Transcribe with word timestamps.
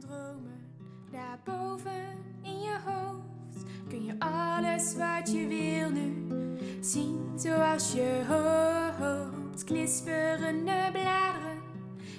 Dromen, 0.00 0.60
daarboven 1.10 2.18
in 2.42 2.60
je 2.60 2.78
hoofd 2.84 3.64
kun 3.88 4.04
je 4.04 4.14
alles 4.18 4.96
wat 4.96 5.32
je 5.32 5.46
wil 5.46 5.90
nu 5.90 6.26
zien 6.80 7.32
zoals 7.36 7.92
je 7.92 8.24
hoopt. 8.28 9.64
Knisperende 9.64 10.88
bladeren, 10.92 11.62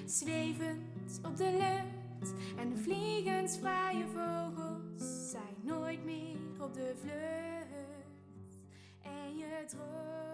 zwevend 0.04 1.20
op 1.22 1.36
de 1.36 1.50
lucht 1.50 2.34
en 2.56 2.78
vliegensvrije 2.78 4.04
vogels 4.06 5.30
zijn 5.30 5.56
nooit 5.62 6.04
meer 6.04 6.36
op 6.60 6.74
de 6.74 6.94
vlucht. 7.00 8.58
En 9.02 9.36
je 9.36 9.64
droomde 9.66 10.31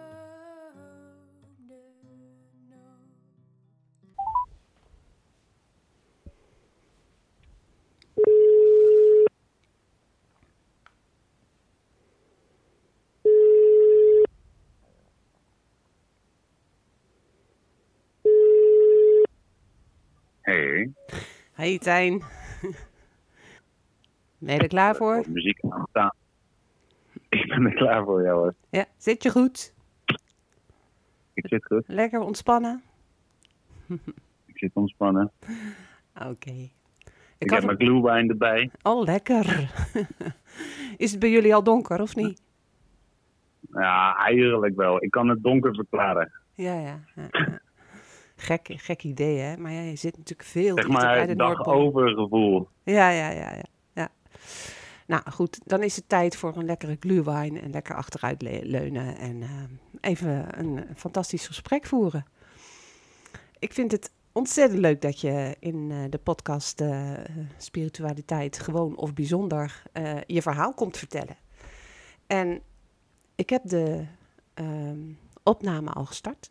Hey, 20.68 20.92
Hey 21.52 21.78
Tijn. 21.78 22.22
Ben 24.38 24.54
je 24.54 24.60
er 24.60 24.68
klaar 24.68 24.96
voor? 24.96 25.24
muziek 25.28 25.60
aan 25.68 25.86
staan. 25.90 26.12
Ik 27.28 27.46
ben 27.48 27.66
er 27.66 27.74
klaar 27.74 28.04
voor 28.04 28.22
jou 28.22 28.38
hoor. 28.38 28.54
Ja, 28.70 28.84
zit 28.96 29.22
je 29.22 29.30
goed? 29.30 29.74
Ik 31.34 31.46
zit 31.48 31.64
goed. 31.66 31.84
Lekker 31.86 32.20
ontspannen? 32.20 32.82
Ik 34.46 34.58
zit 34.58 34.70
ontspannen. 34.74 35.30
Oké. 36.30 36.50
Ik, 36.50 36.70
Ik 37.38 37.50
heb 37.50 37.64
mijn 37.64 37.76
glühwein 37.78 38.28
erbij. 38.28 38.70
Oh, 38.82 39.04
lekker. 39.04 39.70
Is 40.96 41.10
het 41.10 41.20
bij 41.20 41.30
jullie 41.30 41.54
al 41.54 41.62
donker 41.62 42.00
of 42.00 42.16
niet? 42.16 42.42
Ja, 43.72 44.16
eigenlijk 44.16 44.76
wel. 44.76 45.02
Ik 45.04 45.10
kan 45.10 45.28
het 45.28 45.42
donker 45.42 45.74
verklaren. 45.74 46.32
Ja, 46.54 46.74
ja. 46.74 47.00
ja, 47.14 47.28
ja. 47.30 47.60
Gek, 48.40 48.68
gek 48.76 49.02
idee, 49.02 49.38
hè? 49.38 49.56
Maar 49.56 49.72
ja, 49.72 49.80
je 49.80 49.96
zit 49.96 50.16
natuurlijk 50.16 50.48
veel 50.48 50.74
Zeg 50.76 50.86
dichter 50.86 50.92
bij 50.92 51.04
maar 51.16 51.22
de 51.22 51.28
het 51.28 51.38
Noordpool. 51.38 51.64
dag-over-gevoel. 51.74 52.68
Ja, 52.82 53.10
ja, 53.10 53.30
ja, 53.30 53.54
ja, 53.54 53.62
ja. 53.94 54.08
Nou 55.06 55.22
goed, 55.30 55.60
dan 55.64 55.82
is 55.82 55.96
het 55.96 56.08
tijd 56.08 56.36
voor 56.36 56.56
een 56.56 56.64
lekkere 56.64 56.96
glühwein 57.00 57.60
en 57.60 57.70
lekker 57.70 57.94
achteruit 57.94 58.42
le- 58.42 58.60
leunen 58.62 59.16
en 59.18 59.42
eh, 59.42 59.48
even 60.00 60.58
een 60.58 60.84
fantastisch 60.96 61.46
gesprek 61.46 61.86
voeren. 61.86 62.24
Ik 63.58 63.72
vind 63.72 63.92
het 63.92 64.10
ontzettend 64.32 64.80
leuk 64.80 65.02
dat 65.02 65.20
je 65.20 65.56
in 65.58 65.90
eh, 65.90 65.98
de 66.10 66.18
podcast 66.18 66.80
eh, 66.80 67.12
Spiritualiteit 67.56 68.58
gewoon 68.58 68.96
of 68.96 69.14
bijzonder 69.14 69.82
je 70.26 70.42
verhaal 70.42 70.74
komt 70.74 70.96
vertellen. 70.96 71.36
En 72.26 72.60
ik 73.34 73.50
heb 73.50 73.62
de 73.64 74.04
ehm, 74.54 74.98
opname 75.42 75.90
al 75.90 76.04
gestart. 76.04 76.50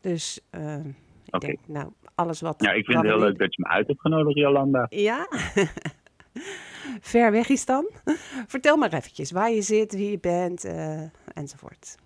Dus 0.00 0.40
ehm, 0.50 0.90
ik 1.32 1.40
denk, 1.40 1.58
nou, 1.66 1.92
alles 2.14 2.40
wat... 2.40 2.62
Ja, 2.62 2.72
ik 2.72 2.84
vind 2.84 2.98
het 2.98 3.06
heel 3.06 3.18
leuk 3.18 3.38
dat 3.38 3.54
je 3.54 3.62
me 3.62 3.68
uit 3.68 3.86
hebt 3.86 4.00
genodigd, 4.00 4.38
Jolanda. 4.38 4.86
ja? 4.88 5.26
Ver 7.00 7.30
weg 7.30 7.48
is 7.48 7.66
dan? 7.66 7.90
Vertel 8.54 8.76
maar 8.76 8.92
eventjes 8.92 9.30
waar 9.30 9.50
je 9.50 9.62
zit, 9.62 9.92
wie 9.92 10.10
je 10.10 10.18
bent 10.18 10.64
eh, 10.64 11.02
enzovoort. 11.34 11.98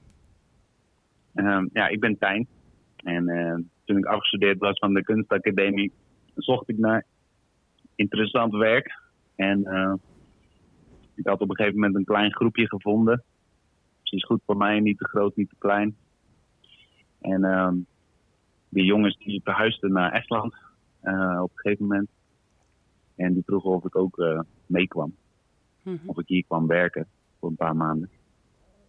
Ehm, 1.34 1.66
ja, 1.72 1.88
ik 1.88 2.00
ben 2.00 2.18
Tijn. 2.18 2.46
En 2.96 3.28
eh, 3.28 3.58
toen 3.84 3.98
ik 3.98 4.04
afgestudeerd 4.04 4.58
was 4.58 4.78
van 4.78 4.94
de 4.94 5.02
kunstacademie, 5.02 5.92
zocht 6.34 6.68
ik 6.68 6.78
naar 6.78 7.04
interessant 7.94 8.52
werk. 8.52 9.00
En 9.36 9.64
eh, 9.64 9.94
ik 11.14 11.26
had 11.26 11.40
op 11.40 11.50
een 11.50 11.56
gegeven 11.56 11.80
moment 11.80 11.96
een 11.96 12.04
klein 12.04 12.34
groepje 12.34 12.68
gevonden. 12.68 13.22
Precies 14.00 14.24
goed 14.24 14.42
voor 14.46 14.56
mij, 14.56 14.80
niet 14.80 14.98
te 14.98 15.08
groot, 15.08 15.36
niet 15.36 15.48
te 15.48 15.56
klein. 15.58 15.96
En 17.20 17.44
ehm, 17.44 17.76
die 18.76 18.84
jongens 18.84 19.16
die 19.18 19.40
verhuisden 19.44 19.92
naar 19.92 20.12
Estland 20.12 20.54
eh, 21.00 21.40
op 21.42 21.50
een 21.50 21.58
gegeven 21.58 21.86
moment. 21.86 22.08
En 23.16 23.32
die 23.32 23.42
vroegen 23.46 23.70
of 23.70 23.84
ik 23.84 23.96
ook 23.96 24.18
eh, 24.18 24.40
meekwam. 24.66 25.14
Mhm. 25.82 25.96
Of 26.06 26.18
ik 26.18 26.28
hier 26.28 26.44
kwam 26.44 26.66
werken 26.66 27.06
voor 27.38 27.48
een 27.48 27.56
paar 27.56 27.76
maanden. 27.76 28.10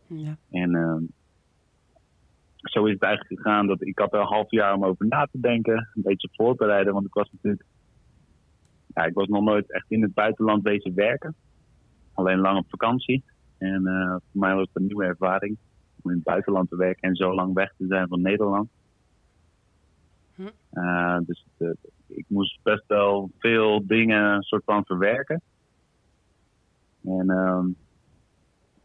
Ja. 0.07 0.37
En 0.49 0.75
ehm, 0.75 1.03
zo 2.55 2.85
is 2.85 2.93
het 2.93 3.01
eigenlijk 3.01 3.41
gegaan 3.41 3.67
dat 3.67 3.81
ik 3.81 3.99
had 3.99 4.13
er 4.13 4.19
een 4.19 4.25
half 4.25 4.51
jaar 4.51 4.73
om 4.73 4.85
over 4.85 5.05
na 5.07 5.27
te 5.31 5.39
denken, 5.39 5.89
een 5.93 6.01
beetje 6.01 6.29
voorbereiden, 6.31 6.93
want 6.93 7.05
ik 7.05 7.13
was 7.13 7.31
natuurlijk, 7.31 7.63
ja, 8.87 9.05
ik 9.05 9.13
was 9.13 9.27
nog 9.27 9.43
nooit 9.43 9.71
echt 9.71 9.85
in 9.91 10.01
het 10.01 10.13
buitenland 10.13 10.63
bezig 10.63 10.93
werken, 10.93 11.35
alleen 12.13 12.39
lang 12.39 12.57
op 12.57 12.69
vakantie. 12.69 13.23
En 13.57 13.87
eh, 13.87 14.09
voor 14.09 14.41
mij 14.41 14.55
was 14.55 14.67
het 14.67 14.75
een 14.75 14.85
nieuwe 14.85 15.05
ervaring 15.05 15.57
om 16.01 16.09
in 16.11 16.15
het 16.15 16.25
buitenland 16.25 16.69
te 16.69 16.75
werken 16.75 17.09
en 17.09 17.15
zo 17.15 17.33
lang 17.33 17.53
weg 17.53 17.73
te 17.77 17.85
zijn 17.87 18.07
van 18.07 18.21
Nederland. 18.21 18.69
Hm. 20.37 20.47
Eh, 20.69 21.17
dus 21.21 21.45
eh, 21.57 21.69
ik 22.07 22.25
moest 22.27 22.59
best 22.63 22.83
wel 22.87 23.31
veel 23.39 23.87
dingen 23.87 24.41
soort 24.41 24.63
van 24.63 24.85
verwerken. 24.85 25.41
En 27.03 27.29
ehm, 27.29 27.65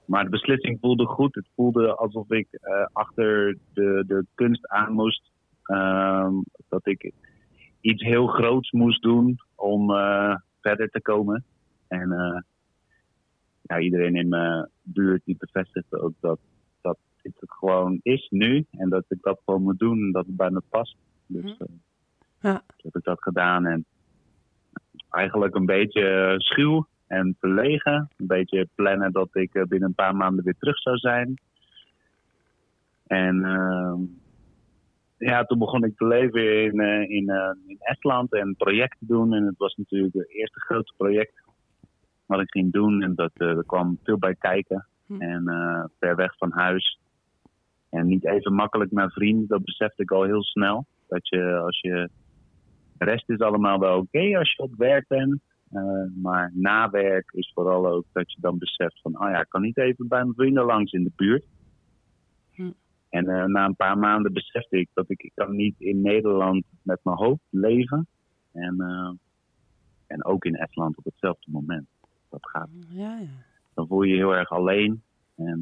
maar 0.04 0.24
de 0.24 0.30
beslissing 0.30 0.78
voelde 0.80 1.06
goed. 1.06 1.34
Het 1.34 1.48
voelde 1.54 1.94
alsof 1.94 2.30
ik 2.30 2.48
eh, 2.50 2.86
achter 2.92 3.58
de, 3.72 4.04
de 4.06 4.26
kunst 4.34 4.68
aan 4.68 4.92
moest. 4.92 5.30
Ehm, 5.62 6.34
dat 6.68 6.86
ik 6.86 7.12
iets 7.80 8.02
heel 8.02 8.26
groots 8.26 8.70
moest 8.70 9.02
doen 9.02 9.36
om 9.54 9.88
verder 10.60 10.88
te 10.90 11.00
komen. 11.02 11.44
En 11.88 12.08
ja, 13.62 13.78
iedereen 13.78 14.16
in 14.16 14.28
mijn 14.28 14.68
buurt 14.82 15.22
die 15.24 15.36
bevestigde 15.38 16.00
ook 16.00 16.12
dat, 16.20 16.38
dat 16.80 16.98
dit 17.22 17.32
het 17.40 17.52
gewoon 17.52 18.00
is 18.02 18.26
nu. 18.30 18.66
En 18.70 18.88
dat 18.88 19.04
ik 19.08 19.18
dat 19.20 19.40
gewoon 19.44 19.62
moet 19.62 19.78
doen 19.78 19.98
en 19.98 20.12
dat 20.12 20.26
het 20.26 20.36
bij 20.36 20.50
me 20.50 20.62
past. 20.68 20.96
Dus 21.26 21.42
Mhm. 21.42 21.62
eh, 21.62 21.68
Ja. 22.40 22.52
toen 22.58 22.76
heb 22.82 22.96
ik 22.96 23.04
dat 23.04 23.22
gedaan. 23.22 23.66
En 23.66 23.84
eigenlijk 25.10 25.54
een 25.54 25.66
beetje 25.66 26.34
schuw 26.38 26.86
en 27.06 27.36
verlegen. 27.40 28.08
Een 28.16 28.26
beetje 28.26 28.68
plannen 28.74 29.12
dat 29.12 29.28
ik 29.32 29.54
eh, 29.54 29.62
binnen 29.62 29.88
een 29.88 29.94
paar 29.94 30.16
maanden 30.16 30.44
weer 30.44 30.56
terug 30.58 30.78
zou 30.78 30.96
zijn. 30.96 31.34
En 33.06 33.44
ehm, 33.44 34.00
ja, 35.18 35.44
toen 35.44 35.58
begon 35.58 35.84
ik 35.84 35.96
te 35.96 36.06
leven 36.06 36.62
in, 36.64 36.80
eh, 36.80 37.10
in, 37.10 37.28
eh, 37.28 37.50
in 37.66 37.76
Estland 37.80 38.32
en 38.32 38.54
projecten 38.56 39.06
doen. 39.06 39.32
En 39.34 39.46
het 39.46 39.58
was 39.58 39.74
natuurlijk 39.76 40.14
het 40.14 40.28
eerste 40.30 40.60
grote 40.60 40.92
project 40.96 41.42
wat 42.26 42.40
ik 42.40 42.50
ging 42.50 42.72
doen. 42.72 43.02
En 43.02 43.14
dat, 43.14 43.30
eh, 43.34 43.48
er 43.56 43.64
kwam 43.66 43.98
veel 44.02 44.18
bij 44.18 44.34
kijken. 44.34 44.86
Hm. 45.06 45.20
En 45.22 45.48
eh, 45.48 45.84
ver 45.98 46.16
weg 46.16 46.36
van 46.36 46.52
huis. 46.52 46.98
En 47.90 48.06
niet 48.06 48.24
even 48.26 48.52
makkelijk 48.54 48.90
met 48.90 49.12
vrienden, 49.12 49.46
dat 49.48 49.64
besefte 49.64 50.02
ik 50.02 50.10
al 50.10 50.22
heel 50.22 50.42
snel. 50.42 50.86
Dat 51.12 51.28
je 51.28 51.56
als 51.56 51.80
je. 51.80 52.08
De 52.98 53.04
rest 53.04 53.28
is 53.28 53.38
allemaal 53.38 53.78
wel 53.78 53.98
oké 53.98 54.38
als 54.38 54.52
je 54.52 54.62
op 54.62 54.74
werk 54.76 55.08
bent. 55.08 55.40
Eh, 55.70 56.04
maar 56.14 56.50
na 56.54 56.90
werk 56.90 57.30
is 57.32 57.50
vooral 57.54 57.86
ook 57.86 58.04
dat 58.12 58.32
je 58.32 58.40
dan 58.40 58.58
beseft 58.58 59.00
van, 59.00 59.20
oh 59.20 59.28
ja, 59.30 59.40
ik 59.40 59.48
kan 59.48 59.62
niet 59.62 59.78
even 59.78 60.08
bij 60.08 60.22
mijn 60.22 60.34
vrienden 60.34 60.64
langs 60.64 60.92
in 60.92 61.04
de 61.04 61.12
buurt. 61.16 61.44
Hm. 62.52 62.70
En 63.08 63.28
eh, 63.28 63.44
na 63.44 63.64
een 63.64 63.76
paar 63.76 63.98
maanden 63.98 64.32
besefte 64.32 64.78
ik 64.78 64.88
dat 64.94 65.10
ik, 65.10 65.22
ik 65.22 65.32
kan 65.34 65.56
niet 65.56 65.74
in 65.80 66.00
Nederland 66.00 66.64
met 66.82 67.00
mijn 67.02 67.16
hoofd 67.16 67.42
leven. 67.50 68.06
En, 68.52 68.80
eh, 68.80 69.10
en 70.06 70.24
ook 70.24 70.44
in 70.44 70.56
Estland 70.56 70.96
op 70.96 71.04
hetzelfde 71.04 71.50
moment. 71.50 71.88
Dat 72.28 72.48
gaat. 72.48 72.68
Ja, 72.88 73.18
ja. 73.18 73.44
Dan 73.74 73.86
voel 73.86 74.02
je 74.02 74.12
je 74.12 74.18
heel 74.18 74.36
erg 74.36 74.50
alleen. 74.50 75.02
En 75.36 75.60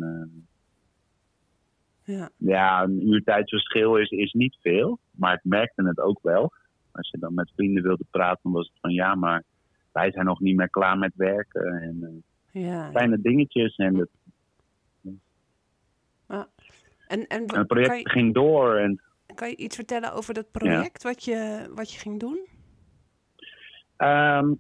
Ja, 2.11 2.31
ja, 2.37 2.83
een 2.83 3.09
uur 3.09 3.23
tijdsverschil 3.23 3.97
is, 3.97 4.11
is 4.11 4.33
niet 4.33 4.57
veel. 4.61 4.99
Maar 5.11 5.35
ik 5.35 5.41
merkte 5.43 5.87
het 5.87 6.01
ook 6.01 6.19
wel. 6.23 6.53
Als 6.93 7.11
je 7.11 7.19
dan 7.19 7.35
met 7.35 7.53
vrienden 7.55 7.83
wilde 7.83 8.05
praten, 8.11 8.41
dan 8.43 8.53
was 8.53 8.67
het 8.67 8.81
van 8.81 8.93
ja, 8.93 9.15
maar 9.15 9.43
wij 9.93 10.11
zijn 10.11 10.25
nog 10.25 10.41
niet 10.41 10.57
meer 10.57 10.71
klaar 10.71 10.99
met 10.99 11.12
werken. 11.15 11.65
En 11.65 12.25
eh, 12.53 12.62
ja. 12.62 12.89
kleine 12.91 13.21
dingetjes. 13.21 13.77
En 13.77 13.97
het, 13.97 14.11
En, 17.07 17.27
en 17.27 17.47
en 17.47 17.59
het 17.59 17.67
project 17.67 17.97
je, 17.97 18.11
ging 18.11 18.35
door. 18.35 18.77
En 18.77 19.01
kan 19.35 19.49
je 19.49 19.57
iets 19.57 19.77
vertellen 19.77 20.12
over 20.12 20.35
dat 20.35 20.51
project 20.51 21.03
wat, 21.03 21.25
je, 21.25 21.71
wat 21.75 21.93
je 21.93 21.99
ging 21.99 22.21
doen? 22.21 22.47
Ehm, 23.97 24.55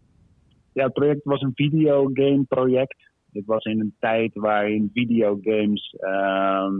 ja, 0.72 0.84
het 0.84 0.92
project 0.92 1.24
was 1.24 1.40
een 1.40 1.54
videogame 1.54 2.44
project. 2.48 3.10
Het 3.32 3.46
was 3.46 3.64
in 3.64 3.80
een 3.80 3.94
tijd 3.98 4.34
waarin 4.34 4.90
videogames 4.92 5.96
ehm, 5.98 6.74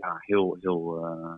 ja, 0.00 0.16
heel, 0.18 0.56
heel, 0.60 1.04
eh, 1.04 1.34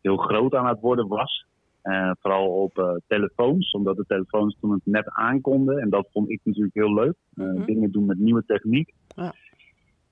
heel 0.00 0.16
groot 0.16 0.54
aan 0.54 0.66
het 0.66 0.80
worden 0.80 1.08
was. 1.08 1.46
Eh, 1.82 2.10
vooral 2.20 2.48
op 2.48 2.78
eh, 2.78 2.94
telefoons, 3.06 3.70
omdat 3.70 3.96
de 3.96 4.04
telefoons 4.06 4.56
toen 4.60 4.72
het 4.72 4.80
net 4.84 5.10
aankonden. 5.10 5.78
En 5.78 5.90
dat 5.90 6.08
vond 6.12 6.30
ik 6.30 6.40
natuurlijk 6.44 6.74
heel 6.74 6.94
leuk. 6.94 7.14
Mhm. 7.34 7.64
Dingen 7.64 7.92
doen 7.92 8.06
met 8.06 8.18
nieuwe 8.18 8.44
techniek. 8.46 8.92
Ja. 9.08 9.34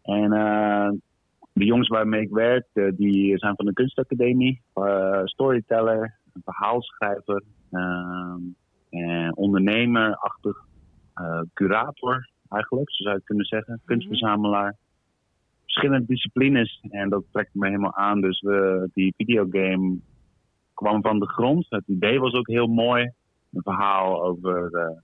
En 0.02 0.30
de 1.52 1.64
jongens 1.64 1.88
waarmee 1.88 2.20
ik 2.20 2.30
werk, 2.30 2.66
die 2.96 3.38
zijn 3.38 3.56
van 3.56 3.66
de 3.66 3.72
kunstacademie. 3.72 4.62
storyteller, 5.24 6.18
verhaalschrijver, 6.44 7.42
en 8.90 9.36
ondernemerachtig, 9.36 10.56
curator 11.54 12.28
eigenlijk, 12.48 12.90
zo 12.90 13.02
zou 13.02 13.10
je 13.10 13.18
het 13.18 13.26
kunnen 13.26 13.46
zeggen. 13.46 13.80
Kunstverzamelaar. 13.84 14.76
Verschillende 15.72 16.06
disciplines 16.06 16.80
en 16.90 17.08
dat 17.08 17.24
trekt 17.30 17.54
me 17.54 17.66
helemaal 17.66 17.94
aan. 17.94 18.20
Dus 18.20 18.40
we, 18.40 18.88
die 18.92 19.14
videogame 19.16 19.98
kwam 20.74 21.02
van 21.02 21.18
de 21.18 21.28
grond. 21.28 21.66
Het 21.68 21.86
idee 21.86 22.20
was 22.20 22.32
ook 22.32 22.48
heel 22.48 22.66
mooi. 22.66 23.02
Een 23.52 23.62
verhaal 23.62 24.22
over 24.24 24.72
eh, 24.72 24.98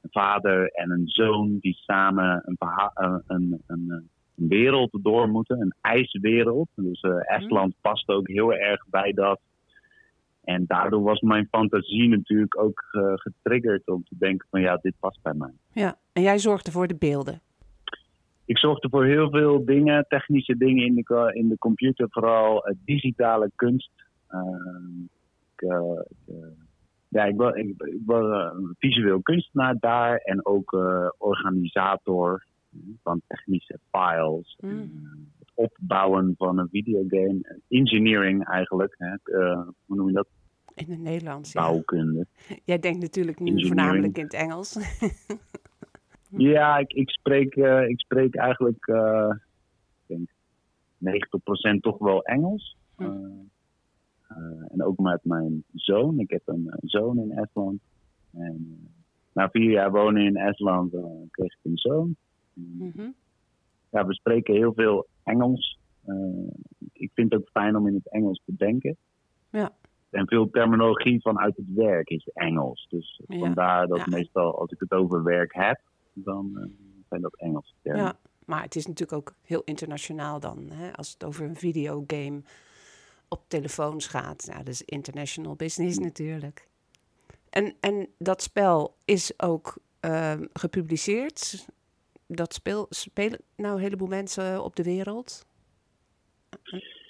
een 0.00 0.10
vader 0.10 0.68
en 0.68 0.90
een 0.90 1.08
zoon 1.08 1.58
die 1.60 1.74
samen 1.74 2.42
een, 2.44 2.56
eh, 2.58 3.16
een, 3.26 3.62
een, 3.66 3.90
een, 4.36 4.48
wereld 4.48 4.98
door 5.02 5.28
moeten. 5.28 5.60
Een 5.60 5.74
ijswereld. 5.80 6.68
Dus 6.74 7.00
eh, 7.00 7.34
Estland 7.36 7.74
past 7.80 8.08
ook 8.08 8.28
heel 8.28 8.52
erg 8.52 8.86
bij 8.88 9.12
dat. 9.12 9.40
En 10.44 10.64
daardoor 10.66 11.02
was 11.02 11.20
mijn 11.20 11.48
fantasie 11.50 12.08
natuurlijk 12.08 12.60
ook 12.60 12.84
eh, 12.90 13.12
getriggerd 13.14 13.88
om 13.88 14.04
te 14.04 14.14
denken 14.18 14.46
van 14.50 14.60
ja, 14.60 14.76
dit 14.76 14.94
past 15.00 15.22
bij 15.22 15.34
mij. 15.34 15.52
Ja, 15.72 15.98
en 16.12 16.22
jij 16.22 16.38
zorgde 16.38 16.70
voor 16.70 16.86
de 16.86 16.96
beelden. 16.96 17.40
Ik 18.46 18.58
zorgde 18.58 18.88
voor 18.88 19.04
heel 19.04 19.30
veel 19.30 19.64
dingen, 19.64 20.04
technische 20.08 20.56
dingen 20.56 20.86
in 20.86 20.94
de, 20.94 21.30
in 21.32 21.48
de 21.48 21.58
computer, 21.58 22.06
vooral 22.10 22.66
eh, 22.66 22.76
digitale 22.84 23.50
kunst. 23.54 23.90
Ehm, 24.28 25.02
ik, 25.54 25.62
eh, 25.62 26.00
eh, 26.26 26.48
ja, 27.08 27.24
ik 27.24 27.36
was, 27.36 27.54
ik, 27.54 27.66
ik 27.82 28.02
was 28.06 28.52
een 28.54 28.74
visueel 28.78 29.22
kunstenaar 29.22 29.76
daar 29.78 30.16
en 30.16 30.46
ook 30.46 30.72
organisator 31.18 32.44
van 33.02 33.20
technische 33.26 33.78
files. 33.90 34.58
Mm. 34.60 34.70
En, 34.70 35.28
het 35.38 35.50
opbouwen 35.54 36.34
van 36.38 36.58
een 36.58 36.68
videogame. 36.70 37.60
Engineering 37.68 38.44
eigenlijk. 38.44 38.94
Hè, 38.98 39.36
hoe 39.86 39.96
noem 39.96 40.06
je 40.06 40.12
dat? 40.12 40.28
In 40.74 40.90
het 40.90 41.00
Nederlands. 41.00 41.52
Ja. 41.52 41.60
Bouwkunde. 41.60 42.26
Jij 42.64 42.78
denkt 42.78 43.00
natuurlijk 43.00 43.40
nu 43.40 43.66
voornamelijk 43.66 44.18
in 44.18 44.24
het 44.24 44.34
Engels. 44.34 44.76
Ja, 46.36 46.78
ik, 46.78 46.92
ik, 46.92 47.10
spreek, 47.10 47.54
eh, 47.56 47.88
ik 47.88 48.00
spreek 48.00 48.34
eigenlijk 48.34 48.86
eh, 48.86 49.30
ik 50.06 50.16
denk 50.16 50.30
90% 51.76 51.80
toch 51.80 51.98
wel 51.98 52.22
Engels. 52.22 52.76
Hm. 52.96 53.02
Eh, 53.02 54.36
en 54.68 54.82
ook 54.82 54.98
met 54.98 55.24
mijn 55.24 55.64
zoon. 55.74 56.18
Ik 56.18 56.30
heb 56.30 56.42
een 56.44 56.72
zoon 56.80 57.18
in 57.18 57.32
Estland. 57.32 57.80
En 58.32 58.88
na 59.32 59.50
vier 59.50 59.70
jaar 59.70 59.90
wonen 59.90 60.22
in 60.22 60.36
Estland 60.36 60.90
kreeg 61.30 61.52
ik 61.52 61.58
een 61.62 61.76
zoon. 61.78 62.16
Mhm. 62.52 63.10
ja, 63.90 64.06
we 64.06 64.14
spreken 64.14 64.54
heel 64.54 64.72
veel 64.74 65.06
Engels. 65.24 65.78
Ik 66.92 67.10
vind 67.14 67.32
het 67.32 67.40
ook 67.40 67.48
fijn 67.50 67.76
om 67.76 67.86
in 67.86 67.94
het 67.94 68.10
Engels 68.12 68.42
te 68.44 68.54
denken. 68.56 68.96
Ja. 69.50 69.72
En 70.10 70.26
veel 70.28 70.50
terminologie 70.50 71.20
vanuit 71.20 71.56
het 71.56 71.74
werk 71.74 72.08
is 72.08 72.28
Engels. 72.34 72.86
Dus 72.90 73.20
Ja. 73.26 73.38
vandaar 73.38 73.86
dat 73.86 73.98
Ja. 73.98 74.04
meestal 74.08 74.58
als 74.58 74.70
ik 74.70 74.80
het 74.80 74.92
over 74.92 75.22
werk 75.22 75.54
heb, 75.54 75.80
dan 76.24 76.50
eh, 76.56 76.68
zijn 77.08 77.20
dat 77.20 77.36
Engelse 77.36 77.72
termen. 77.82 78.04
Ja, 78.04 78.16
maar 78.44 78.62
het 78.62 78.76
is 78.76 78.86
natuurlijk 78.86 79.18
ook 79.18 79.34
heel 79.42 79.62
internationaal 79.64 80.40
dan. 80.40 80.70
Hè? 80.70 80.92
Als 80.92 81.12
het 81.12 81.24
over 81.24 81.44
een 81.44 81.56
videogame 81.56 82.42
op 83.28 83.42
telefoons 83.48 84.06
gaat. 84.06 84.46
Nou, 84.46 84.58
dat 84.58 84.68
is 84.68 84.82
international 84.82 85.54
business 85.54 85.98
natuurlijk. 85.98 86.68
En, 87.50 87.74
en 87.80 88.08
dat 88.18 88.42
spel 88.42 88.96
is 89.04 89.40
ook 89.40 89.76
ehm, 90.00 90.44
gepubliceerd. 90.52 91.68
Dat 92.26 92.54
speel, 92.54 92.86
spelen 92.88 93.40
nou 93.56 93.74
een 93.74 93.82
heleboel 93.82 94.08
mensen 94.08 94.64
op 94.64 94.76
de 94.76 94.82
wereld. 94.82 95.46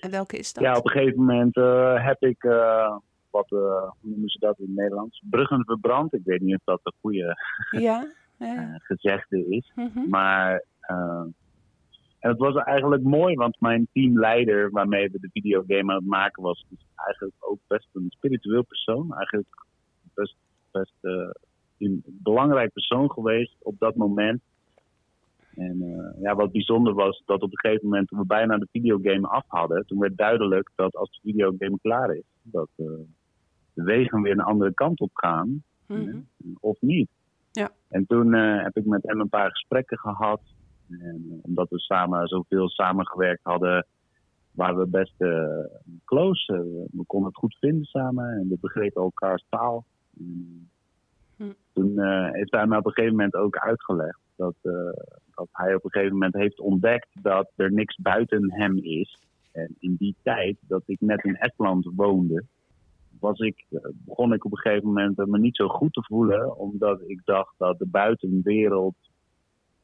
En- 0.01 0.11
welke 0.11 0.39
is 0.39 0.53
dat? 0.53 0.65
Ja, 0.65 0.77
op 0.77 0.85
een 0.85 0.91
gegeven 0.91 1.19
moment 1.19 1.57
eh, 1.57 2.07
heb 2.07 2.23
ik, 2.23 2.45
eh, 2.45 2.97
wat 3.31 3.49
hoe 3.49 3.95
noemen 4.01 4.29
ze 4.29 4.39
dat 4.39 4.59
in 4.59 4.65
het 4.67 4.77
Nederlands? 4.77 5.23
Bruggen 5.31 5.65
verbrand. 5.65 6.15
Ik 6.15 6.25
weet 6.25 6.41
niet 6.41 6.55
of 6.55 6.65
dat 6.65 6.81
een 6.83 6.93
goede 7.01 7.37
Ja? 7.71 8.13
Ja, 8.39 8.73
eh, 8.73 8.75
gezegde 8.79 9.47
is. 9.49 9.73
Mhm. 9.75 10.09
Maar 10.09 10.65
eh, 10.81 11.25
en 12.19 12.31
het 12.33 12.39
was 12.39 12.55
eigenlijk 12.55 13.03
mooi, 13.03 13.35
want 13.35 13.61
mijn 13.61 13.89
teamleider 13.93 14.71
waarmee 14.71 15.11
we 15.11 15.21
de 15.21 15.31
videogame 15.33 15.93
aan 15.93 15.99
het 15.99 16.07
maken 16.07 16.43
was, 16.43 16.65
is 16.71 16.87
eigenlijk 16.95 17.37
ook 17.41 17.59
best 17.67 17.89
een 17.93 18.07
spiritueel 18.09 18.65
persoon. 18.65 19.15
Eigenlijk 19.15 19.49
best, 20.15 20.37
best 20.71 20.95
eh, 21.01 21.31
een 21.79 22.03
belangrijk 22.05 22.73
persoon 22.73 23.11
geweest 23.11 23.57
op 23.59 23.79
dat 23.79 23.97
moment. 23.97 24.43
En 25.55 26.15
ja, 26.21 26.35
wat 26.35 26.53
bijzonder 26.53 26.95
was, 26.95 27.23
dat 27.27 27.43
op 27.43 27.53
een 27.53 27.59
gegeven 27.59 27.89
moment 27.89 28.09
toen 28.09 28.19
we 28.19 28.27
bijna 28.27 28.59
de 28.59 28.69
videogame 28.73 29.29
af 29.29 29.45
hadden, 29.47 29.87
toen 29.87 29.99
werd 29.99 30.17
duidelijk 30.17 30.71
dat 30.75 30.97
als 30.97 31.11
de 31.11 31.19
videogame 31.23 31.79
klaar 31.83 32.15
is, 32.15 32.25
dat 32.43 32.69
de 32.77 33.83
wegen 33.83 34.23
weer 34.23 34.33
een 34.33 34.41
andere 34.41 34.75
kant 34.75 35.01
op 35.01 35.11
gaan 35.13 35.63
Mhm. 35.87 36.19
of 36.61 36.81
niet. 36.81 37.09
Ja. 37.57 37.71
En 37.89 38.07
toen 38.07 38.35
eh, 38.35 38.63
heb 38.63 38.77
ik 38.77 38.85
met 38.85 39.03
hem 39.03 39.21
een 39.21 39.29
paar 39.29 39.51
gesprekken 39.51 39.99
gehad. 39.99 40.41
En 40.91 41.27
eh, 41.31 41.39
omdat 41.43 41.69
we 41.69 41.79
samen 41.79 42.29
zoveel 42.29 42.69
samengewerkt 42.69 43.43
hadden, 43.43 43.87
waren 44.51 44.79
we 44.79 44.87
best 44.87 45.15
eh, 45.21 45.65
close. 46.05 46.53
We 46.93 47.05
konden 47.07 47.29
het 47.29 47.39
goed 47.39 47.57
vinden 47.61 47.85
samen 47.85 48.29
en 48.29 48.49
we 48.49 48.59
begrepen 48.61 49.03
elkaars 49.03 49.45
taal. 49.49 49.85
En 50.19 50.71
Hm. 51.37 51.53
Toen 51.73 52.01
heeft 52.33 52.51
hij 52.51 52.67
me 52.67 52.79
op 52.79 52.87
een 52.87 52.93
gegeven 52.93 53.17
moment 53.17 53.35
ook 53.35 53.57
uitgelegd 53.57 54.21
dat, 54.37 54.55
dat 55.35 55.49
hij 55.53 55.75
op 55.75 55.85
een 55.85 55.91
gegeven 55.91 56.13
moment 56.13 56.35
heeft 56.35 56.61
ontdekt 56.61 57.09
dat 57.23 57.51
er 57.57 57.73
niks 57.73 57.97
buiten 57.97 58.53
hem 58.53 58.79
is. 58.79 59.19
En 59.53 59.77
in 59.79 59.97
die 59.99 60.15
tijd 60.23 60.57
dat 60.61 60.83
ik 60.87 61.01
net 61.01 61.25
in 61.25 61.37
Estland 61.37 61.91
woonde, 61.97 62.45
was 63.21 63.39
ik, 63.39 63.65
eh, 63.71 63.81
begon 63.93 64.33
ik 64.33 64.45
op 64.45 64.53
een 64.53 64.59
gegeven 64.59 64.87
moment 64.87 65.17
me 65.27 65.39
niet 65.39 65.57
zo 65.57 65.69
goed 65.69 65.93
te 65.93 66.03
voelen, 66.03 66.59
omdat 66.59 67.01
ik 67.07 67.21
dacht 67.25 67.55
dat 67.59 67.79
de 67.79 67.87
buitenwereld 67.87 68.95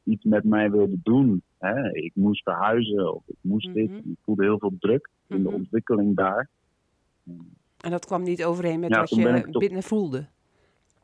iets 0.03 0.23
met 0.23 0.43
mij 0.43 0.71
wilde 0.71 0.97
doen. 1.03 1.41
Hè? 1.57 1.91
Ik 1.93 2.11
moest 2.15 2.43
verhuizen 2.43 3.13
of 3.15 3.23
ik 3.27 3.35
moest 3.41 3.73
dit. 3.73 3.89
Mhm. 3.89 3.97
Ik 4.09 4.17
voelde 4.23 4.43
heel 4.43 4.59
veel 4.59 4.73
druk 4.79 5.09
in 5.27 5.37
de 5.43 5.49
Mhm. 5.49 5.53
ontwikkeling 5.57 6.15
daar. 6.15 6.49
En 7.77 7.91
dat 7.91 8.05
kwam 8.05 8.23
niet 8.23 8.43
overeen 8.43 8.79
met 8.79 8.89
Ja, 8.89 8.99
wat 8.99 9.09
je 9.09 9.47
toch- 9.51 9.61
binnen 9.61 9.83
voelde. 9.83 10.25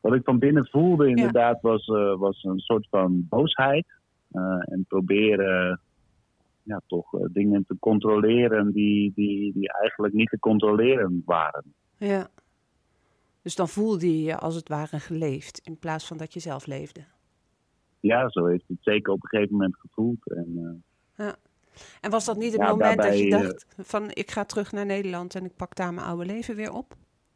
Wat 0.01 0.13
ik 0.13 0.24
van 0.24 0.39
binnen 0.39 0.65
voelde 0.67 1.07
inderdaad 1.09 1.62
was, 1.62 1.88
eh, 1.88 2.17
was 2.17 2.43
een 2.43 2.59
soort 2.59 2.88
van 2.89 3.25
boosheid. 3.29 3.86
eh, 4.31 4.41
en 4.59 4.86
proberen 4.88 5.79
ja, 6.63 6.81
toch 6.88 7.09
dingen 7.31 7.65
te 7.67 7.75
controleren 7.79 8.71
die, 8.71 9.12
die, 9.15 9.53
die 9.53 9.74
eigenlijk 9.74 10.13
niet 10.13 10.29
te 10.29 10.39
controleren 10.39 11.21
waren. 11.25 11.74
Ja. 12.00 12.27
Dus 13.41 13.56
dan 13.56 13.68
voelde 13.70 14.18
je 14.18 14.24
je 14.24 14.38
als 14.38 14.56
het 14.56 14.70
ware 14.70 15.00
geleefd 15.00 15.60
in 15.63 15.79
plaats 15.79 16.08
van 16.08 16.18
dat 16.18 16.34
je 16.34 16.39
zelf 16.39 16.65
leefde. 16.65 17.01
Ja, 18.00 18.29
zo 18.29 18.46
heeft 18.46 18.68
het 18.68 18.77
zeker 18.82 19.13
op 19.13 19.24
een 19.24 19.29
gegeven 19.29 19.51
moment 19.53 19.75
gevoeld. 19.77 20.29
En, 20.32 20.84
eh, 21.15 21.27
En 22.01 22.12
was 22.12 22.25
dat 22.25 22.38
niet 22.38 22.51
het 22.51 22.62
Ja, 22.62 22.70
moment 22.70 23.01
dat 23.01 23.20
je 23.20 23.29
dacht 23.29 23.65
van 23.77 24.10
ik 24.13 24.32
ga 24.32 24.44
terug 24.46 24.72
naar 24.72 24.86
Nederland 24.86 25.36
en 25.36 25.46
ik 25.46 25.56
pak 25.56 25.75
daar 25.75 25.94
mijn 25.94 26.08
oude 26.08 26.25
leven 26.25 26.56
weer 26.56 26.74
op? 26.74 26.96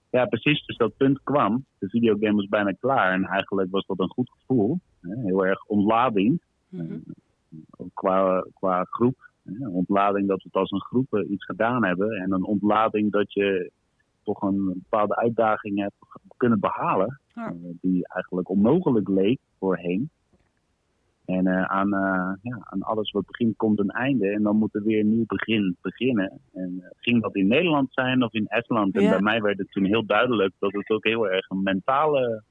ja, 0.10 0.26
precies. 0.26 0.66
Dus 0.66 0.78
dat 0.78 0.98
punt 0.98 1.24
kwam. 1.24 1.66
De 1.78 1.90
videogame 1.90 2.36
was 2.36 2.48
bijna 2.48 2.72
klaar. 2.80 3.14
En 3.14 3.24
eigenlijk 3.26 3.72
was 3.72 3.86
dat 3.86 4.00
een 4.00 4.10
goed 4.10 4.30
gevoel. 4.30 4.80
Hè? 5.02 5.16
Heel 5.22 5.46
erg 5.46 5.66
ontlading. 5.66 6.42
Ook 7.78 7.90
qua, 7.94 8.46
qua 8.54 8.84
groep. 8.84 9.32
Ontlading 9.60 10.28
dat 10.28 10.38
we 10.38 10.44
het 10.44 10.56
als 10.56 10.72
een 10.72 10.82
groep 10.82 11.14
eh, 11.14 11.30
iets 11.30 11.46
gedaan 11.46 11.86
hebben. 11.86 12.12
En 12.12 12.32
een 12.32 12.44
ontlading 12.44 13.12
dat 13.12 13.34
je 13.34 13.72
toch 14.24 14.42
een 14.42 14.66
bepaalde 14.66 15.16
uitdaging 15.16 15.80
hebt 15.80 15.96
kunnen 16.38 16.60
behalen. 16.60 17.20
Ja. 17.34 17.48
eh, 17.48 17.54
die 17.82 18.08
eigenlijk 18.08 18.50
onmogelijk 18.50 19.08
leek 19.08 19.40
voorheen. 19.60 20.10
En 21.26 21.48
eh, 21.48 21.64
aan, 21.64 21.94
eh, 21.94 22.34
ja, 22.42 22.58
aan 22.60 22.82
alles 22.82 23.12
wat 23.12 23.26
begint 23.26 23.56
komt 23.58 23.80
een 23.80 23.90
einde. 23.90 24.30
En 24.30 24.44
dan 24.44 24.56
moet 24.58 24.76
er 24.76 24.84
weer 24.84 25.00
een 25.00 25.10
nieuw 25.10 25.26
begin 25.28 25.78
beginnen. 25.82 26.40
En 26.54 26.84
ging 26.96 27.22
dat 27.22 27.36
in 27.36 27.48
Nederland 27.48 27.94
zijn 27.94 28.24
of 28.24 28.34
in 28.34 28.48
Estland? 28.48 28.96
En 28.96 29.02
Ja. 29.02 29.10
bij 29.10 29.22
mij 29.22 29.42
werd 29.42 29.58
het 29.58 29.72
toen 29.72 29.86
heel 29.86 30.06
duidelijk 30.06 30.54
dat 30.60 30.74
het 30.74 30.90
ook 30.90 31.04
heel 31.04 31.30
erg 31.30 31.50
een 31.50 31.64
mentale, 31.64 32.44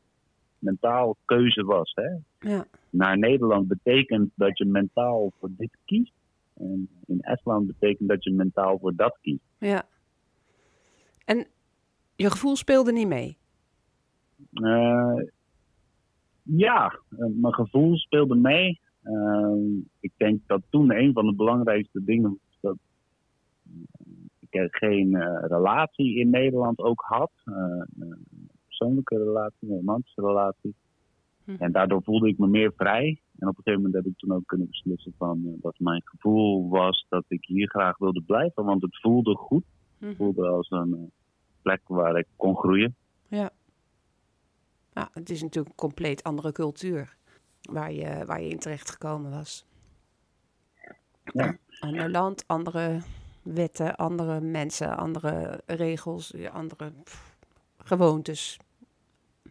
mentaal 0.59 1.17
keuze 1.25 1.65
was. 1.65 1.93
Hè? 1.95 2.09
Ja. 2.51 2.65
naar 2.91 3.19
Nederland 3.19 3.69
betekent 3.69 4.31
dat 4.35 4.59
je 4.59 4.65
mentaal 4.65 5.33
voor 5.39 5.49
dit 5.57 5.77
kiest. 5.85 6.13
En 6.55 6.89
in 7.07 7.21
Estland 7.21 7.67
betekent 7.67 8.09
dat 8.09 8.25
je 8.25 8.31
mentaal 8.33 8.79
voor 8.79 8.95
dat 8.97 9.19
kiest. 9.21 9.43
ja. 9.59 9.83
En 11.25 11.47
je 12.17 12.31
gevoel 12.31 12.57
speelde 12.57 12.93
niet 12.93 13.09
mee. 13.09 13.37
Eh, 14.53 15.23
ja, 16.43 16.99
eh, 17.09 17.27
mijn 17.35 17.55
gevoel 17.55 17.97
speelde 17.97 18.35
mee. 18.35 18.81
Eh, 19.03 19.55
ik 20.01 20.13
denk 20.17 20.41
dat 20.47 20.63
toen 20.71 20.93
een 20.93 21.13
van 21.13 21.27
de 21.27 21.35
belangrijkste 21.35 22.05
dingen 22.05 22.31
was 22.31 22.59
dat 22.61 22.77
ik 24.39 24.55
er 24.55 24.69
geen 24.71 25.17
relatie 25.47 26.19
in 26.19 26.31
Nederland 26.31 26.79
ook 26.79 27.01
had. 27.07 27.31
Een 27.45 28.27
persoonlijke 28.67 29.17
relatie, 29.17 29.69
een 29.69 29.77
romantische 29.77 30.21
relatie. 30.21 30.75
Hm. 31.45 31.55
En 31.59 31.73
daardoor 31.73 32.03
voelde 32.03 32.29
ik 32.29 32.39
me 32.39 32.47
meer 32.47 32.73
vrij. 32.77 33.21
En 33.39 33.49
op 33.49 33.57
een 33.57 33.63
gegeven 33.63 33.83
moment 33.83 33.95
heb 33.95 34.13
ik 34.13 34.19
toen 34.19 34.33
ook 34.33 34.47
kunnen 34.47 34.67
beslissen 34.67 35.15
van, 35.19 35.57
dat 35.61 35.75
mijn 35.79 36.03
gevoel 36.05 36.69
was 36.69 37.07
dat 37.09 37.25
ik 37.29 37.45
hier 37.45 37.69
graag 37.69 37.99
wilde 37.99 38.23
blijven. 38.23 38.65
Want 38.65 38.83
het 38.83 39.01
voelde 39.01 39.35
goed. 39.35 39.65
Mhm. 39.99 40.09
Het 40.09 40.17
voelde 40.17 40.49
als 40.49 40.71
een 40.71 41.13
plek 41.63 41.81
waar 41.87 42.19
ik 42.19 42.27
kon 42.37 42.57
groeien. 42.57 42.97
Ja. 43.29 43.51
ja. 44.93 45.09
Het 45.13 45.31
is 45.31 45.43
natuurlijk 45.43 45.69
een 45.69 45.81
compleet 45.81 46.23
andere 46.23 46.53
cultuur 46.53 47.17
waar 47.63 47.93
je, 47.93 48.25
waar 48.27 48.43
je 48.43 48.49
in 48.49 48.59
terecht 48.59 48.91
gekomen 48.91 49.31
was. 49.31 49.65
Ja. 51.25 51.57
Ander 51.81 52.11
land, 52.11 52.45
andere 52.47 53.01
wetten, 53.43 53.97
andere 53.97 54.41
mensen, 54.41 54.97
andere 54.97 55.61
regels, 55.67 56.33
ja, 56.37 56.51
andere 56.51 56.93
pff, 57.05 57.37
gewoontes. 57.77 58.59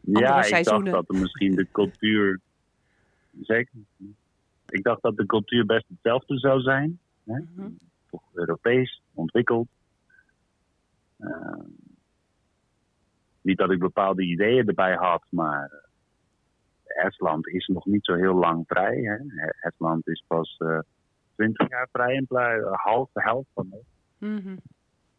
Andere 0.05 0.25
ja, 0.25 0.43
ik 0.43 0.63
dacht 0.63 0.85
dat 0.85 1.09
er 1.09 1.19
misschien 1.19 1.55
de 1.55 1.67
cultuur. 1.71 2.39
Zeker. 3.41 3.79
Ik 4.67 4.83
dacht 4.83 5.01
dat 5.01 5.17
de 5.17 5.25
cultuur 5.25 5.65
best 5.65 5.85
hetzelfde 5.87 6.37
zou 6.37 6.61
zijn. 6.61 6.99
Hè? 7.23 7.39
Mhm. 7.39 7.69
Toch 8.09 8.23
Europees, 8.33 9.01
ontwikkeld. 9.13 9.67
Eh, 11.17 11.29
niet 13.41 13.57
dat 13.57 13.71
ik 13.71 13.79
bepaalde 13.79 14.23
ideeën 14.23 14.67
erbij 14.67 14.95
had, 14.95 15.23
maar 15.29 15.71
eh, 16.83 17.05
Estland 17.05 17.47
is 17.47 17.67
nog 17.67 17.85
niet 17.85 18.05
zo 18.05 18.13
heel 18.13 18.35
lang 18.35 18.63
vrij. 18.67 18.97
Hè? 18.97 19.17
Estland 19.67 20.07
is 20.07 20.23
pas 20.27 20.57
eh 20.57 20.79
20 21.35 21.69
jaar 21.69 21.87
vrij 21.91 22.15
in 22.15 22.27
plaats 22.27 22.63
half 22.71 23.09
de 23.13 23.21
helft 23.21 23.49
van 23.53 23.67
het. 23.71 23.83
Mhm. 24.17 24.55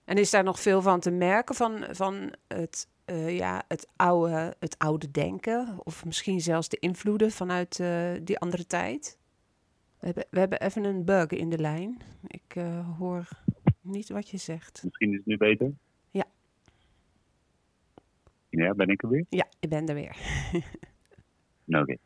En 0.05 0.17
is 0.17 0.31
daar 0.31 0.45
nog 0.45 0.61
veel 0.61 0.83
van 0.83 1.01
te 1.01 1.11
merken 1.11 1.55
van, 1.55 1.85
van 1.91 2.33
het, 2.49 2.89
eh, 3.05 3.37
ja, 3.37 3.63
het, 3.69 3.93
oude, 3.97 4.55
het 4.59 4.79
oude 4.79 5.11
denken? 5.11 5.79
Of 5.85 6.05
misschien 6.05 6.41
zelfs 6.41 6.69
de 6.69 6.79
invloeden 6.79 7.31
vanuit 7.31 7.81
eh, 7.81 8.11
die 8.23 8.39
andere 8.39 8.67
tijd? 8.67 9.19
We 9.99 10.07
hebben, 10.07 10.25
we 10.31 10.39
hebben 10.39 10.61
even 10.61 10.85
een 10.85 11.05
bug 11.05 11.27
in 11.27 11.51
de 11.51 11.59
lijn. 11.59 11.99
Ik 12.27 12.57
eh, 12.57 12.99
hoor 12.99 13.29
niet 13.81 14.09
wat 14.09 14.29
je 14.29 14.37
zegt. 14.37 14.81
Misschien 14.85 15.11
is 15.11 15.17
het 15.17 15.27
nu 15.27 15.37
beter. 15.37 15.71
Ja. 18.63 18.75
Ben 18.75 18.89
ik 18.89 19.03
er 19.03 19.09
weer? 19.09 19.27
Ja, 19.29 19.47
ik 19.61 19.69
ben 19.69 19.87
er 19.87 19.95
weer. 19.95 20.17
Oké. 21.81 21.97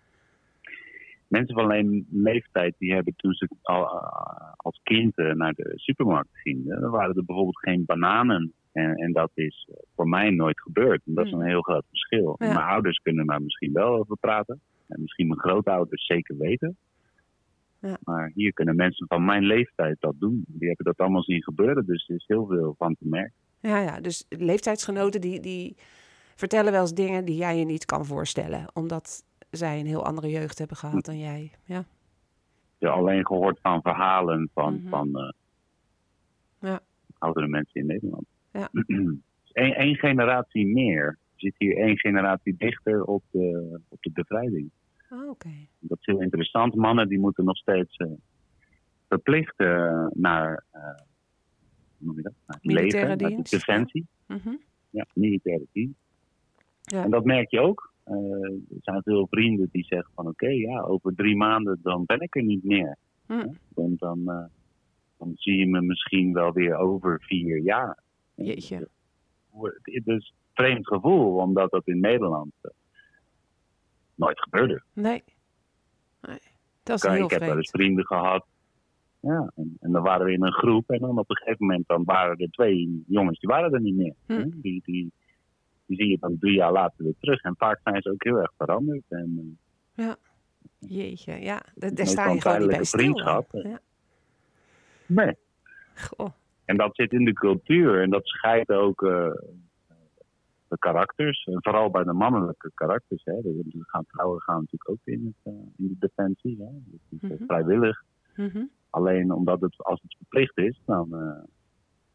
Mensen 1.28 1.54
van 1.54 1.66
mijn 1.66 2.06
leeftijd 2.10 2.74
die 2.78 2.92
hebben 2.94 3.14
toen 3.16 3.32
ze 3.32 3.48
al, 3.62 3.84
eh, 3.84 4.52
als 4.56 4.80
kind 4.82 5.16
eh, 5.18 5.32
naar 5.32 5.52
de 5.52 5.72
supermarkt 5.74 6.30
gingen, 6.32 6.80
dan 6.80 6.90
waren 6.90 7.16
er 7.16 7.24
bijvoorbeeld 7.24 7.58
geen 7.58 7.84
bananen. 7.84 8.52
En, 8.72 8.94
en 8.94 9.12
dat 9.12 9.30
is 9.34 9.68
eh, 9.70 9.76
voor 9.94 10.08
mij 10.08 10.30
nooit 10.30 10.60
gebeurd. 10.60 11.02
En 11.06 11.14
dat 11.14 11.24
is 11.24 11.30
Hmm. 11.30 11.40
een 11.40 11.46
heel 11.46 11.60
groot 11.62 11.84
verschil. 11.88 12.34
Ja. 12.38 12.46
Mijn 12.46 12.66
ouders 12.66 12.98
kunnen 12.98 13.26
daar 13.26 13.42
misschien 13.42 13.72
wel 13.72 13.96
over 13.96 14.16
praten. 14.20 14.60
En 14.88 15.00
misschien 15.00 15.26
mijn 15.26 15.40
grootouders 15.40 16.06
zeker 16.06 16.36
weten. 16.36 16.76
Ja. 17.80 17.96
Maar 18.04 18.30
hier 18.34 18.52
kunnen 18.52 18.76
mensen 18.76 19.06
van 19.06 19.24
mijn 19.24 19.42
leeftijd 19.42 19.96
dat 20.00 20.14
doen. 20.18 20.44
Die 20.46 20.66
hebben 20.68 20.86
dat 20.86 20.98
allemaal 20.98 21.22
zien 21.22 21.42
gebeuren. 21.42 21.86
Dus 21.86 22.08
er 22.08 22.14
is 22.14 22.24
heel 22.26 22.46
veel 22.46 22.74
van 22.78 22.94
te 22.94 23.08
merken. 23.08 23.32
Ja, 23.60 23.80
ja, 23.80 24.00
dus 24.00 24.26
leeftijdsgenoten 24.28 25.20
die, 25.20 25.40
die 25.40 25.76
vertellen 26.36 26.72
wel 26.72 26.80
eens 26.80 26.94
dingen 26.94 27.24
die 27.24 27.36
jij 27.36 27.58
je 27.58 27.64
niet 27.64 27.84
kan 27.84 28.04
voorstellen. 28.06 28.66
Omdat 28.72 29.24
zij 29.50 29.80
een 29.80 29.86
heel 29.86 30.04
andere 30.04 30.28
jeugd 30.30 30.58
hebben 30.58 30.76
gehad 30.76 31.04
dan 31.04 31.18
jij. 31.18 31.50
Ja, 31.64 31.84
heb 32.78 32.90
alleen 32.90 33.26
gehoord 33.26 33.58
van 33.62 33.82
verhalen 33.82 34.50
van, 34.54 34.74
Mhm. 34.74 34.88
van 34.88 35.16
eh, 35.18 35.30
Ja. 36.60 36.80
oudere 37.18 37.46
mensen 37.48 37.80
in 37.80 37.86
Nederland. 37.86 38.24
Ja. 38.52 38.68
Eén 39.52 39.74
één 39.74 39.96
generatie 39.96 40.66
meer. 40.66 41.18
Zit 41.36 41.54
hier 41.58 41.76
één 41.76 41.98
generatie 41.98 42.54
dichter 42.58 43.04
op 43.04 43.22
de, 43.30 43.78
op 43.88 44.02
de 44.02 44.10
bevrijding. 44.12 44.70
oh, 45.10 45.28
oké. 45.28 45.50
Dat 45.78 45.98
is 46.00 46.06
heel 46.06 46.20
interessant. 46.20 46.74
Mannen 46.74 47.08
die 47.08 47.18
moeten 47.18 47.44
nog 47.44 47.56
steeds 47.56 47.96
eh, 47.96 48.10
verplicht 49.08 49.54
eh, 49.56 50.06
naar, 50.12 50.64
eh, 50.70 50.80
hoe 51.98 52.06
noem 52.06 52.16
je 52.16 52.22
dat? 52.22 52.32
Naar 52.46 52.56
het 52.56 52.64
Militaire 52.64 53.08
leven, 53.16 53.32
naar 53.32 53.42
de 53.42 53.50
defensie. 53.50 54.06
Mhm. 54.26 54.54
Ja, 54.90 55.06
militaire 55.14 55.66
dienst. 55.72 55.98
Ja. 56.86 57.04
En 57.04 57.10
dat 57.10 57.24
merk 57.24 57.50
je 57.50 57.60
ook. 57.60 57.92
Eh, 58.04 58.14
er 58.44 58.80
zijn 58.80 59.02
veel 59.02 59.26
vrienden 59.30 59.68
die 59.72 59.84
zeggen 59.84 60.10
van 60.14 60.26
oké, 60.26 60.48
ja, 60.48 60.80
over 60.80 61.14
drie 61.14 61.36
maanden 61.36 61.78
dan 61.82 62.04
ben 62.04 62.20
ik 62.20 62.36
er 62.36 62.42
niet 62.42 62.64
meer. 62.64 62.96
Hm. 63.26 63.48
Dan, 63.68 63.94
dan, 63.98 64.22
eh, 64.26 64.44
dan 65.18 65.32
zie 65.34 65.56
je 65.56 65.66
me 65.66 65.80
misschien 65.80 66.32
wel 66.32 66.52
weer 66.52 66.76
over 66.76 67.20
vier 67.20 67.58
jaar. 67.58 67.98
Jeetje. 68.34 68.88
Het 69.82 69.90
is 69.92 70.02
een 70.04 70.24
vreemd 70.52 70.86
gevoel, 70.86 71.36
omdat 71.36 71.70
dat 71.70 71.86
in 71.86 72.00
Nederland 72.00 72.52
eh, 72.60 72.70
nooit 74.14 74.40
gebeurde. 74.40 74.82
Nee. 74.92 75.22
nee. 76.20 76.38
Dat 76.82 77.04
is 77.04 77.10
heel 77.10 77.24
ik 77.24 77.30
heb 77.30 77.40
wel 77.40 77.56
eens 77.56 77.70
vrienden 77.70 78.06
gehad. 78.06 78.46
Ja, 79.20 79.52
en, 79.54 79.76
en 79.80 79.92
dan 79.92 80.02
waren 80.02 80.26
we 80.26 80.32
in 80.32 80.42
een 80.42 80.52
groep 80.52 80.90
en 80.90 81.00
dan 81.00 81.18
op 81.18 81.30
een 81.30 81.36
gegeven 81.36 81.66
moment 81.66 81.86
dan 81.86 82.04
waren 82.04 82.36
er 82.36 82.50
twee 82.50 83.04
jongens, 83.06 83.38
die 83.38 83.48
waren 83.48 83.72
er 83.72 83.80
niet 83.80 83.96
meer. 83.96 84.14
Hè. 84.26 84.60
Die, 84.60 84.82
die, 84.84 85.12
die 85.86 85.96
zie 85.96 86.08
je 86.08 86.18
dan 86.20 86.36
drie 86.40 86.54
jaar 86.54 86.72
later 86.72 87.04
weer 87.04 87.14
terug. 87.20 87.42
En 87.42 87.54
vaak 87.58 87.80
zijn 87.84 88.02
ze 88.02 88.10
ook 88.10 88.24
heel 88.24 88.38
erg 88.40 88.52
veranderd. 88.56 89.02
En, 89.08 89.58
eh, 89.94 90.12
Jeetje, 90.78 91.32
ja. 91.40 91.62
Daar, 91.74 92.06
sta 92.06 92.30
je 92.30 92.40
gewoon 92.40 92.58
niet 92.58 92.68
bij 92.68 92.84
stil. 92.84 92.98
vriendschap. 93.00 93.48
Ja. 93.52 93.78
nee. 95.06 95.34
Goh. 95.94 96.30
En 96.64 96.76
dat 96.76 96.94
zit 96.94 97.12
in 97.12 97.24
de 97.24 97.32
cultuur 97.32 98.02
en 98.02 98.10
dat 98.10 98.26
scheidt 98.26 98.70
ook 98.70 99.02
eh, 99.02 99.30
de 100.68 100.78
karakters. 100.78 101.44
En 101.44 101.58
vooral 101.62 101.90
bij 101.90 102.04
de 102.04 102.12
mannelijke 102.12 102.70
karakters. 102.74 103.24
Hè. 103.24 103.40
De, 103.42 103.64
gaan, 103.86 104.04
vrouwen 104.06 104.40
gaan 104.42 104.54
natuurlijk 104.60 104.90
ook 104.90 105.00
in, 105.04 105.24
het, 105.42 105.54
eh, 105.54 105.60
in 105.76 105.88
de 105.88 105.96
defensie. 105.98 106.56
Hè. 106.58 106.64
Dat 106.70 107.00
is 107.10 107.20
Mhm. 107.38 107.44
vrijwillig. 107.46 108.02
Mhm. 108.36 108.64
Alleen 108.90 109.32
omdat 109.32 109.60
het, 109.60 109.84
als 109.84 110.02
het 110.02 110.16
verplicht 110.16 110.58
is, 110.58 110.80
dan 110.84 111.08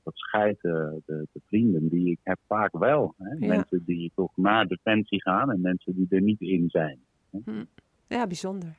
dat 0.03 0.15
scheidt 0.15 0.63
eh, 0.63 0.71
de, 1.05 1.27
de 1.31 1.41
vrienden 1.45 1.89
die 1.89 2.11
ik 2.11 2.19
heb 2.23 2.39
vaak 2.47 2.77
wel. 2.77 3.15
Hè. 3.17 3.29
Ja. 3.29 3.47
Mensen 3.47 3.83
die 3.85 4.11
toch 4.15 4.31
naar 4.35 4.67
defensie 4.67 5.21
gaan 5.21 5.51
en 5.51 5.61
mensen 5.61 5.95
die 5.95 6.07
er 6.09 6.21
niet 6.21 6.41
in 6.41 6.69
zijn. 6.69 6.99
Ja, 8.07 8.27
bijzonder. 8.27 8.75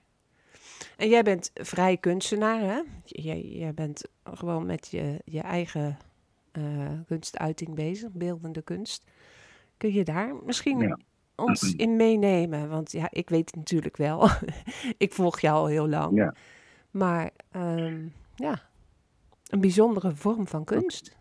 En 0.97 1.09
jij 1.09 1.23
bent 1.23 1.51
vrij 1.55 1.97
kunstenaar, 1.97 2.61
hè? 2.61 2.81
Jij, 3.05 3.41
jij 3.43 3.75
bent 3.75 4.09
gewoon 4.25 4.67
met 4.67 4.89
je, 4.91 5.21
je 5.25 5.41
eigen 5.41 5.97
eh, 6.53 6.91
kunstuiting 7.07 7.75
bezig, 7.75 8.13
beeldende 8.13 8.63
kunst. 8.63 9.11
Kun 9.77 9.93
je 9.93 10.05
daar 10.05 10.35
misschien 10.45 10.79
Ja. 10.79 10.99
ons 11.37 11.75
in 11.85 11.97
meenemen? 11.97 12.69
Want 12.69 12.93
ja, 12.93 13.07
ik 13.11 13.29
weet 13.31 13.47
het 13.47 13.57
natuurlijk 13.57 13.97
wel. 13.97 14.29
ik 14.97 15.13
volg 15.13 15.41
jou 15.41 15.57
al 15.57 15.67
heel 15.67 15.89
lang. 15.89 16.17
Ja. 16.17 16.35
Maar 16.91 17.31
ehm, 17.51 18.07
ja, 18.35 18.63
een 19.53 19.61
bijzondere 19.61 20.15
vorm 20.15 20.47
van 20.47 20.65
kunst. 20.65 21.19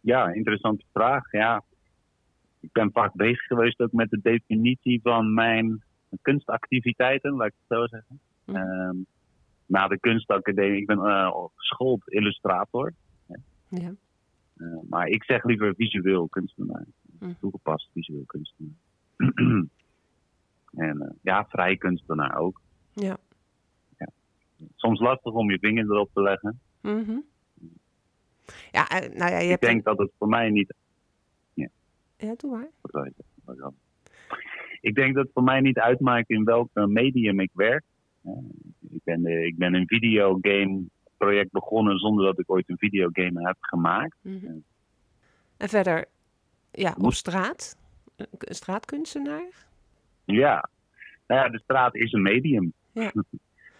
Ja, 0.00 0.28
interessante 0.32 0.84
vraag. 0.92 1.32
Ja. 1.32 1.62
Ik 2.60 2.72
ben 2.72 2.90
vaak 2.92 3.12
bezig 3.14 3.40
geweest 3.46 3.80
ook 3.80 3.92
met 3.92 4.10
de 4.10 4.20
definitie 4.22 5.00
van 5.02 5.34
mijn 5.34 5.82
kunstactiviteiten, 6.22 7.32
laat 7.32 7.46
ik 7.46 7.54
het 7.66 7.78
zo 7.78 7.86
zeggen. 7.86 8.20
Mhm. 8.44 8.56
Ehm, 8.56 8.96
na 9.66 9.88
de 9.88 9.98
kunstacademie, 10.00 10.80
ik 10.80 10.86
ben 10.86 10.98
eh, 10.98 11.34
geschoold 11.54 12.02
illustrator, 12.12 12.92
Ja. 13.68 13.94
eh, 14.56 14.66
maar 14.88 15.06
ik 15.08 15.24
zeg 15.24 15.44
liever 15.44 15.74
visueel 15.74 16.28
kunstenaar. 16.28 16.84
Mhm. 17.18 17.32
Toegepast 17.40 17.90
visueel 17.92 18.24
kunstenaar. 18.26 18.74
en 20.86 21.00
eh, 21.02 21.10
ja, 21.22 21.44
vrij 21.48 21.76
kunstenaar 21.76 22.36
ook. 22.36 22.60
Ja. 22.92 23.16
Soms 24.76 25.00
lastig 25.00 25.32
om 25.32 25.50
je 25.50 25.58
vinger 25.58 25.84
erop 25.84 26.10
te 26.12 26.22
leggen. 26.22 26.60
Mhm. 26.80 27.16
Ja, 28.70 28.88
eh, 28.88 29.18
nou 29.18 29.30
ja, 29.30 29.38
je 29.38 29.44
Ik 29.44 29.50
hebt... 29.50 29.62
denk 29.62 29.84
dat 29.84 29.98
het 29.98 30.10
voor 30.18 30.28
mij 30.28 30.50
niet 30.50 30.74
Ja, 32.16 32.34
doe 32.36 32.50
maar. 32.50 32.68
Wat 32.80 32.92
wil 32.92 33.04
je? 33.04 33.72
Ik 34.80 34.94
denk 34.94 35.14
dat 35.14 35.24
het 35.24 35.32
voor 35.32 35.42
mij 35.42 35.60
niet 35.60 35.78
uitmaakt 35.78 36.30
in 36.30 36.44
welk 36.44 36.68
medium 36.72 37.40
ik 37.40 37.50
werk. 37.52 37.84
Ik, 38.90 39.00
ben, 39.04 39.26
eh, 39.26 39.44
ik 39.44 39.56
ben 39.56 39.74
een 39.74 39.86
videogame 39.86 40.82
project 41.16 41.50
begonnen 41.52 41.98
zonder 41.98 42.24
dat 42.24 42.38
ik 42.38 42.50
ooit 42.50 42.68
een 42.68 42.78
videogame 42.78 43.46
heb 43.46 43.56
gemaakt. 43.60 44.16
Mhm. 44.20 44.52
En 45.56 45.68
verder, 45.68 46.04
ja, 46.70 46.94
op 47.00 47.12
straat? 47.12 47.76
Een 48.16 48.54
straatkunstenaar? 48.54 49.48
Ja, 50.24 50.68
nou 51.26 51.40
ja, 51.40 51.48
de 51.48 51.60
straat 51.60 51.94
is 51.94 52.12
een 52.12 52.22
medium. 52.22 52.72
Ja. 52.92 53.12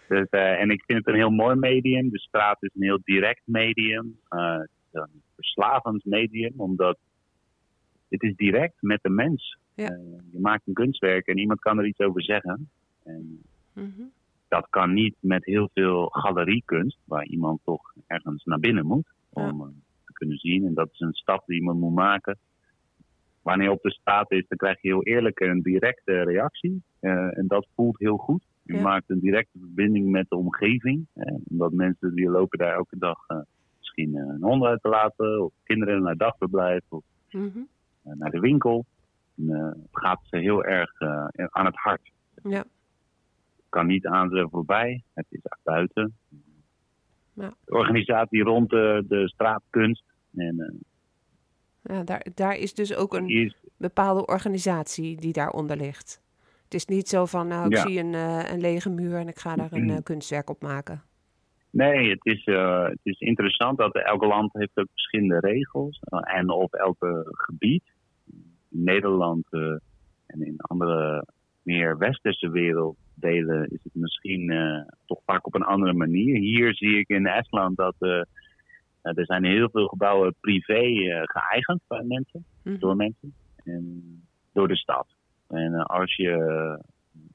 dus, 0.07 0.29
eh, 0.29 0.61
en 0.61 0.69
ik 0.69 0.83
vind 0.85 0.97
het 0.99 1.07
een 1.07 1.15
heel 1.19 1.29
mooi 1.29 1.55
medium. 1.55 2.09
De 2.09 2.19
straat 2.19 2.63
is 2.63 2.69
een 2.75 2.83
heel 2.83 2.99
direct 3.03 3.41
medium. 3.45 4.19
Is 4.29 4.67
een 4.91 5.21
verslavend 5.35 6.05
medium, 6.05 6.53
omdat 6.57 6.97
het 8.09 8.23
is 8.23 8.35
direct 8.35 8.75
met 8.79 8.99
de 9.01 9.09
mens. 9.09 9.57
Ja. 9.75 9.87
Eh, 9.87 9.97
je 10.31 10.39
maakt 10.39 10.67
een 10.67 10.73
kunstwerk 10.73 11.27
en 11.27 11.37
iemand 11.37 11.59
kan 11.59 11.77
er 11.77 11.85
iets 11.85 11.99
over 11.99 12.23
zeggen. 12.23 12.69
En 13.03 13.41
Mhm. 13.73 14.01
dat 14.47 14.67
kan 14.69 14.93
niet 14.93 15.15
met 15.19 15.45
heel 15.45 15.69
veel 15.73 16.05
galeriekunst, 16.05 16.97
waar 17.05 17.25
iemand 17.25 17.59
toch 17.63 17.93
ergens 18.07 18.43
naar 18.43 18.59
binnen 18.59 18.85
moet 18.85 19.07
om 19.29 19.73
te 20.05 20.13
kunnen 20.13 20.37
zien. 20.37 20.65
En 20.65 20.73
dat 20.73 20.89
is 20.91 20.99
een 20.99 21.13
stap 21.13 21.45
die 21.45 21.55
iemand 21.59 21.79
moet 21.79 21.95
maken. 21.95 22.37
Wanneer 23.41 23.67
je 23.67 23.73
op 23.73 23.81
de 23.81 23.91
straat 23.91 24.31
is, 24.31 24.45
dan 24.47 24.57
krijg 24.57 24.81
je 24.81 24.87
heel 24.87 25.03
eerlijk 25.03 25.39
een 25.39 25.61
directe 25.61 26.23
reactie. 26.23 26.83
En 26.99 27.45
dat 27.47 27.67
voelt 27.75 27.99
heel 27.99 28.17
goed. 28.17 28.43
Je 28.65 28.73
Ja. 28.73 28.81
maakt 28.81 29.09
een 29.09 29.19
directe 29.19 29.57
verbinding 29.59 30.09
met 30.11 30.29
de 30.29 30.35
omgeving. 30.35 31.07
Eh, 31.13 31.35
omdat 31.49 31.71
mensen 31.71 32.15
die 32.15 32.29
lopen 32.29 32.57
daar 32.59 32.73
elke 32.73 32.97
dag 32.97 33.17
eh, 33.27 33.37
misschien 33.77 34.15
eh, 34.15 34.21
een 34.27 34.43
hond 34.43 34.63
uit 34.63 34.81
te 34.81 34.89
laten, 34.89 35.43
of 35.43 35.53
kinderen 35.63 36.01
naar 36.01 36.15
dagverblijf, 36.17 36.81
of 36.89 37.03
Mhm. 37.31 37.59
eh, 38.03 38.13
naar 38.13 38.31
de 38.31 38.39
winkel. 38.39 38.85
En, 39.37 39.49
eh, 39.49 39.65
het 39.65 39.87
gaat 39.91 40.19
ze 40.23 40.37
heel 40.37 40.63
erg 40.63 40.99
eh, 40.99 41.25
aan 41.49 41.65
het 41.65 41.75
hart 41.75 42.11
Ja, 42.43 42.63
kan 43.69 43.85
niet 43.87 44.05
aan 44.05 44.29
ze 44.29 44.47
voorbij. 44.51 45.03
Het 45.13 45.25
is 45.29 45.39
buiten. 45.63 46.15
Ja. 47.33 47.53
De 47.65 47.71
organisatie 47.73 48.43
rond 48.43 48.69
de, 48.69 49.03
de 49.07 49.27
straatkunst. 49.29 50.03
En 50.35 50.59
eh, 50.59 51.95
ja 51.95 52.03
daar, 52.03 52.25
daar 52.35 52.55
is 52.55 52.73
dus 52.73 52.95
ook 52.95 53.13
een 53.13 53.29
is, 53.29 53.55
bepaalde 53.77 54.25
organisatie 54.25 55.17
die 55.19 55.33
daaronder 55.33 55.77
ligt. 55.77 56.21
Het 56.65 56.73
is 56.73 56.85
niet 56.85 57.07
zo 57.07 57.25
van, 57.25 57.47
nou, 57.47 57.65
ik 57.65 57.71
Ja. 57.75 57.81
zie 57.81 57.99
een, 57.99 58.13
eh, 58.13 58.51
een 58.51 58.59
lege 58.59 58.89
muur 58.89 59.15
en 59.15 59.27
ik 59.27 59.39
ga 59.39 59.55
daar 59.55 59.71
een 59.73 59.89
eh, 59.89 60.03
kunstwerk 60.03 60.49
op 60.49 60.61
maken. 60.61 61.01
nee, 61.69 62.09
het 62.09 62.25
is, 62.25 62.43
eh, 62.43 62.83
het 62.83 62.99
is 63.03 63.19
interessant 63.19 63.77
dat 63.77 63.95
elke 63.95 64.25
land 64.27 64.53
heeft 64.53 64.77
ook 64.77 64.87
verschillende 64.91 65.39
regels. 65.39 65.99
eh, 66.01 66.37
en 66.37 66.49
op 66.49 66.73
elke 66.73 67.25
gebied. 67.31 67.83
In 68.69 68.83
Nederland 68.83 69.45
en 70.25 70.41
in 70.45 70.55
andere 70.57 71.25
meer 71.61 71.97
westerse 71.97 72.49
werelddelen 72.49 73.69
is 73.69 73.79
het 73.83 73.95
misschien 73.95 74.53
toch 75.05 75.21
vaak 75.25 75.45
op 75.47 75.55
een 75.55 75.63
andere 75.63 75.93
manier. 75.93 76.37
Hier 76.37 76.75
zie 76.75 76.97
ik 76.97 77.07
in 77.09 77.25
Estland 77.25 77.77
dat 77.77 77.95
er 79.01 79.25
zijn 79.25 79.45
heel 79.45 79.69
veel 79.69 79.87
gebouwen 79.87 80.35
privé 80.39 80.81
geëigend 81.25 81.81
bij 81.87 82.03
mensen. 82.03 82.45
Mhm. 82.63 82.79
door 82.79 82.95
mensen 82.95 83.33
en 83.63 84.01
door 84.53 84.67
de 84.67 84.75
stad. 84.77 85.07
En 85.47 85.73
eh, 85.73 85.83
als 85.83 86.15
je 86.15 86.31
eh, 86.31 86.83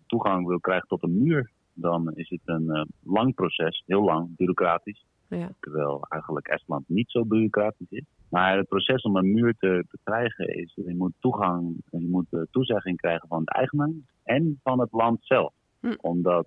toegang 0.06 0.46
wil 0.46 0.60
krijgen 0.60 0.88
tot 0.88 1.02
een 1.02 1.22
muur, 1.22 1.50
dan 1.72 2.14
is 2.14 2.28
het 2.28 2.40
een 2.44 2.70
eh, 2.70 2.82
lang 3.02 3.34
proces, 3.34 3.82
heel 3.86 4.04
lang, 4.04 4.36
bureaucratisch. 4.36 5.04
Ja. 5.28 5.52
Terwijl 5.60 6.06
eigenlijk 6.08 6.48
Estland 6.48 6.88
niet 6.88 7.10
zo 7.10 7.24
bureaucratisch 7.24 7.90
is. 7.90 8.04
Maar 8.28 8.56
het 8.56 8.68
proces 8.68 9.02
om 9.02 9.16
een 9.16 9.32
muur 9.32 9.54
te, 9.58 9.84
te 9.90 9.98
krijgen 10.04 10.48
is, 10.56 10.72
je 10.74 10.94
moet 10.96 11.12
toegang, 11.18 11.76
je 11.90 12.08
moet 12.08 12.46
toezegging 12.50 12.96
krijgen 12.96 13.28
van 13.28 13.44
de 13.44 13.50
eigenaar 13.50 13.90
en 14.24 14.60
van 14.62 14.80
het 14.80 14.92
land 14.92 15.18
zelf. 15.22 15.52
Hm. 15.80 15.94
Omdat 16.00 16.46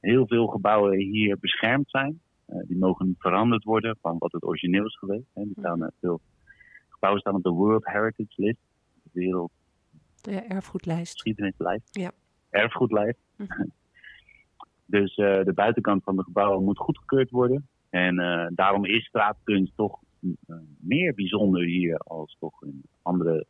heel 0.00 0.26
veel 0.26 0.46
gebouwen 0.46 0.98
hier 0.98 1.38
beschermd 1.38 1.90
zijn. 1.90 2.20
Die 2.46 2.78
mogen 2.78 3.06
niet 3.06 3.20
veranderd 3.20 3.64
worden 3.64 3.96
van 4.00 4.18
wat 4.18 4.32
het 4.32 4.44
origineel 4.44 4.84
is 4.84 4.98
geweest. 4.98 5.30
Hè. 5.34 5.42
Die 5.42 5.54
staan, 5.58 5.82
eh, 5.82 5.88
veel 6.00 6.20
gebouwen 6.88 7.20
staan 7.20 7.34
op 7.34 7.42
de 7.42 7.50
World 7.50 7.84
Heritage 7.86 8.42
List, 8.42 8.58
de 9.02 9.10
wereld 9.12 9.50
ja, 10.30 10.48
erfgoedlijst. 10.48 11.12
geschiedenislijst. 11.12 11.88
Ja. 11.90 12.10
Erfgoedlijst. 12.50 13.18
Mhm. 13.36 13.66
dus 14.96 15.14
eh, 15.14 15.44
de 15.44 15.52
buitenkant 15.54 16.02
van 16.02 16.16
de 16.16 16.22
gebouwen 16.22 16.64
moet 16.64 16.78
goedgekeurd 16.78 17.30
worden. 17.30 17.68
En 17.90 18.18
eh, 18.18 18.46
daarom 18.50 18.84
is 18.84 19.04
straatkunst 19.04 19.76
toch 19.76 19.98
eh, 20.20 20.56
meer 20.78 21.14
bijzonder 21.14 21.64
hier 21.64 21.96
als 21.96 22.36
toch 22.40 22.62
in 22.62 22.82
andere 23.02 23.46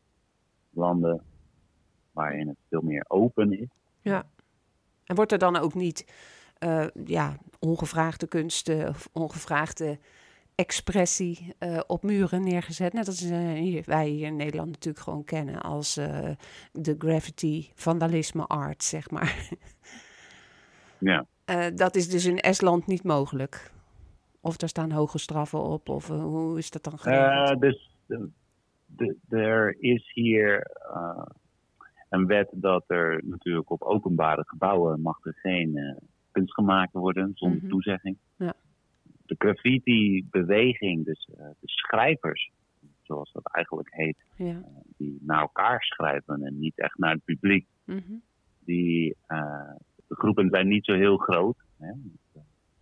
landen 0.70 1.22
waarin 2.12 2.48
het 2.48 2.56
veel 2.68 2.82
meer 2.82 3.04
open 3.08 3.60
is. 3.60 3.68
Ja. 4.00 4.26
En 5.04 5.14
wordt 5.14 5.32
er 5.32 5.38
dan 5.38 5.56
ook 5.56 5.74
niet 5.74 6.04
ja, 7.04 7.36
ongevraagde 7.64 8.26
kunst 8.26 8.68
eh, 8.68 8.88
of 8.88 9.08
ongevraagde 9.12 9.98
expressie 10.54 11.54
eh, 11.58 11.80
op 11.86 12.02
muren 12.02 12.42
neergezet? 12.42 12.92
Net 12.92 13.06
als 13.06 13.22
eh, 13.22 13.38
hier, 13.52 13.82
wij 13.86 14.08
hier 14.08 14.26
in 14.26 14.36
Nederland 14.36 14.70
natuurlijk 14.70 15.04
gewoon 15.04 15.24
kennen 15.24 15.60
als 15.60 15.96
eh, 15.96 16.30
de 16.72 16.94
graffiti 16.98 17.70
vandalisme 17.74 18.46
art, 18.46 18.82
zeg 18.82 19.10
maar. 19.10 19.34
Ja. 20.98 21.26
Dat 21.74 21.94
is 21.96 22.08
dus 22.08 22.24
in 22.24 22.38
Estland 22.38 22.86
niet 22.86 23.02
mogelijk. 23.04 23.70
Of 24.40 24.60
er 24.60 24.68
staan 24.68 24.90
hoge 24.90 25.18
straffen 25.18 25.62
op, 25.62 25.88
of 25.88 26.08
hoe 26.08 26.58
is 26.58 26.70
dat 26.70 26.84
dan 26.84 26.98
geregeld? 26.98 27.60
Dus 27.60 27.90
er 29.28 29.76
is 29.78 30.10
hier 30.14 30.70
een 32.08 32.26
wet 32.26 32.48
dat 32.52 32.84
er 32.86 33.20
natuurlijk 33.24 33.70
op 33.70 33.82
openbare 33.82 34.42
gebouwen 34.46 35.00
mag 35.00 35.24
er 35.24 35.34
geen 35.34 35.98
kunst 36.30 36.54
gemaakt 36.54 36.92
worden 36.92 37.30
zonder 37.34 37.58
Mhm. 37.58 37.68
toezegging. 37.68 38.16
Ja. 38.36 38.54
De 39.26 39.34
graffiti-beweging, 39.38 41.04
dus 41.04 41.28
eh, 41.38 41.44
de 41.60 41.68
schrijvers, 41.68 42.50
zoals 43.02 43.32
dat 43.32 43.46
eigenlijk 43.52 43.94
heet, 43.94 44.16
ja. 44.36 44.62
die 44.96 45.18
naar 45.20 45.40
elkaar 45.40 45.82
schrijven 45.82 46.42
en 46.42 46.58
niet 46.58 46.78
echt 46.78 46.98
naar 46.98 47.12
het 47.12 47.24
publiek, 47.24 47.66
Mhm. 47.84 48.12
die 48.64 49.16
eh, 49.26 49.70
de 50.08 50.14
groepen 50.14 50.48
zijn 50.50 50.68
niet 50.68 50.84
zo 50.84 50.92
heel 50.94 51.16
groot. 51.16 51.56
Hè. 51.78 51.92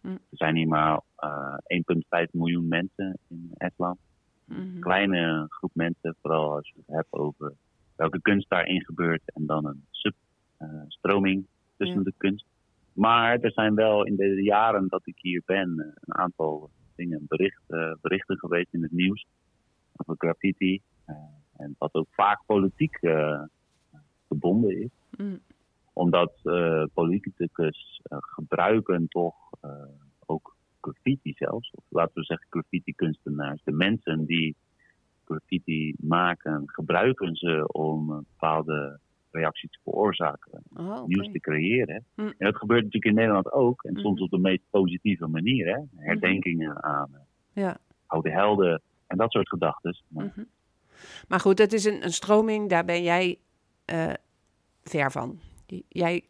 Hm. 0.00 0.08
Er 0.08 0.18
zijn 0.30 0.56
hier 0.56 0.68
maar 0.68 1.00
eh 1.16 1.56
1,5 1.66 2.32
miljoen 2.32 2.68
mensen 2.68 3.18
in 3.28 3.50
Estland 3.56 3.98
Mhm. 4.44 4.80
kleine 4.80 5.46
groep 5.48 5.70
mensen, 5.74 6.16
vooral 6.22 6.54
als 6.54 6.68
je 6.68 6.74
het 6.86 6.96
hebt 6.96 7.12
over 7.12 7.52
welke 7.96 8.20
kunst 8.20 8.48
daarin 8.48 8.84
gebeurt 8.84 9.22
en 9.24 9.46
dan 9.46 9.66
een 9.66 9.84
substroming 9.90 11.46
tussen 11.76 11.98
Ja. 11.98 12.04
de 12.04 12.12
kunst. 12.16 12.44
Maar 12.92 13.38
er 13.38 13.52
zijn 13.52 13.74
wel 13.74 14.06
in 14.06 14.16
de 14.16 14.42
jaren 14.42 14.88
dat 14.88 15.06
ik 15.06 15.18
hier 15.20 15.42
ben 15.46 15.78
eh, 15.78 15.86
een 16.00 16.14
aantal 16.14 16.70
dingen, 16.96 17.24
bericht, 17.28 17.62
eh, 17.66 17.92
berichten 18.00 18.38
geweest 18.38 18.72
in 18.74 18.82
het 18.82 18.92
nieuws 18.92 19.26
over 19.96 20.14
graffiti. 20.18 20.80
eh, 21.04 21.14
en 21.56 21.74
wat 21.78 21.94
ook 21.94 22.08
vaak 22.10 22.42
politiek 22.46 22.98
verbonden 24.26 24.82
is 24.82 24.90
Mm. 25.18 25.40
omdat 25.92 26.32
politicus 26.92 28.00
gebruiken 28.08 29.08
toch 29.08 29.34
ook 30.26 30.56
graffiti 30.80 31.32
zelfs. 31.32 31.70
Of 31.70 31.84
laten 31.88 32.14
we 32.14 32.24
zeggen 32.24 32.46
graffiti 32.50 32.94
kunstenaars. 32.94 33.62
De 33.64 33.72
mensen 33.72 34.24
die 34.24 34.56
graffiti 35.24 35.94
maken, 35.98 36.62
gebruiken 36.66 37.34
ze 37.36 37.66
om 37.66 38.06
bepaalde 38.06 39.00
reactie 39.32 39.68
te 39.68 39.78
veroorzaken. 39.82 40.62
Oh. 40.76 41.04
Nieuws 41.06 41.32
te 41.32 41.40
creëren. 41.40 42.04
Hm. 42.14 42.20
En 42.20 42.34
dat 42.38 42.56
gebeurt 42.56 42.84
natuurlijk 42.84 43.12
in 43.12 43.14
Nederland 43.20 43.52
ook. 43.52 43.82
En 43.84 43.96
soms 43.96 44.14
Mhm. 44.14 44.22
op 44.22 44.30
de 44.30 44.38
meest 44.38 44.62
positieve 44.70 45.26
manier. 45.26 45.66
Hè? 45.74 46.04
Herdenkingen 46.04 46.82
aan 46.84 47.08
eh, 47.14 47.20
Ja. 47.64 47.76
oude 48.06 48.30
helden 48.30 48.82
en 49.06 49.16
dat 49.16 49.32
soort 49.32 49.48
gedachten. 49.48 49.96
Maar. 50.08 50.32
Maar 51.28 51.40
goed, 51.40 51.58
het 51.58 51.72
is 51.72 51.84
een, 51.84 52.04
een 52.04 52.12
stroming, 52.12 52.68
daar 52.68 52.84
ben 52.84 53.02
jij 53.02 53.38
eh, 53.84 54.12
ver 54.82 55.10
van. 55.10 55.38
Jij 55.88 56.24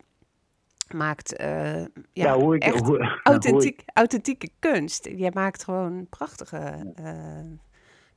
maakt 0.95 1.37
eh, 1.37 1.81
ja, 1.81 1.87
ja, 2.13 2.39
hoe 2.39 2.55
ik, 2.55 2.63
echt 2.63 2.79
hoe, 2.87 2.89
hoe 2.97 3.05
ik- 3.07 3.21
authentiek, 3.23 3.83
authentieke 3.95 4.49
kunst. 4.59 5.09
Jij 5.17 5.31
maakt 5.35 5.65
gewoon 5.65 6.07
prachtige 6.11 6.93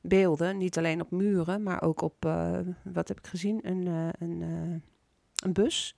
beelden, 0.00 0.58
niet 0.58 0.78
alleen 0.78 1.00
op 1.00 1.10
muren, 1.10 1.62
maar 1.62 1.82
ook 1.82 2.00
op, 2.02 2.14
eh, 2.24 2.58
wat 2.84 3.08
heb 3.08 3.18
ik 3.18 3.26
gezien, 3.26 3.58
een, 3.62 3.86
eh, 3.86 4.08
een, 4.28 4.42
eh, 4.42 4.74
een 5.44 5.52
bus, 5.52 5.96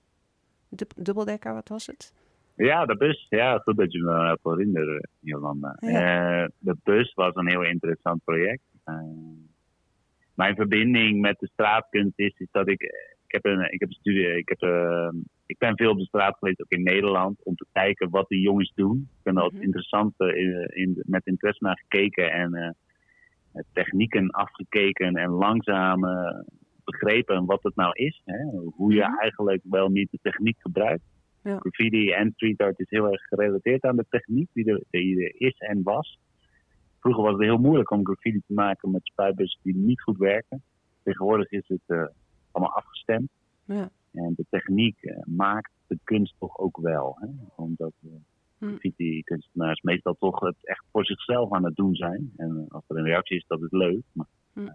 Dub- 0.69 0.93
dubbeldekker, 0.95 1.53
wat 1.53 1.67
was 1.69 1.87
het? 1.87 2.13
Ja, 2.55 2.85
de 2.85 2.97
bus. 2.97 3.25
Ja, 3.29 3.57
goed 3.57 3.77
dat 3.77 3.91
je 3.91 3.99
me 4.01 4.25
hebt 4.27 4.43
herinneren, 4.43 5.09
Jolanda. 5.19 5.77
Ja. 5.79 6.49
De 6.59 6.75
bus 6.83 7.13
was 7.13 7.35
een 7.35 7.47
heel 7.49 7.63
interessant 7.63 8.23
project. 8.23 8.61
Mijn 10.33 10.55
verbinding 10.55 11.21
met 11.21 11.39
de 11.39 11.47
straatkunst 11.53 12.19
is, 12.19 12.33
is 12.37 12.47
dat 12.51 12.67
ik... 12.67 12.81
Ik 13.27 13.35
heb 13.41 13.45
een, 13.45 13.71
ik 13.73 13.79
heb 13.79 13.89
een 13.89 13.95
studie... 13.95 14.37
Ik 14.37 14.49
heb 14.49 14.61
eh, 14.61 15.09
ik 15.45 15.57
ben 15.57 15.77
veel 15.77 15.91
op 15.91 15.97
de 15.97 16.05
straat 16.05 16.37
geweest, 16.37 16.61
ook 16.61 16.71
in 16.71 16.83
Nederland, 16.83 17.43
om 17.43 17.55
te 17.55 17.65
kijken 17.71 18.09
wat 18.09 18.27
die 18.27 18.41
jongens 18.41 18.71
doen. 18.75 18.97
Ik 19.17 19.23
ben 19.23 19.37
er 19.37 19.51
Mhm. 19.53 19.61
interessant 19.61 20.13
in, 20.19 20.69
in- 20.73 21.03
met 21.05 21.25
interesse 21.25 21.63
naar 21.63 21.77
gekeken 21.87 22.31
en 22.31 22.75
technieken 23.73 24.29
afgekeken 24.29 25.15
en 25.15 25.29
langzaam 25.29 26.05
eh, 26.05 26.39
begrepen 26.83 27.45
wat 27.45 27.63
het 27.63 27.75
nou 27.75 27.91
is. 27.93 28.21
Hè? 28.25 28.43
Hoe 28.75 28.93
je 28.93 29.01
Mhm. 29.07 29.17
eigenlijk 29.17 29.61
wel 29.63 29.89
niet 29.89 30.11
de 30.11 30.19
techniek 30.21 30.57
gebruikt. 30.59 31.03
Ja. 31.43 31.57
Graffiti 31.57 32.11
en 32.11 32.31
street 32.31 32.61
art 32.61 32.79
is 32.79 32.89
heel 32.89 33.11
erg 33.11 33.21
gerelateerd 33.21 33.83
aan 33.83 33.95
de 33.95 34.05
techniek 34.09 34.49
die 34.53 34.65
er, 34.65 34.83
die 34.89 35.23
er 35.23 35.41
is 35.41 35.57
en 35.57 35.83
was. 35.83 36.19
Vroeger 36.99 37.23
was 37.23 37.31
het 37.33 37.41
heel 37.41 37.57
moeilijk 37.57 37.91
om 37.91 38.05
graffiti 38.05 38.41
te 38.47 38.53
maken 38.53 38.91
met 38.91 39.01
spuitbussen 39.03 39.59
die 39.63 39.75
niet 39.75 40.01
goed 40.01 40.17
werken. 40.17 40.63
Tegenwoordig 41.03 41.49
is 41.51 41.67
het 41.67 41.81
eh, 41.85 42.05
allemaal 42.51 42.75
afgestemd. 42.75 43.29
Ja. 43.65 43.89
En 44.13 44.33
de 44.35 44.45
techniek 44.49 45.01
eh, 45.01 45.17
maakt 45.25 45.71
de 45.87 45.97
kunst 46.03 46.35
toch 46.39 46.57
ook 46.57 46.77
wel. 46.77 47.17
Hè? 47.19 47.27
Omdat 47.55 47.93
uh. 48.01 48.11
Graffiti-kunstenaars 48.67 49.81
meestal 49.81 50.15
toch 50.19 50.39
het 50.39 50.55
echt 50.61 50.83
voor 50.91 51.05
zichzelf 51.05 51.51
aan 51.53 51.65
het 51.65 51.75
doen 51.75 51.95
zijn. 51.95 52.31
En 52.37 52.65
eh, 52.67 52.75
als 52.75 52.83
er 52.87 52.97
een 52.97 53.03
reactie 53.05 53.37
is, 53.37 53.45
dat 53.47 53.61
is 53.61 53.71
leuk. 53.71 54.01
Maar 54.11 54.25
Hm. 54.53 54.59
eh, 54.67 54.73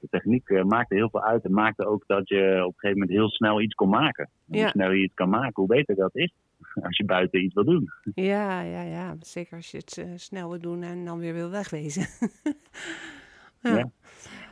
de 0.00 0.08
techniek 0.10 0.48
eh, 0.48 0.64
maakte 0.64 0.94
heel 0.94 1.10
veel 1.10 1.22
uit. 1.24 1.44
En 1.44 1.52
maakte 1.52 1.86
ook 1.86 2.04
dat 2.06 2.28
je 2.28 2.60
op 2.66 2.72
een 2.72 2.78
gegeven 2.78 2.98
moment 3.00 3.10
heel 3.18 3.28
snel 3.28 3.60
iets 3.60 3.74
kon 3.74 3.88
maken. 3.88 4.30
Ja. 4.44 4.60
Hoe 4.60 4.68
sneller 4.68 4.96
je 4.96 5.04
iets 5.04 5.14
kan 5.14 5.28
maken, 5.28 5.52
hoe 5.54 5.66
beter 5.66 5.94
dat 5.94 6.16
is. 6.16 6.32
Als 6.82 6.96
je 6.96 7.04
buiten 7.04 7.42
iets 7.44 7.54
wil 7.54 7.64
doen. 7.64 7.88
Ja, 8.14 8.60
ja, 8.62 8.82
ja. 8.82 9.16
Zeker 9.20 9.56
als 9.56 9.70
je 9.70 9.76
het 9.76 9.98
eh, 9.98 10.12
snel 10.16 10.48
wil 10.50 10.58
doen 10.60 10.82
en 10.82 11.04
dan 11.04 11.18
weer 11.18 11.34
wil 11.34 11.50
wegwezen. 11.50 12.06
ja. 13.62 13.76
Ja. 13.76 13.90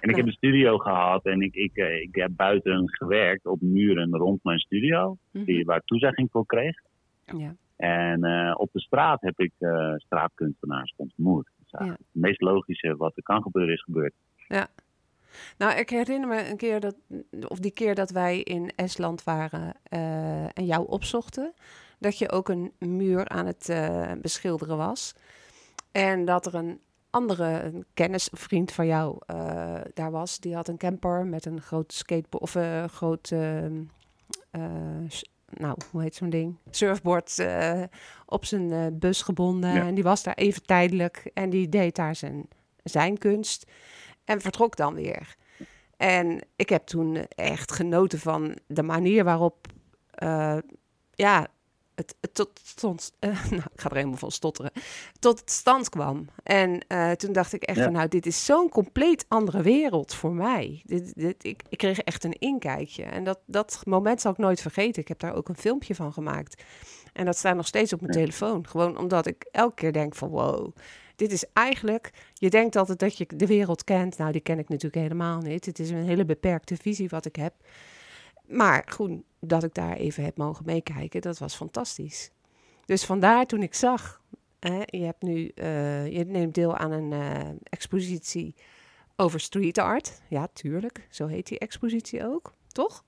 En 0.00 0.08
ik 0.10 0.16
heb 0.16 0.26
een 0.26 0.32
studio 0.32 0.78
gehad 0.78 1.24
en 1.24 1.40
ik, 1.40 1.54
ik, 1.54 1.76
ik 1.76 2.14
heb 2.14 2.30
buiten 2.36 2.88
gewerkt 2.90 3.46
op 3.46 3.60
muren 3.60 4.10
rond 4.16 4.44
mijn 4.44 4.58
studio. 4.58 5.16
Mhm. 5.32 5.44
Die, 5.44 5.64
waar 5.64 5.76
ik 5.76 5.84
toezegging 5.84 6.30
voor 6.30 6.46
kreeg. 6.46 6.76
ja. 7.24 7.56
En 7.76 8.24
eh, 8.24 8.54
op 8.56 8.68
de 8.72 8.80
straat 8.80 9.20
heb 9.20 9.40
ik 9.40 9.52
eh, 9.58 9.94
straatkunstenaars 9.96 10.94
ontmoet. 10.96 11.50
Dus, 11.58 11.70
ja, 11.70 11.84
Ja. 11.84 11.90
Het 11.90 12.06
meest 12.10 12.40
logische 12.40 12.96
wat 12.96 13.16
er 13.16 13.22
kan 13.22 13.42
gebeuren 13.42 13.74
is 13.74 13.82
gebeurd. 13.82 14.14
Nou, 15.58 15.78
ik 15.78 15.90
herinner 15.90 16.28
me 16.28 16.50
een 16.50 16.56
keer 16.56 16.80
dat, 16.80 16.96
of 17.48 17.58
die 17.58 17.70
keer 17.70 17.94
dat 17.94 18.10
wij 18.10 18.40
in 18.40 18.72
Estland 18.76 19.24
waren 19.24 19.74
eh, 19.82 20.44
en 20.44 20.64
jou 20.64 20.88
opzochten, 20.88 21.52
dat 21.98 22.18
je 22.18 22.30
ook 22.30 22.48
een 22.48 22.72
muur 22.78 23.28
aan 23.28 23.46
het 23.46 23.74
beschilderen 24.22 24.76
was. 24.76 25.14
En 25.92 26.24
dat 26.24 26.46
er 26.46 26.54
een 26.54 26.80
andere 27.10 27.62
een 27.62 27.84
kennis, 27.94 28.32
een 28.32 28.38
vriend 28.38 28.72
van 28.72 28.86
jou 28.86 29.18
daar 29.94 30.10
was. 30.10 30.38
Die 30.38 30.54
had 30.54 30.68
een 30.68 30.76
camper 30.76 31.26
met 31.26 31.46
een 31.46 31.60
groot 31.60 31.92
skateboard 31.92 32.42
of 32.42 32.54
een 32.54 32.88
groot, 32.88 33.30
ehm, 33.30 33.82
eh, 34.50 35.10
nou, 35.50 35.76
hoe 35.90 36.02
heet 36.02 36.14
zo'n 36.14 36.30
ding? 36.30 36.58
Surfboard 36.70 37.38
eh, 37.38 37.82
op 38.26 38.44
zijn 38.44 38.72
eh, 38.72 38.86
bus 38.92 39.22
gebonden. 39.22 39.72
Ja. 39.72 39.86
En 39.86 39.94
die 39.94 40.04
was 40.04 40.22
daar 40.22 40.34
even 40.34 40.62
tijdelijk 40.62 41.30
en 41.34 41.50
die 41.50 41.68
deed 41.68 41.96
daar 41.96 42.16
zijn, 42.16 42.48
zijn 42.82 43.18
kunst. 43.18 43.70
En 44.24 44.40
vertrok 44.40 44.76
dan 44.76 44.94
weer. 44.94 45.36
En 45.96 46.40
ik 46.56 46.68
heb 46.68 46.86
toen 46.86 47.16
echt 47.28 47.72
genoten 47.72 48.18
van 48.18 48.58
de 48.66 48.82
manier 48.82 49.24
waarop, 49.24 49.66
eh, 50.10 50.58
ja, 51.10 51.46
het, 51.96 52.14
het 52.20 52.34
tot 52.34 52.60
stond, 52.64 53.12
nou, 53.20 53.62
ik 53.74 53.80
ga 53.80 53.88
er 53.88 53.96
helemaal 53.96 54.16
van 54.18 54.30
stotteren, 54.30 54.72
tot 55.18 55.40
het 55.40 55.50
stand 55.50 55.88
kwam. 55.88 56.26
En 56.42 56.86
eh, 56.88 57.10
toen 57.10 57.32
dacht 57.32 57.52
ik 57.52 57.62
echt 57.62 57.78
Ja. 57.78 57.84
van, 57.84 57.92
nou, 57.92 58.08
dit 58.08 58.26
is 58.26 58.44
zo'n 58.44 58.68
compleet 58.68 59.24
andere 59.28 59.62
wereld 59.62 60.14
voor 60.14 60.32
mij. 60.32 60.82
Dit, 60.84 61.14
dit, 61.14 61.44
ik, 61.44 61.62
ik 61.68 61.78
kreeg 61.78 61.98
echt 61.98 62.24
een 62.24 62.38
inkijkje. 62.38 63.04
En 63.04 63.24
dat, 63.24 63.38
dat 63.46 63.80
moment 63.84 64.20
zal 64.20 64.32
ik 64.32 64.38
nooit 64.38 64.60
vergeten. 64.60 65.02
Ik 65.02 65.08
heb 65.08 65.18
daar 65.18 65.34
ook 65.34 65.48
een 65.48 65.56
filmpje 65.56 65.94
van 65.94 66.12
gemaakt. 66.12 66.62
En 67.12 67.24
dat 67.24 67.36
staat 67.36 67.56
nog 67.56 67.66
steeds 67.66 67.92
op 67.92 68.00
mijn 68.00 68.12
telefoon. 68.12 68.66
Gewoon 68.66 68.98
omdat 68.98 69.26
ik 69.26 69.46
elke 69.50 69.74
keer 69.74 69.92
denk 69.92 70.14
van, 70.14 70.28
wow, 70.28 70.76
dit 71.16 71.32
is 71.32 71.44
eigenlijk... 71.52 72.10
Je 72.34 72.50
denkt 72.50 72.76
altijd 72.76 72.98
dat 72.98 73.16
je 73.18 73.26
de 73.36 73.46
wereld 73.46 73.84
kent. 73.84 74.18
Nou, 74.18 74.32
die 74.32 74.40
ken 74.40 74.58
ik 74.58 74.68
natuurlijk 74.68 75.02
helemaal 75.02 75.40
niet. 75.40 75.66
Het 75.66 75.78
is 75.78 75.90
een 75.90 76.04
hele 76.04 76.24
beperkte 76.24 76.76
visie 76.76 77.08
wat 77.08 77.24
ik 77.24 77.36
heb. 77.36 77.54
Maar 78.48 78.86
goed, 78.88 79.22
dat 79.40 79.64
ik 79.64 79.74
daar 79.74 79.96
even 79.96 80.24
heb 80.24 80.36
mogen 80.36 80.64
meekijken, 80.66 81.20
dat 81.20 81.38
was 81.38 81.56
fantastisch. 81.56 82.30
Dus 82.84 83.04
vandaar 83.04 83.46
toen 83.46 83.62
ik 83.62 83.74
zag, 83.74 84.22
hè, 84.60 84.82
je, 84.86 85.04
hebt 85.04 85.22
nu, 85.22 85.48
eh, 85.48 86.12
je 86.12 86.24
neemt 86.24 86.54
deel 86.54 86.76
aan 86.76 86.92
een 86.92 87.12
eh, 87.12 87.50
expositie 87.62 88.54
over 89.16 89.40
street 89.40 89.78
art. 89.78 90.22
Ja, 90.28 90.48
tuurlijk, 90.52 91.06
zo 91.10 91.26
heet 91.26 91.46
die 91.46 91.58
expositie 91.58 92.24
ook, 92.26 92.52
toch? 92.68 93.04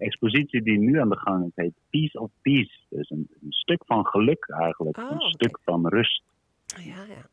expositie 0.00 0.62
die 0.62 0.78
nu 0.78 1.00
aan 1.00 1.08
de 1.08 1.18
gang 1.18 1.46
is, 1.46 1.52
heet 1.54 1.74
Peace 1.90 2.20
of 2.20 2.30
Peace. 2.42 2.78
Dus 2.88 3.10
een, 3.10 3.28
een 3.42 3.52
stuk 3.52 3.82
van 3.86 4.06
geluk 4.06 4.48
eigenlijk. 4.48 4.98
Oh, 4.98 5.10
een 5.10 5.20
stuk 5.20 5.58
van 5.64 5.88
rust. 5.88 6.22
Ja, 6.66 7.04
ja. 7.08 7.28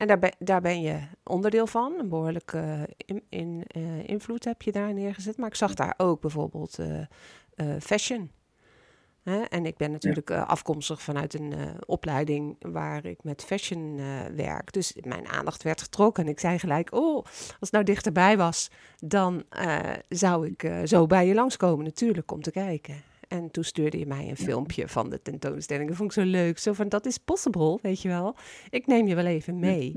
En 0.00 0.06
daar 0.06 0.18
ben, 0.18 0.32
daar 0.38 0.60
ben 0.60 0.80
je 0.80 0.98
onderdeel 1.24 1.66
van. 1.66 1.94
Een 1.98 2.08
behoorlijke 2.08 2.88
in, 2.96 3.22
in, 3.28 3.64
eh, 3.66 4.08
invloed 4.08 4.44
heb 4.44 4.62
je 4.62 4.72
daar 4.72 4.94
neergezet. 4.94 5.36
Maar 5.36 5.48
ik 5.48 5.54
zag 5.54 5.74
daar 5.74 5.94
ook 5.96 6.20
bijvoorbeeld 6.20 6.78
eh, 6.78 7.00
eh, 7.54 7.80
fashion. 7.80 8.30
Hè? 9.22 9.40
En 9.40 9.66
ik 9.66 9.76
ben 9.76 9.90
natuurlijk 9.90 10.30
eh, 10.30 10.48
afkomstig 10.48 11.02
vanuit 11.02 11.34
een 11.34 11.52
eh, 11.52 11.68
opleiding 11.86 12.56
waar 12.58 13.04
ik 13.04 13.22
met 13.22 13.44
fashion 13.44 13.98
eh, 13.98 14.04
werk. 14.36 14.72
Dus 14.72 14.96
mijn 15.02 15.28
aandacht 15.28 15.62
werd 15.62 15.82
getrokken. 15.82 16.24
En 16.24 16.30
ik 16.30 16.40
zei 16.40 16.58
gelijk, 16.58 16.92
oh, 16.92 17.16
als 17.24 17.56
het 17.60 17.72
nou 17.72 17.84
dichterbij 17.84 18.36
was, 18.36 18.70
dan 18.98 19.44
eh, 19.48 19.78
zou 20.08 20.46
ik 20.46 20.62
eh, 20.62 20.80
zo 20.84 21.06
bij 21.06 21.26
je 21.26 21.34
langskomen 21.34 21.84
natuurlijk 21.84 22.32
om 22.32 22.42
te 22.42 22.50
kijken. 22.50 23.02
En 23.30 23.50
toen 23.50 23.64
stuurde 23.64 23.98
je 23.98 24.06
mij 24.06 24.28
een 24.28 24.36
filmpje 24.36 24.88
van 24.88 25.10
de 25.10 25.22
tentoonstelling. 25.22 25.88
Dat 25.88 25.96
vond 25.96 26.16
ik 26.16 26.22
zo 26.22 26.28
leuk. 26.30 26.58
Zo 26.58 26.72
van, 26.72 26.88
dat 26.88 27.06
is 27.06 27.18
possible, 27.18 27.78
weet 27.82 28.02
je 28.02 28.08
wel. 28.08 28.36
Ik 28.70 28.86
neem 28.86 29.06
je 29.06 29.14
wel 29.14 29.26
even 29.26 29.58
mee. 29.58 29.92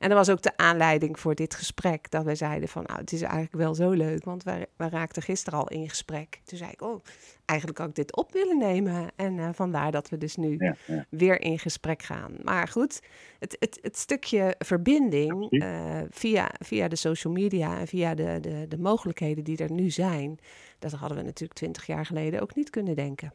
En 0.00 0.08
dat 0.08 0.18
was 0.18 0.30
ook 0.30 0.42
de 0.42 0.56
aanleiding 0.56 1.20
voor 1.20 1.34
dit 1.34 1.54
gesprek. 1.54 2.10
Dat 2.10 2.24
wij 2.24 2.34
zeiden 2.34 2.68
van, 2.68 2.84
nou, 2.86 3.00
het 3.00 3.12
is 3.12 3.22
eigenlijk 3.22 3.54
wel 3.54 3.74
zo 3.74 3.90
leuk. 3.90 4.24
Want 4.24 4.42
wij, 4.42 4.66
wij 4.76 4.88
raakten 4.88 5.22
gisteren 5.22 5.58
al 5.58 5.68
in 5.68 5.88
gesprek. 5.88 6.40
Toen 6.44 6.58
zei 6.58 6.70
ik, 6.70 6.82
oh, 6.82 7.04
eigenlijk 7.44 7.78
had 7.78 7.88
ik 7.88 7.94
dit 7.94 8.16
op 8.16 8.32
willen 8.32 8.58
nemen. 8.58 9.08
En 9.16 9.38
eh, 9.38 9.48
vandaar 9.52 9.92
dat 9.92 10.08
we 10.08 10.18
dus 10.18 10.36
nu 10.36 10.54
Ja, 10.58 10.76
ja. 10.86 11.06
weer 11.10 11.40
in 11.40 11.58
gesprek 11.58 12.02
gaan. 12.02 12.36
Maar 12.42 12.68
goed, 12.68 13.00
het, 13.38 13.56
het, 13.58 13.78
het 13.82 13.98
stukje 13.98 14.54
verbinding 14.58 15.50
eh, 15.50 16.00
via, 16.10 16.50
via 16.58 16.88
de 16.88 16.96
social 16.96 17.32
media 17.32 17.78
en 17.78 17.86
via 17.86 18.14
de, 18.14 18.38
de, 18.40 18.66
de 18.68 18.78
mogelijkheden 18.78 19.44
die 19.44 19.56
er 19.56 19.72
nu 19.72 19.90
zijn, 19.90 20.38
dat 20.78 20.92
hadden 20.92 21.18
we 21.18 21.24
natuurlijk 21.24 21.58
twintig 21.58 21.86
jaar 21.86 22.06
geleden 22.06 22.40
ook 22.40 22.54
niet 22.54 22.70
kunnen 22.70 22.96
denken. 22.96 23.32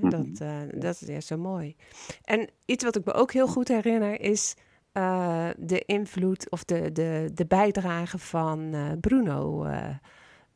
Dat, 0.00 0.26
eh, 0.38 0.60
dat 0.74 1.00
is 1.00 1.08
ja, 1.08 1.20
zo 1.20 1.36
mooi. 1.36 1.76
En 2.24 2.48
iets 2.64 2.84
wat 2.84 2.96
ik 2.96 3.04
me 3.04 3.12
ook 3.12 3.32
heel 3.32 3.48
goed 3.48 3.68
herinner 3.68 4.20
is 4.20 4.56
eh, 4.94 5.48
de 5.56 5.82
invloed 5.86 6.50
of 6.50 6.64
de, 6.64 6.92
de, 6.92 7.30
de 7.34 7.46
bijdrage 7.46 8.18
van 8.18 8.72
eh, 8.72 8.92
Bruno 9.00 9.64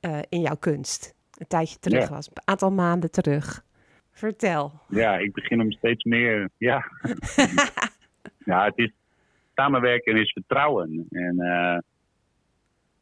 eh, 0.01 0.20
in 0.29 0.40
jouw 0.40 0.57
kunst. 0.57 1.14
Een 1.38 1.46
tijdje 1.46 1.79
terug 1.79 2.09
Ja. 2.09 2.14
was, 2.14 2.27
een 2.29 2.42
aantal 2.44 2.72
maanden 2.72 3.11
terug. 3.11 3.64
Vertel. 4.11 4.72
Ja, 4.88 5.16
ik 5.16 5.33
begin 5.33 5.59
hem 5.59 5.72
steeds 5.72 6.05
meer. 6.05 6.51
Ja, 6.57 6.85
ja 8.51 8.64
het 8.64 8.79
is 8.79 8.92
samenwerken 9.55 10.16
is 10.16 10.33
vertrouwen. 10.33 11.07
En 11.11 11.37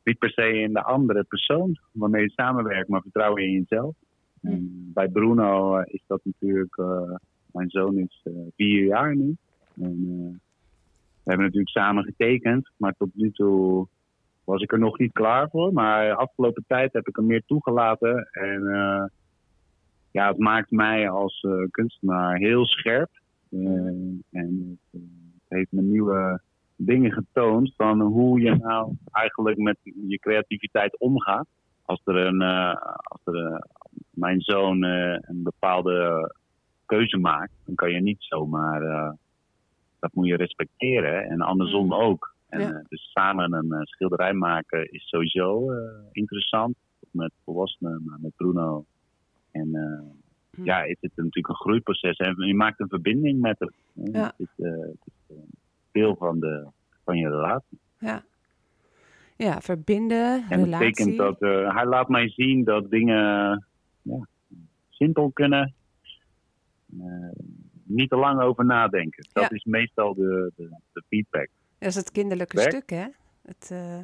niet 0.05 0.19
per 0.19 0.31
se 0.31 0.53
in 0.59 0.73
de 0.73 0.83
andere 0.83 1.25
persoon 1.25 1.79
waarmee 1.93 2.23
je 2.23 2.31
samenwerkt, 2.31 2.89
maar 2.89 3.03
vertrouwen 3.03 3.43
in 3.43 3.53
jezelf. 3.53 3.95
Hm. 4.41 4.47
En 4.49 4.91
bij 4.95 5.09
Bruno 5.09 5.81
is 5.81 6.03
dat 6.07 6.21
natuurlijk. 6.25 6.77
mijn 7.53 7.71
zoon 7.71 7.99
is 7.99 8.23
vier 8.57 8.85
jaar 8.85 9.17
nu. 9.17 9.37
En, 9.81 10.41
we 11.27 11.33
hebben 11.33 11.47
natuurlijk 11.47 11.77
samen 11.77 12.05
getekend, 12.05 12.71
maar 12.77 12.95
tot 12.99 13.11
nu 13.15 13.31
toe 13.31 13.89
was 14.45 14.63
ik 14.63 14.73
er 14.73 14.79
nog 14.79 14.99
niet 14.99 15.13
klaar 15.13 15.51
voor. 15.51 15.73
Maar 15.73 16.09
de 16.09 16.15
afgelopen 16.15 16.65
tijd 16.67 16.93
heb 16.93 17.09
ik 17.09 17.17
hem 17.17 17.27
meer 17.27 17.43
toegelaten. 17.47 18.29
En 18.33 18.67
eh, 18.67 19.05
ja, 20.11 20.29
het 20.29 20.39
maakt 20.39 20.71
mij 20.71 21.11
als 21.11 21.41
eh, 21.41 21.53
kunstenaar 21.71 22.37
heel 22.37 22.67
scherp. 22.67 23.11
Eh, 23.51 23.61
en 24.31 24.79
het, 24.91 25.01
heeft 25.49 25.73
me 25.73 25.83
nieuwe 25.83 26.41
dingen 26.77 27.13
getoond 27.13 27.75
van 27.77 28.01
hoe 28.01 28.41
je 28.41 28.55
nou 28.55 28.97
eigenlijk 29.13 29.59
met 29.59 29.79
je 29.83 30.19
creativiteit 30.19 30.99
omgaat. 30.99 31.47
Als 31.83 32.01
er 32.05 32.17
een, 32.17 32.43
als 33.03 33.21
er, 33.25 33.67
mijn 34.11 34.41
zoon 34.41 34.83
een 34.83 35.43
bepaalde 35.43 36.33
keuze 36.85 37.17
maakt, 37.17 37.53
dan 37.65 37.75
kan 37.75 37.91
je 37.91 38.01
niet 38.01 38.23
zomaar, 38.23 39.17
dat 40.07 40.15
moet 40.15 40.27
je 40.27 40.37
respecteren 40.37 41.25
en 41.25 41.41
andersom 41.41 41.85
Mm. 41.85 41.93
ook. 41.93 42.35
En, 42.49 42.61
Ja. 42.61 42.71
eh, 42.73 42.85
dus 42.89 43.11
samen 43.13 43.53
een 43.53 43.73
eh, 43.73 43.81
schilderij 43.83 44.33
maken 44.33 44.93
is 44.93 45.09
sowieso 45.09 45.71
eh, 45.73 45.79
interessant. 46.13 46.77
Met 47.11 47.33
volwassenen, 47.45 48.03
maar 48.05 48.19
met 48.21 48.33
Bruno. 48.37 48.85
En 49.53 49.69
Hm. 50.57 50.65
ja, 50.65 50.83
is 50.83 50.97
het 51.01 51.11
natuurlijk 51.17 51.49
een 51.49 51.55
groeiproces. 51.55 52.17
En 52.17 52.35
je 52.47 52.55
maakt 52.55 52.81
een 52.81 52.89
verbinding 52.89 53.41
met 53.41 53.59
het. 53.59 53.73
Ja. 53.93 54.25
Het 54.37 54.49
is, 54.57 54.65
het 54.67 54.99
is 55.29 55.37
deel 55.93 56.17
van, 56.17 56.41
de, 56.41 56.67
van 57.05 57.17
je 57.19 57.29
relatie. 57.29 57.79
Ja. 57.99 58.23
Ja, 59.37 59.61
verbinden, 59.61 60.35
En 60.35 60.49
dat 60.49 60.65
relatie. 60.65 60.87
betekent 60.89 61.17
dat 61.17 61.41
hij 61.75 61.87
laat 61.87 62.09
mij 62.09 62.29
zien 62.29 62.65
dat 62.65 62.91
dingen 62.91 63.65
ja, 64.03 64.27
simpel 64.91 65.31
kunnen. 65.31 65.75
Niet 67.87 68.11
te 68.11 68.17
lang 68.17 68.41
over 68.41 68.65
nadenken. 68.65 69.29
Dat 69.33 69.43
Ja. 69.43 69.51
is 69.51 69.65
meestal 69.65 70.15
de, 70.15 70.53
de, 70.57 70.77
de 70.93 71.03
feedback. 71.09 71.49
Dat 71.79 71.89
is 71.89 71.95
het 71.95 72.13
kinderlijke 72.13 72.61
stuk, 72.61 72.91
hè? 72.91 73.07
Het, 73.43 73.69
eh, 73.73 73.99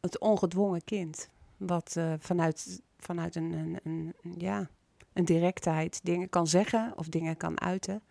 het 0.00 0.18
ongedwongen 0.20 0.84
kind. 0.84 1.30
Wat 1.56 1.94
eh, 1.98 2.12
vanuit, 2.18 2.82
vanuit 2.98 3.34
een, 3.34 3.52
een, 3.52 3.78
een, 3.84 4.14
ja, 4.38 4.68
een 5.12 5.24
directheid 5.24 6.04
dingen 6.04 6.28
kan 6.28 6.46
zeggen 6.46 6.92
of 6.96 7.08
dingen 7.08 7.36
kan 7.36 7.60
uiten. 7.60 8.02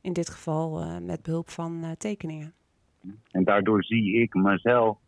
In 0.00 0.12
dit 0.12 0.28
geval 0.30 0.80
eh, 0.80 0.98
met 0.98 1.22
behulp 1.22 1.50
van 1.50 1.94
tekeningen. 1.98 2.52
En 3.30 3.44
daardoor 3.44 3.84
zie 3.84 4.14
ik 4.20 4.34
mezelf 4.34 4.98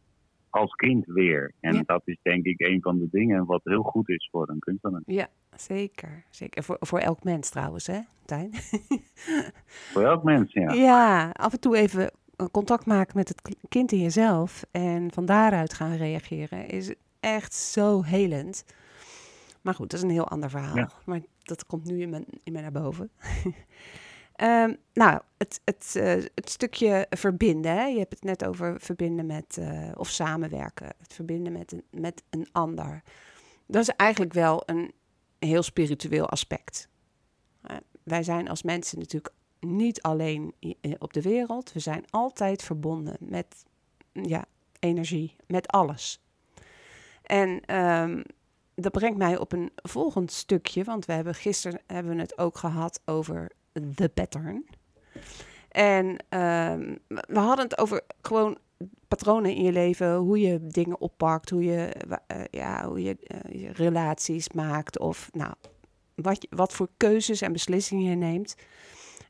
als 0.50 0.74
kind 0.74 1.04
weer. 1.06 1.52
En 1.60 1.74
Ja. 1.74 1.82
dat 1.86 2.02
is 2.04 2.18
denk 2.22 2.44
ik 2.44 2.60
een 2.60 2.82
van 2.82 2.98
de 2.98 3.08
dingen 3.10 3.44
wat 3.46 3.60
heel 3.64 3.82
goed 3.82 4.08
is 4.08 4.28
voor 4.30 4.48
een 4.48 4.58
kunstenaar. 4.58 5.02
Ja, 5.06 5.28
zeker. 5.60 6.24
zeker. 6.30 6.62
Voor, 6.62 6.76
voor 6.80 6.98
elk 6.98 7.24
mens 7.24 7.48
trouwens, 7.48 7.86
hè, 7.86 8.00
Tijn? 8.24 8.50
Voor 9.92 10.04
elk 10.04 10.22
mens, 10.22 10.52
ja. 10.52 10.72
Ja, 10.72 11.30
af 11.32 11.52
en 11.52 11.60
toe 11.60 11.76
even 11.76 12.10
eh, 12.36 12.46
contact 12.50 12.86
maken 12.86 13.16
met 13.16 13.28
het 13.28 13.56
kind 13.68 13.92
in 13.92 14.00
jezelf 14.00 14.64
en 14.70 15.12
van 15.12 15.26
daaruit 15.26 15.74
gaan 15.74 15.96
reageren 15.96 16.68
is 16.68 16.94
echt 17.20 17.54
zo 17.54 18.02
helend. 18.02 18.64
Maar 19.60 19.74
goed, 19.74 19.90
dat 19.90 19.98
is 19.98 20.04
een 20.04 20.12
heel 20.12 20.28
ander 20.28 20.50
verhaal. 20.50 20.76
Ja. 20.76 20.90
Maar 21.04 21.20
dat 21.42 21.66
komt 21.66 21.84
nu 21.84 22.00
in 22.00 22.10
me, 22.10 22.24
in 22.42 22.52
me 22.52 22.60
naar 22.60 22.72
boven. 22.72 23.10
Ehm, 24.38 24.74
nou, 24.92 25.20
het, 25.38 25.60
het, 25.64 25.94
eh, 25.96 26.24
het 26.34 26.50
stukje 26.50 27.06
verbinden. 27.10 27.72
Hè? 27.72 27.84
Je 27.84 27.98
hebt 27.98 28.12
het 28.12 28.24
net 28.24 28.44
over 28.44 28.80
verbinden 28.80 29.26
met, 29.26 29.56
eh, 29.60 29.90
of 29.94 30.08
samenwerken. 30.08 30.86
Het 30.98 31.12
verbinden 31.12 31.52
met 31.52 31.72
een, 31.72 31.82
met 31.90 32.22
een 32.30 32.46
ander. 32.52 33.02
Dat 33.66 33.82
is 33.82 33.88
eigenlijk 33.88 34.32
wel 34.32 34.62
een 34.66 34.92
heel 35.38 35.62
spiritueel 35.62 36.28
aspect. 36.28 36.88
Wij 38.02 38.22
zijn 38.22 38.48
als 38.48 38.62
mensen 38.62 38.98
natuurlijk 38.98 39.34
niet 39.60 40.02
alleen 40.02 40.54
eh, 40.60 40.92
op 40.98 41.12
de 41.12 41.22
wereld. 41.22 41.72
We 41.72 41.80
zijn 41.80 42.04
altijd 42.10 42.62
verbonden 42.62 43.16
met 43.20 43.64
ja, 44.12 44.44
energie, 44.78 45.36
met 45.46 45.68
alles. 45.68 46.20
En 47.22 47.60
ehm, 47.64 48.22
dat 48.74 48.92
brengt 48.92 49.18
mij 49.18 49.38
op 49.38 49.52
een 49.52 49.72
volgend 49.76 50.32
stukje, 50.32 50.84
want 50.84 51.04
we 51.04 51.12
hebben 51.12 51.34
gisteren 51.34 51.80
hebben 51.86 52.14
we 52.14 52.20
het 52.20 52.38
ook 52.38 52.58
gehad 52.58 53.00
over 53.04 53.50
the 53.94 54.08
pattern. 54.08 54.66
En 55.68 56.16
ehm, 56.28 56.96
we 57.08 57.38
hadden 57.38 57.64
het 57.64 57.78
over 57.78 58.02
gewoon 58.22 58.58
patronen 59.08 59.54
in 59.54 59.62
je 59.62 59.72
leven, 59.72 60.16
hoe 60.16 60.40
je 60.40 60.66
dingen 60.66 61.00
oppakt, 61.00 61.50
hoe 61.50 61.64
je, 61.64 61.92
eh, 62.26 62.40
ja, 62.50 62.86
hoe 62.86 63.02
je, 63.02 63.16
eh, 63.20 63.60
je 63.60 63.72
relaties 63.72 64.52
maakt 64.52 64.98
of 64.98 65.30
nou, 65.32 65.54
wat, 66.14 66.46
wat 66.50 66.72
voor 66.72 66.88
keuzes 66.96 67.40
en 67.40 67.52
beslissingen 67.52 68.10
je 68.10 68.16
neemt. 68.16 68.56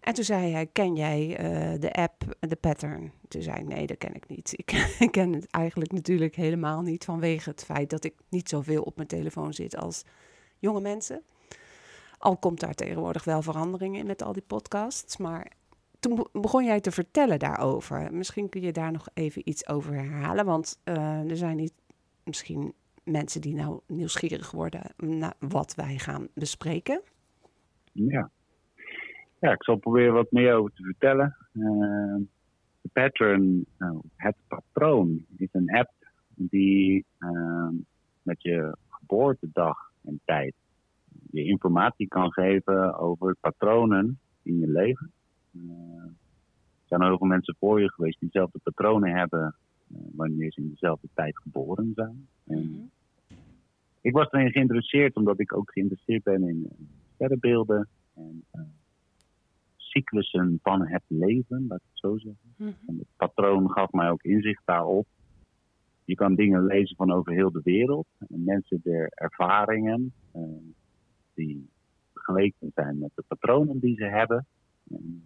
En 0.00 0.14
toen 0.14 0.24
zei 0.24 0.52
hij, 0.52 0.66
ken 0.66 0.96
jij 0.96 1.36
eh, 1.36 1.80
de 1.80 1.92
app, 1.92 2.36
de 2.40 2.56
pattern? 2.56 3.12
Toen 3.28 3.42
zei 3.42 3.56
ik, 3.56 3.66
nee, 3.66 3.86
dat 3.86 3.98
ken 3.98 4.14
ik 4.14 4.28
niet. 4.28 4.52
Ik, 4.56 4.72
ik 4.98 5.10
ken 5.10 5.32
het 5.32 5.46
eigenlijk 5.50 5.92
natuurlijk 5.92 6.34
helemaal 6.34 6.82
niet 6.82 7.04
vanwege 7.04 7.50
het 7.50 7.64
feit 7.64 7.90
dat 7.90 8.04
ik 8.04 8.14
niet 8.28 8.48
zoveel 8.48 8.82
op 8.82 8.96
mijn 8.96 9.08
telefoon 9.08 9.54
zit 9.54 9.76
als 9.76 10.04
jonge 10.58 10.80
mensen. 10.80 11.22
Al 12.18 12.36
komt 12.36 12.60
daar 12.60 12.74
tegenwoordig 12.74 13.24
wel 13.24 13.42
verandering 13.42 13.96
in 13.96 14.06
met 14.06 14.22
al 14.22 14.32
die 14.32 14.44
podcasts. 14.46 15.16
Maar 15.16 15.52
toen 16.00 16.14
be- 16.14 16.40
begon 16.40 16.64
jij 16.64 16.80
te 16.80 16.90
vertellen 16.90 17.38
daarover. 17.38 18.14
Misschien 18.14 18.48
kun 18.48 18.60
je 18.60 18.72
daar 18.72 18.92
nog 18.92 19.08
even 19.14 19.48
iets 19.48 19.68
over 19.68 19.94
herhalen. 19.94 20.44
Want 20.44 20.80
eh, 20.84 21.30
er 21.30 21.36
zijn 21.36 21.56
niet 21.56 21.74
misschien 22.24 22.74
mensen 23.04 23.40
die 23.40 23.54
nou 23.54 23.80
nieuwsgierig 23.86 24.50
worden 24.50 24.82
naar 24.96 25.34
wat 25.38 25.74
wij 25.74 25.98
gaan 25.98 26.28
bespreken. 26.34 27.00
Ja. 27.92 28.30
ja, 29.38 29.52
ik 29.52 29.64
zal 29.64 29.76
proberen 29.76 30.12
wat 30.12 30.30
meer 30.30 30.54
over 30.54 30.72
te 30.74 30.82
vertellen. 30.82 31.36
Eh, 31.52 32.16
de 32.80 32.88
pattern, 32.92 33.66
nou, 33.78 34.00
het 34.16 34.36
patroon, 34.48 35.24
is 35.36 35.48
een 35.52 35.76
app 35.76 35.90
die 36.34 37.04
eh, 37.18 37.68
met 38.22 38.42
je 38.42 38.76
geboortedag 38.88 39.92
en 40.04 40.20
tijd 40.24 40.54
je 41.30 41.44
informatie 41.44 42.08
kan 42.08 42.32
geven 42.32 42.98
over 42.98 43.36
patronen 43.40 44.18
in 44.42 44.58
je 44.58 44.68
leven. 44.68 45.12
Eh, 45.52 46.04
er 46.88 46.98
zijn 46.98 47.08
heel 47.08 47.18
veel 47.18 47.26
mensen 47.26 47.56
voor 47.58 47.80
je 47.80 47.92
geweest 47.92 48.20
die 48.20 48.28
dezelfde 48.32 48.58
patronen 48.62 49.16
hebben 49.16 49.56
eh, 49.94 50.00
wanneer 50.12 50.52
ze 50.52 50.60
in 50.60 50.68
dezelfde 50.68 51.08
tijd 51.14 51.38
geboren 51.38 51.92
zijn. 51.94 52.28
En 52.46 52.90
ik 54.00 54.12
was 54.12 54.30
erin 54.30 54.50
geïnteresseerd 54.50 55.16
omdat 55.16 55.40
ik 55.40 55.56
ook 55.56 55.72
geïnteresseerd 55.72 56.22
ben 56.22 56.48
in 56.48 56.66
eh, 56.70 56.86
sterrenbeelden 57.14 57.88
en 58.14 58.44
eh, 58.50 58.60
cyclussen 59.76 60.58
van 60.62 60.86
het 60.86 61.02
leven, 61.06 61.64
laat 61.68 61.78
ik 61.78 61.86
het 61.90 61.98
zo 61.98 62.18
zeggen. 62.18 62.54
Mhm. 62.56 62.72
En 62.86 62.98
het 62.98 63.08
patroon 63.16 63.70
gaf 63.70 63.92
mij 63.92 64.10
ook 64.10 64.22
inzicht 64.22 64.62
daarop. 64.64 65.06
Je 66.04 66.14
kan 66.14 66.34
dingen 66.34 66.64
lezen 66.64 66.96
van 66.96 67.12
over 67.12 67.32
heel 67.32 67.50
de 67.50 67.60
wereld. 67.64 68.06
En 68.28 68.44
mensen 68.44 68.80
der 68.82 69.08
ervaringen 69.14 70.12
die 71.34 71.68
vergeleken 72.12 72.70
zijn 72.74 72.98
met 72.98 73.10
de 73.14 73.24
patronen 73.28 73.78
die 73.78 73.96
ze 73.96 74.04
hebben. 74.04 74.46
En, 74.90 75.22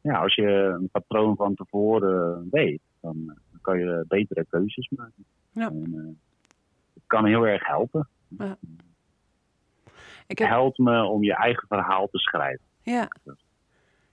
ja, 0.00 0.18
als 0.18 0.34
je 0.34 0.76
een 0.80 0.88
patroon 0.92 1.36
van 1.36 1.54
tevoren 1.54 2.48
weet, 2.50 2.80
dan, 3.00 3.16
eh, 3.28 3.58
kan 3.60 3.78
je 3.78 4.04
betere 4.08 4.46
keuzes 4.50 4.88
maken. 4.88 5.24
Ja. 5.50 5.68
En, 5.68 5.92
eh, 5.94 6.24
het 6.94 7.02
kan 7.06 7.26
heel 7.26 7.46
erg 7.46 7.66
helpen. 7.66 8.08
Ik 10.26 10.38
heb, 10.38 10.48
helpt 10.48 10.78
me 10.78 11.04
om 11.04 11.22
je 11.22 11.34
eigen 11.34 11.68
verhaal 11.68 12.08
te 12.08 12.18
schrijven. 12.18 12.64
ja. 12.82 13.08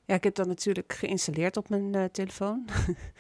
ja, 0.06 0.16
ik 0.16 0.24
heb 0.24 0.36
dat 0.36 0.48
natuurlijk 0.48 0.94
geïnstalleerd 0.94 1.58
op 1.58 1.70
mijn 1.70 1.96
eh, 1.96 2.04
telefoon. 2.04 2.66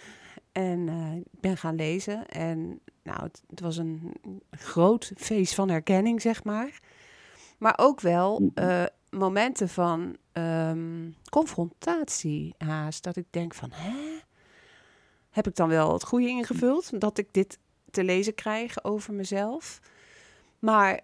en 0.51 0.87
ik 1.17 1.41
ben 1.41 1.57
gaan 1.57 1.75
lezen. 1.75 2.27
En 2.27 2.79
nou, 3.03 3.23
het, 3.23 3.43
het 3.47 3.59
was 3.59 3.77
een 3.77 4.13
groot 4.51 5.11
feest 5.15 5.55
van 5.55 5.69
herkenning, 5.69 6.21
zeg 6.21 6.43
maar. 6.43 6.79
Maar 7.57 7.73
ook 7.77 8.01
wel 8.01 8.51
eh, 8.53 8.83
momenten 9.09 9.69
van 9.69 10.17
ehm, 10.31 11.09
confrontatie 11.29 12.55
haast. 12.57 13.03
Dat 13.03 13.15
ik 13.15 13.25
denk 13.29 13.53
van, 13.53 13.69
hè? 13.71 14.19
Heb 15.29 15.47
ik 15.47 15.55
dan 15.55 15.69
wel 15.69 15.93
het 15.93 16.03
goede 16.03 16.27
ingevuld? 16.27 16.99
Dat 17.01 17.17
ik 17.17 17.33
dit 17.33 17.59
te 17.91 18.03
lezen 18.03 18.35
krijg 18.35 18.83
over 18.83 19.13
mezelf. 19.13 19.79
Maar 20.59 20.99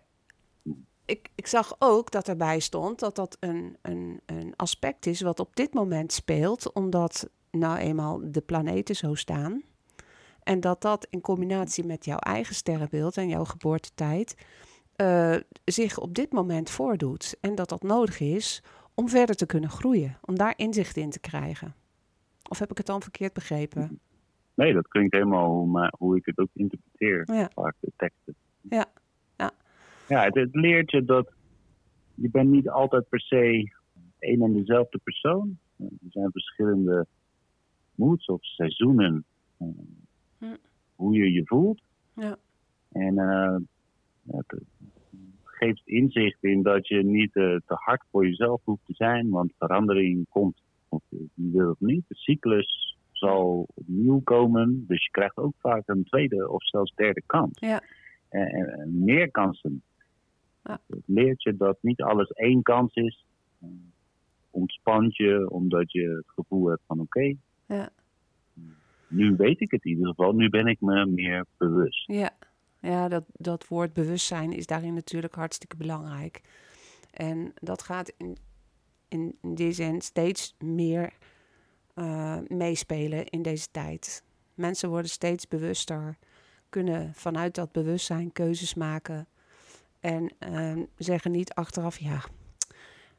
ik, 1.06 1.30
ik 1.36 1.48
zag 1.48 1.76
ook 1.80 2.12
dat 2.12 2.28
erbij 2.28 2.60
stond 2.60 3.00
dat 3.00 3.16
dat 3.16 3.38
een, 3.40 3.78
een, 3.82 4.22
een 4.26 4.54
aspect 4.56 5.06
is 5.06 5.22
wat 5.22 5.40
op 5.40 5.56
dit 5.56 5.74
moment 5.74 6.12
speelt, 6.12 6.74
omdat 6.74 7.30
nou 7.52 7.78
eenmaal 7.78 8.20
de 8.24 8.42
planeten 8.42 8.96
zo 8.96 9.16
staan. 9.16 9.64
En 10.44 10.60
dat 10.60 10.82
dat 10.82 11.08
in 11.10 11.22
combinatie 11.22 11.86
met 11.86 12.06
jouw 12.06 12.18
eigen 12.18 12.56
sterrenbeeld 12.56 13.18
en 13.18 13.28
jouw 13.28 13.46
geboortetijd 13.46 14.36
eh, 15.04 15.36
zich 15.66 16.00
op 16.00 16.14
dit 16.16 16.32
moment 16.32 16.70
voordoet. 16.70 17.38
En 17.42 17.56
dat 17.56 17.70
dat 17.70 17.84
nodig 17.84 18.20
is 18.20 18.64
om 18.94 19.10
verder 19.10 19.36
te 19.36 19.46
kunnen 19.46 19.70
groeien, 19.70 20.18
om 20.22 20.36
daar 20.36 20.54
inzicht 20.58 20.98
in 20.98 21.10
te 21.10 21.20
krijgen. 21.20 21.74
Of 22.50 22.60
heb 22.60 22.72
ik 22.72 22.78
het 22.78 22.86
dan 22.86 23.02
verkeerd 23.02 23.34
begrepen? 23.34 24.00
Nee, 24.54 24.74
dat 24.74 24.88
klinkt 24.88 25.14
helemaal 25.14 25.50
hoe, 25.50 25.92
hoe 25.98 26.18
ik 26.18 26.26
het 26.26 26.38
ook 26.38 26.50
interpreteer, 26.54 27.34
Ja. 27.34 27.50
vaak 27.54 27.76
de 27.80 27.92
teksten. 27.98 28.36
Ja, 28.62 28.86
ja. 29.38 29.52
Ja, 30.08 30.24
het, 30.24 30.36
het 30.36 30.56
leert 30.56 30.92
je 30.92 31.06
dat 31.06 31.32
je 32.16 32.30
bent 32.30 32.50
niet 32.50 32.70
altijd 32.70 33.10
per 33.10 33.20
se 33.22 33.72
één 34.20 34.42
en 34.42 34.54
dezelfde 34.54 34.98
persoon. 35.04 35.58
Er 35.78 35.88
zijn 36.10 36.32
verschillende 36.32 37.06
moods 37.96 38.26
of 38.26 38.44
seizoenen. 38.46 39.26
eh, 39.58 39.68
Hm. 40.38 40.56
Hoe 40.96 41.14
je 41.16 41.32
je 41.32 41.42
voelt. 41.46 41.82
Ja. 42.16 42.36
En 42.92 43.18
eh, 43.18 43.56
het 44.28 44.62
geeft 45.44 45.88
inzicht 45.88 46.44
in 46.44 46.64
dat 46.64 46.88
je 46.88 47.04
niet 47.04 47.36
eh, 47.36 47.44
te 47.44 47.76
hard 47.76 48.04
voor 48.12 48.26
jezelf 48.26 48.62
hoeft 48.64 48.86
te 48.86 48.94
zijn. 48.94 49.30
Want 49.30 49.54
verandering 49.58 50.26
komt, 50.30 50.62
of 50.90 51.02
je 51.10 51.28
wil 51.36 51.70
het 51.70 51.80
niet. 51.80 52.04
De 52.08 52.16
cyclus 52.16 52.98
zal 53.12 53.68
opnieuw 53.74 54.22
komen. 54.24 54.86
Dus 54.88 55.04
je 55.04 55.12
krijgt 55.12 55.38
ook 55.38 55.54
vaak 55.60 55.88
een 55.88 56.04
tweede 56.04 56.50
of 56.50 56.64
zelfs 56.64 56.94
derde 56.96 57.22
kans. 57.26 57.60
Ja. 57.60 57.82
En, 58.30 59.04
meer 59.04 59.32
kansen. 59.32 59.82
Ja. 60.64 60.80
Het 60.88 61.04
leert 61.06 61.44
je 61.44 61.58
dat 61.58 61.78
niet 61.82 62.02
alles 62.02 62.30
één 62.30 62.62
kans 62.62 62.94
is. 62.94 63.26
Ontspant 64.50 65.16
je 65.16 65.50
omdat 65.50 65.92
je 65.92 66.10
het 66.10 66.30
gevoel 66.36 66.68
hebt 66.68 66.82
van 66.88 67.00
oké, 67.00 67.36
Ja. 67.68 67.90
nu 69.08 69.36
weet 69.36 69.62
ik 69.62 69.72
het 69.72 69.86
in 69.86 69.92
ieder 69.92 70.08
geval. 70.08 70.32
Nu 70.34 70.50
ben 70.50 70.68
ik 70.68 70.82
me 70.82 71.06
meer 71.06 71.46
bewust. 71.58 72.08
Ja, 72.08 72.32
ja 72.84 73.08
dat, 73.08 73.24
dat 73.34 73.68
woord 73.68 73.94
bewustzijn 73.94 74.54
is 74.54 74.66
daarin 74.66 74.94
natuurlijk 74.94 75.36
hartstikke 75.36 75.76
belangrijk. 75.76 76.42
En 77.12 77.54
dat 77.62 77.82
gaat 77.82 78.14
in, 78.18 78.38
in 79.08 79.38
die 79.42 79.72
zin 79.72 80.02
steeds 80.02 80.56
meer 80.60 81.14
eh, 81.94 82.38
meespelen 82.48 83.26
in 83.26 83.42
deze 83.42 83.68
tijd. 83.72 84.24
Mensen 84.54 84.90
worden 84.90 85.12
steeds 85.12 85.48
bewuster, 85.48 86.18
kunnen 86.70 87.14
vanuit 87.14 87.56
dat 87.56 87.72
bewustzijn 87.72 88.32
keuzes 88.32 88.74
maken. 88.74 89.28
En 90.00 90.34
ehm, 90.40 90.84
zeggen 90.98 91.32
niet 91.32 91.54
achteraf, 91.54 92.00
ja, 92.00 92.24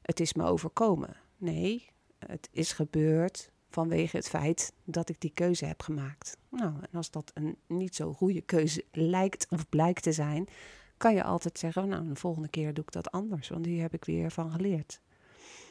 het 0.02 0.20
is 0.20 0.34
me 0.34 0.44
overkomen. 0.44 1.16
Nee, 1.36 1.88
het 2.18 2.48
is 2.52 2.72
gebeurd 2.72 3.50
vanwege 3.74 4.16
het 4.16 4.28
feit 4.28 4.72
dat 4.84 5.08
ik 5.08 5.20
die 5.20 5.32
keuze 5.34 5.64
heb 5.64 5.82
gemaakt. 5.82 6.36
Nou, 6.48 6.72
en 6.80 6.96
als 6.96 7.10
dat 7.10 7.30
een 7.34 7.56
niet 7.66 7.94
zo 7.94 8.12
goede 8.12 8.40
keuze 8.40 8.84
lijkt 8.92 9.46
of 9.50 9.68
blijkt 9.68 10.02
te 10.02 10.12
zijn, 10.12 10.48
kan 10.96 11.14
je 11.14 11.22
altijd 11.22 11.58
zeggen, 11.58 11.88
nou, 11.88 12.08
de 12.08 12.14
volgende 12.14 12.48
keer 12.48 12.74
doe 12.74 12.84
ik 12.84 12.92
dat 12.92 13.10
anders, 13.10 13.48
want 13.48 13.66
hier 13.66 13.82
heb 13.82 13.94
ik 13.94 14.04
weer 14.04 14.30
van 14.30 14.50
geleerd. 14.50 15.00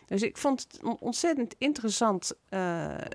Dus 0.06 0.22
ik 0.22 0.38
vond 0.38 0.62
het 0.62 0.80
een 0.84 0.98
ontzettend 1.00 1.56
interessant, 1.58 2.34
eh, 2.50 3.02
eh, 3.02 3.06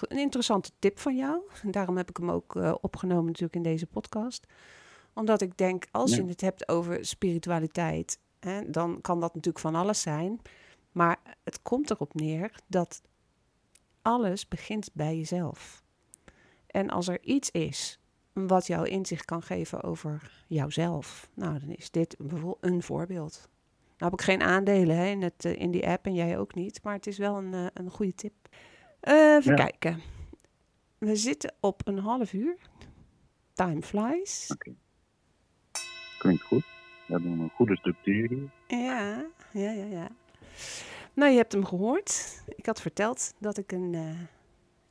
een 0.00 0.18
interessante 0.18 0.70
tip 0.78 0.98
van 0.98 1.16
jou. 1.16 1.40
En 1.62 1.70
daarom 1.70 1.96
heb 1.96 2.10
ik 2.10 2.16
hem 2.16 2.30
ook 2.30 2.56
eh, 2.56 2.74
opgenomen 2.80 3.24
natuurlijk 3.24 3.54
in 3.54 3.62
deze 3.62 3.86
podcast. 3.86 4.46
Omdat 5.12 5.40
ik 5.40 5.56
denk, 5.56 5.86
als 5.90 6.14
je 6.14 6.24
het 6.24 6.40
hebt 6.40 6.68
over 6.68 7.04
spiritualiteit, 7.04 8.18
hè, 8.40 8.70
dan 8.70 9.00
kan 9.00 9.20
dat 9.20 9.34
natuurlijk 9.34 9.64
van 9.64 9.74
alles 9.74 10.00
zijn. 10.00 10.40
Maar 10.92 11.20
het 11.44 11.62
komt 11.62 11.90
erop 11.90 12.14
neer 12.14 12.60
dat 12.66 13.02
alles 14.02 14.48
begint 14.48 14.90
bij 14.92 15.16
jezelf. 15.16 15.82
En 16.66 16.90
als 16.90 17.08
er 17.08 17.22
iets 17.22 17.50
is 17.50 17.98
wat 18.32 18.66
jou 18.66 18.88
inzicht 18.88 19.24
kan 19.24 19.42
geven 19.42 19.82
over 19.82 20.44
jouzelf, 20.46 21.30
nou 21.34 21.58
dan 21.58 21.68
is 21.68 21.90
dit 21.90 22.16
bijvoorbeeld 22.18 22.58
een 22.60 22.82
voorbeeld. 22.82 23.48
Nou 23.98 24.10
heb 24.10 24.20
ik 24.20 24.26
geen 24.26 24.42
aandelen 24.42 24.96
hè, 24.96 25.06
in, 25.06 25.22
het, 25.22 25.44
eh, 25.44 25.60
in 25.60 25.70
die 25.70 25.88
app 25.88 26.06
en 26.06 26.14
jij 26.14 26.38
ook 26.38 26.54
niet, 26.54 26.82
maar 26.82 26.94
het 26.94 27.06
is 27.06 27.18
wel 27.18 27.36
een, 27.36 27.54
eh, 27.54 27.66
een 27.74 27.90
goede 27.90 28.14
tip. 28.14 28.32
Uh, 29.02 29.34
even 29.34 29.54
kijken. 29.54 30.00
We 30.98 31.16
zitten 31.16 31.54
op 31.60 31.86
een 31.86 31.98
half 31.98 32.32
uur. 32.32 32.56
Time 33.52 33.82
flies. 33.82 34.56
Klinkt 36.18 36.42
goed. 36.42 36.64
We 37.06 37.12
hebben 37.12 37.30
een 37.30 37.50
goede 37.54 37.76
structuur 37.76 38.28
hier. 38.28 38.50
Ja, 38.66 39.26
ja, 39.52 39.70
ja, 39.70 39.84
ja. 39.84 40.08
Nou, 41.14 41.30
je 41.30 41.36
hebt 41.36 41.52
hem 41.52 41.64
gehoord. 41.64 42.42
Ik 42.56 42.66
had 42.66 42.80
verteld 42.80 43.34
dat 43.38 43.58
ik 43.58 43.72
een 43.72 43.92
uh, 43.92 44.10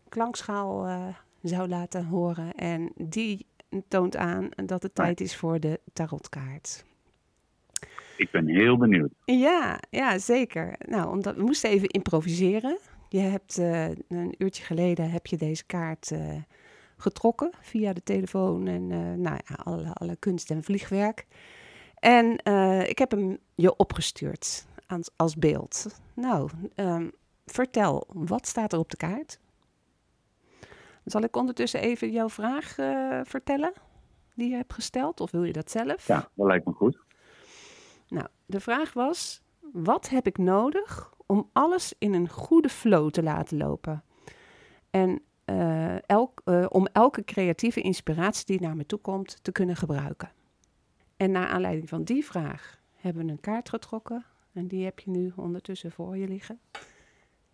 klankschaal 0.10 0.88
uh, 0.88 1.08
zou 1.41 1.67
laten 1.67 2.05
horen. 2.05 2.53
En 2.53 2.91
die 2.95 3.45
toont 3.88 4.15
aan 4.15 4.49
dat 4.65 4.84
het 4.84 4.95
tijd 4.95 5.21
is 5.21 5.36
voor 5.36 5.60
de 5.60 5.79
tarotkaart. 5.93 6.86
Ik 8.17 8.32
ben 8.32 8.47
heel 8.47 8.77
benieuwd. 8.77 9.12
Ja, 9.25 9.79
ja 9.89 10.17
zeker. 10.17 10.75
Nou, 10.86 11.10
omdat 11.10 11.36
we 11.36 11.41
moesten 11.41 11.69
even 11.69 11.89
improviseren. 11.89 12.77
Je 13.10 13.19
hebt 13.19 13.58
uh, 13.58 13.88
een 13.88 14.36
uurtje 14.38 14.63
geleden 14.63 15.12
heb 15.12 15.27
je 15.27 15.38
deze 15.38 15.65
kaart 15.65 16.12
getrokken 16.97 17.51
via 17.62 17.93
de 17.93 18.03
telefoon 18.03 18.67
en 18.67 18.88
nou 19.21 19.39
ja, 19.47 19.55
alle, 19.63 19.93
alle 19.93 20.15
kunst 20.15 20.51
en 20.51 20.63
vliegwerk. 20.63 21.25
En 21.99 22.32
ik 22.88 22.97
heb 22.97 23.12
hem 23.12 23.38
je 23.55 23.75
opgestuurd 23.75 24.65
als, 24.89 25.10
als 25.15 25.36
beeld. 25.36 26.02
Nou, 26.13 26.49
um, 26.75 27.12
vertel, 27.45 28.08
wat 28.08 28.47
staat 28.47 28.73
er 28.73 28.80
op 28.80 28.89
de 28.89 28.97
kaart? 28.97 29.39
Zal 31.04 31.21
ik 31.21 31.36
ondertussen 31.36 31.80
even 31.80 32.12
jouw 32.12 32.30
vraag 32.30 32.78
uh, 32.78 33.19
vertellen 33.23 33.73
die 34.36 34.49
je 34.49 34.56
hebt 34.56 34.73
gesteld? 34.73 35.19
Of 35.19 35.32
wil 35.32 35.43
je 35.43 35.54
dat 35.54 35.71
zelf? 35.71 36.08
Ja, 36.08 36.30
dat 36.36 36.47
lijkt 36.47 36.65
me 36.65 36.73
goed. 36.73 36.97
Nou, 38.08 38.28
de 38.45 38.60
vraag 38.60 38.93
was: 38.93 39.41
wat 39.60 40.10
heb 40.10 40.28
ik 40.28 40.38
nodig 40.38 41.13
om 41.25 41.49
alles 41.54 41.93
in 41.97 42.13
een 42.13 42.30
goede 42.30 42.69
flow 42.69 43.10
te 43.10 43.23
laten 43.23 43.58
lopen? 43.58 44.04
En 44.89 45.21
uh, 45.45 46.10
elk, 46.10 46.41
uh, 46.45 46.65
om 46.69 46.86
elke 46.86 47.23
creatieve 47.23 47.82
inspiratie 47.82 48.45
die 48.45 48.62
naar 48.62 48.75
me 48.75 48.86
toe 48.86 48.99
komt 48.99 49.43
te 49.43 49.52
kunnen 49.52 49.75
gebruiken. 49.75 50.32
En 51.17 51.32
naar 51.32 51.47
aanleiding 51.47 51.89
van 51.89 52.04
die 52.04 52.25
vraag 52.25 52.80
hebben 52.95 53.25
we 53.25 53.32
een 53.32 53.39
kaart 53.39 53.69
getrokken 53.69 54.25
en 54.53 54.67
die 54.67 54.83
heb 54.83 54.99
je 54.99 55.09
nu 55.09 55.31
ondertussen 55.35 55.91
voor 55.91 56.17
je 56.17 56.27
liggen. 56.27 56.59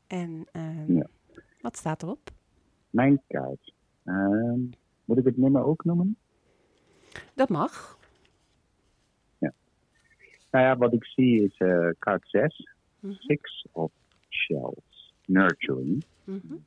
En 0.07 0.47
uh, 0.53 0.87
ja. 0.87 1.07
wat 1.61 1.77
staat 1.77 2.03
erop? 2.03 2.31
Mijn 2.89 3.21
kaart. 3.27 3.73
Uh, 4.03 4.53
moet 5.05 5.17
ik 5.17 5.25
het 5.25 5.37
nummer 5.37 5.63
ook 5.63 5.83
noemen? 5.83 6.17
Dat 7.33 7.49
mag. 7.49 7.99
Ja. 9.37 9.53
Nou 10.51 10.65
ja, 10.65 10.77
wat 10.77 10.93
ik 10.93 11.05
zie 11.05 11.43
is 11.43 11.59
uh, 11.59 11.89
kaart 11.99 12.29
6. 12.29 12.69
Mm 12.99 13.09
-hmm. 13.09 13.19
Six 13.19 13.67
of 13.71 13.91
Shells. 14.29 15.13
Nurturing. 15.25 16.03
Mm 16.23 16.41
-hmm. 16.47 16.65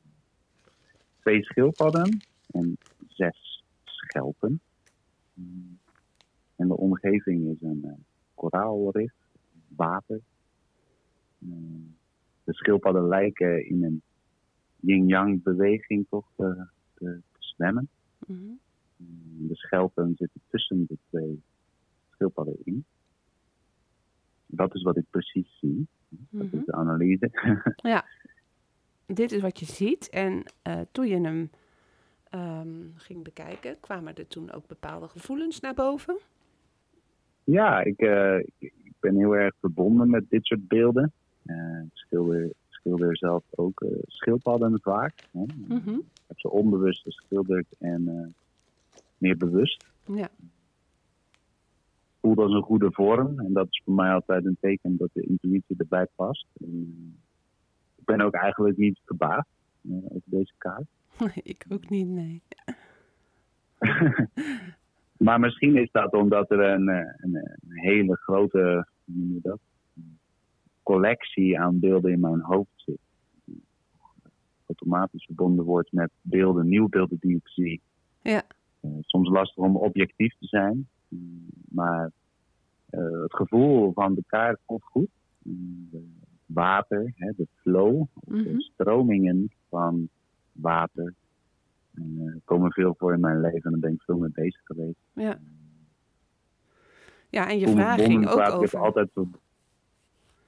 Twee 1.20 1.44
schildpadden 1.44 2.20
en 2.50 2.78
zes 3.06 3.64
schelpen. 3.84 4.60
En 6.56 6.68
de 6.68 6.76
omgeving 6.76 7.54
is 7.54 7.62
een 7.62 7.82
uh, 7.84 7.92
koraalrif 8.34 9.12
water. 9.76 10.20
de 12.44 12.54
schildpadden 12.54 13.08
lijken 13.08 13.68
in 13.68 13.84
een 13.84 14.02
yin-yang 14.80 15.42
beweging 15.42 16.06
toch 16.08 16.26
te, 16.36 16.66
te, 16.94 17.20
te 17.32 17.38
zwemmen. 17.38 17.88
Mm 18.26 18.36
-hmm. 18.36 18.58
De 19.48 19.56
schelpen 19.56 20.14
zitten 20.16 20.40
tussen 20.50 20.86
de 20.88 20.98
twee 21.08 21.42
schildpadden 22.10 22.56
in. 22.64 22.84
Dat 24.46 24.74
is 24.74 24.82
wat 24.82 24.96
ik 24.96 25.04
precies 25.10 25.58
zie. 25.58 25.86
Dat 26.08 26.42
mm 26.42 26.48
-hmm. 26.50 26.58
is 26.58 26.64
de 26.64 26.72
analyse. 26.72 27.30
ja, 27.92 28.04
dit 29.06 29.32
is 29.32 29.40
wat 29.40 29.58
je 29.58 29.66
ziet. 29.66 30.08
En 30.08 30.42
uh, 30.68 30.80
toen 30.92 31.06
je 31.06 31.20
hem 31.20 31.50
um, 32.30 32.92
ging 32.94 33.24
bekijken, 33.24 33.80
kwamen 33.80 34.14
er 34.14 34.26
toen 34.26 34.52
ook 34.52 34.66
bepaalde 34.66 35.08
gevoelens 35.08 35.60
naar 35.60 35.74
boven? 35.74 36.18
Ja, 37.44 37.80
ik, 37.80 38.02
uh, 38.02 38.38
ik, 38.58 38.72
ben 39.00 39.16
heel 39.16 39.36
erg 39.36 39.54
verbonden 39.60 40.10
met 40.10 40.24
dit 40.28 40.46
soort 40.46 40.68
beelden. 40.68 41.12
Uh, 41.44 41.80
ik 41.80 41.90
schilder, 41.92 42.50
schilder 42.68 43.16
zelf 43.16 43.44
ook 43.50 43.80
uh, 43.80 43.90
schildpadden 44.06 44.80
vaak. 44.80 45.28
Hè. 45.32 45.40
Mm 45.40 45.80
-hmm. 45.84 45.98
Ik 45.98 46.24
heb 46.26 46.38
ze 46.40 46.50
onbewust 46.50 47.02
geschilderd 47.02 47.66
en 47.78 48.02
uh, 48.02 48.26
meer 49.18 49.36
bewust. 49.36 49.84
Ja. 50.04 50.28
Voelt 52.20 52.38
als 52.38 52.52
een 52.52 52.62
goede 52.62 52.92
vorm. 52.92 53.40
En 53.40 53.52
dat 53.52 53.66
is 53.70 53.82
voor 53.84 53.94
mij 53.94 54.12
altijd 54.12 54.44
een 54.44 54.56
teken 54.60 54.96
dat 54.96 55.10
de 55.12 55.22
intuïtie 55.22 55.76
erbij 55.78 56.06
past. 56.14 56.46
En, 56.60 57.16
ik 57.96 58.04
ben 58.04 58.20
ook 58.20 58.34
eigenlijk 58.34 58.76
niet 58.76 59.00
verbaasd 59.04 59.48
over 60.04 60.22
deze 60.24 60.52
kaart. 60.58 60.86
ik 61.52 61.64
ook 61.68 61.88
niet, 61.88 62.08
nee. 62.08 62.42
Maar 65.18 65.40
misschien 65.40 65.76
is 65.76 65.90
dat 65.90 66.12
omdat 66.12 66.50
er 66.50 66.60
een, 66.60 66.88
een, 66.88 67.34
een 67.34 67.78
hele 67.78 68.16
grote 68.16 68.86
hoe 69.04 69.16
noem 69.16 69.32
je 69.32 69.40
dat? 69.42 69.58
collectie 70.92 71.60
aan 71.60 71.78
beelden 71.78 72.12
in 72.12 72.20
mijn 72.20 72.40
hoofd 72.40 72.70
zit. 72.76 72.98
Die 73.44 73.62
automatisch 74.66 75.24
verbonden 75.24 75.64
wordt 75.64 75.92
met 75.92 76.10
beelden, 76.20 76.68
nieuwbeelden 76.68 77.18
die 77.20 77.36
ik 77.36 77.48
zie. 77.48 77.80
Ja. 78.22 78.42
Uh, 78.80 78.90
soms 79.00 79.28
lastig 79.28 79.64
om 79.64 79.76
objectief 79.76 80.34
te 80.38 80.46
zijn. 80.46 80.88
Maar 81.68 82.10
uh, 82.90 83.22
het 83.22 83.34
gevoel 83.34 83.92
van 83.92 84.14
de 84.14 84.22
kaart 84.26 84.60
voelt 84.66 84.84
goed. 84.84 85.08
De 85.90 86.08
water, 86.46 87.12
hè, 87.14 87.32
de 87.36 87.46
flow, 87.54 87.94
mm 87.94 88.06
-hmm. 88.24 88.42
de 88.42 88.62
stromingen 88.62 89.52
van 89.68 90.08
water 90.52 91.14
uh, 92.00 92.36
komen 92.44 92.72
veel 92.72 92.94
voor 92.98 93.12
in 93.12 93.20
mijn 93.20 93.40
leven 93.40 93.62
en 93.62 93.70
daar 93.70 93.80
ben 93.80 93.92
ik 93.92 94.02
veel 94.02 94.18
mee 94.18 94.30
bezig 94.34 94.60
geweest. 94.64 94.98
Ja. 95.12 95.38
Ja, 97.30 97.48
en 97.48 97.58
je 97.58 97.68
vraag 97.68 98.00
ging 98.04 98.28
ook 98.28 98.38
over... 98.38 98.64
Ik 98.64 98.70
heb 98.70 98.80
altijd... 98.80 99.10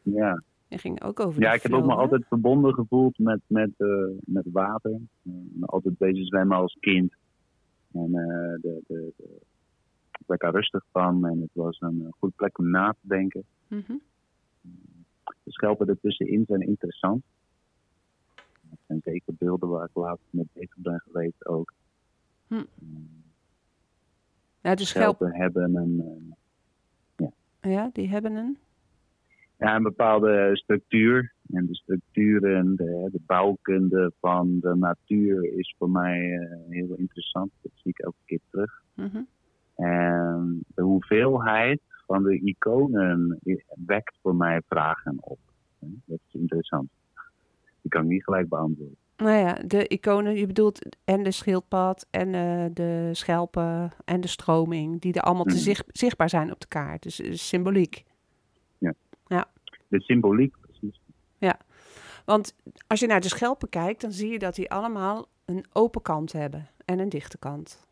Ja. 0.02 0.42
Ging 0.68 1.02
ook 1.02 1.20
over 1.20 1.42
Ja, 1.42 1.52
ik 1.52 1.62
heb 1.62 1.72
ook 1.72 1.84
me 1.84 1.94
altijd 1.94 2.24
verbonden 2.28 2.74
gevoeld 2.74 3.18
met, 3.18 3.40
met, 3.46 3.70
uh, 3.78 4.04
met 4.24 4.44
water. 4.52 5.00
Uh, 5.22 5.34
altijd 5.60 5.98
bezig 5.98 6.26
zwemmen 6.26 6.56
als 6.56 6.76
kind. 6.80 7.14
En 7.92 8.08
uh, 8.08 8.60
de, 8.60 8.82
de, 8.86 9.12
de, 9.16 9.40
ik 10.18 10.26
werd 10.26 10.40
daar 10.40 10.52
rustig 10.52 10.84
van 10.92 11.26
en 11.26 11.40
het 11.40 11.50
was 11.52 11.80
een 11.80 12.14
goede 12.18 12.34
plek 12.36 12.58
om 12.58 12.70
na 12.70 12.90
te 12.90 13.08
denken. 13.08 13.44
Mm 13.68 13.82
-hmm. 13.86 14.00
De 15.42 15.52
schelpen 15.52 15.88
ertussenin 15.88 16.44
zijn 16.46 16.60
interessant. 16.60 17.24
Zijn 18.90 19.02
zeker 19.04 19.34
beelden 19.38 19.68
waar 19.68 19.84
ik 19.84 19.94
later 19.94 20.24
mee 20.30 20.48
bezig 20.52 20.76
ben 20.76 21.00
geweest 21.00 21.46
ook. 21.46 21.72
Hm. 22.46 22.64
Ja, 24.60 24.76
schelpen 24.76 25.34
hebben 25.34 25.74
een... 25.74 26.34
ja. 27.16 27.30
ja, 27.60 27.90
die 27.92 28.08
hebben 28.08 28.34
een 28.34 28.58
ja, 29.58 29.76
een 29.76 29.82
bepaalde 29.82 30.50
structuur. 30.52 31.32
En 31.50 31.66
de 31.66 31.74
structuren, 31.74 32.76
de, 32.76 33.08
de 33.12 33.20
bouwkunde 33.26 34.12
van 34.20 34.58
de 34.60 34.76
natuur 34.76 35.58
is 35.58 35.74
voor 35.78 35.90
mij 35.90 36.20
uh, 36.20 36.56
heel 36.68 36.94
interessant. 36.94 37.50
Dat 37.62 37.72
zie 37.74 37.90
ik 37.90 37.98
elke 37.98 38.16
keer 38.24 38.40
terug. 38.50 38.82
Mm 38.94 39.10
-hmm. 39.12 39.26
En 39.74 40.64
de 40.74 40.82
hoeveelheid 40.82 41.80
van 42.06 42.22
de 42.22 42.40
iconen 42.40 43.38
wekt 43.86 44.18
voor 44.22 44.34
mij 44.34 44.60
vragen 44.68 45.16
op. 45.20 45.38
Dat 45.78 46.20
is 46.28 46.40
interessant. 46.40 46.90
Die 47.90 47.98
kan 47.98 48.02
ik 48.02 48.08
niet 48.14 48.24
gelijk 48.24 48.48
beantwoorden. 48.48 48.96
Nou 49.16 49.36
ja, 49.36 49.52
de 49.66 49.88
iconen, 49.88 50.34
je 50.34 50.46
bedoelt 50.46 50.96
en 51.04 51.22
de 51.22 51.30
schildpad 51.30 52.06
en 52.10 52.34
eh, 52.34 52.64
de 52.72 53.10
schelpen 53.12 53.92
en 54.04 54.20
de 54.20 54.28
stroming, 54.28 55.00
die 55.00 55.12
er 55.12 55.20
allemaal 55.22 55.44
te 55.44 55.54
Mhm. 55.54 55.62
zicht- 55.62 55.86
zichtbaar 55.98 56.28
zijn 56.28 56.52
op 56.52 56.60
de 56.60 56.66
kaart. 56.68 57.02
Dus 57.02 57.20
eh, 57.20 57.32
symboliek. 57.34 58.04
De 59.88 60.00
symboliek, 60.00 60.54
precies. 60.60 61.00
Want 62.24 62.54
als 62.86 63.00
je 63.00 63.06
naar 63.06 63.20
de 63.20 63.28
schelpen 63.28 63.68
kijkt, 63.68 64.00
dan 64.00 64.12
zie 64.12 64.30
je 64.30 64.38
dat 64.38 64.54
die 64.54 64.70
allemaal 64.70 65.28
een 65.44 65.64
open 65.72 66.02
kant 66.02 66.32
hebben 66.32 66.68
en 66.84 66.98
een 66.98 67.08
dichte 67.08 67.38
kant. 67.38 67.86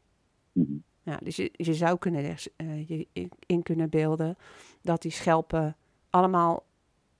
Mhm. 0.52 0.72
Ja, 1.02 1.18
dus 1.22 1.36
je, 1.36 1.50
je 1.52 1.74
zou 1.74 1.98
kunnen 1.98 2.36
eh, 2.56 2.88
je 2.88 3.06
in 3.46 3.62
kunnen 3.62 3.90
beelden 3.90 4.36
dat 4.82 5.02
die 5.02 5.10
schelpen 5.10 5.76
allemaal 6.10 6.64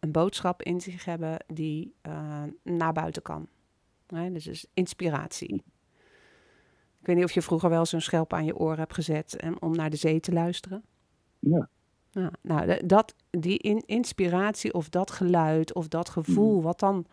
een 0.01 0.13
boodschap 0.13 0.63
in 0.63 0.81
zich 0.81 1.05
hebben 1.05 1.45
die 1.47 1.95
eh, 2.01 2.43
naar 2.63 2.93
buiten 2.93 3.23
kan. 3.23 3.49
Hè, 4.07 4.33
dus 4.33 4.47
is 4.47 4.67
inspiratie. 4.75 5.63
Ik 7.01 7.07
weet 7.07 7.17
niet 7.17 7.25
of 7.25 7.33
je 7.33 7.43
vroeger 7.43 7.71
wel 7.71 7.87
zo'n 7.87 8.01
schelp 8.01 8.33
aan 8.33 8.45
je 8.45 8.57
oor 8.57 8.77
hebt 8.77 8.95
gezet 8.95 9.37
en, 9.37 9.63
om 9.63 9.77
naar 9.77 9.91
de 9.91 9.97
zee 9.97 10.21
te 10.21 10.33
luisteren. 10.33 10.85
Ja. 11.39 11.69
Ja, 12.11 12.33
nou, 12.43 12.87
dat, 12.87 13.15
die 13.31 13.59
in, 13.59 13.83
inspiratie 13.87 14.75
of 14.75 14.89
dat 14.89 15.11
geluid 15.11 15.75
of 15.75 15.89
dat 15.89 16.09
gevoel 16.09 16.63
wat 16.63 16.79
dan 16.79 17.07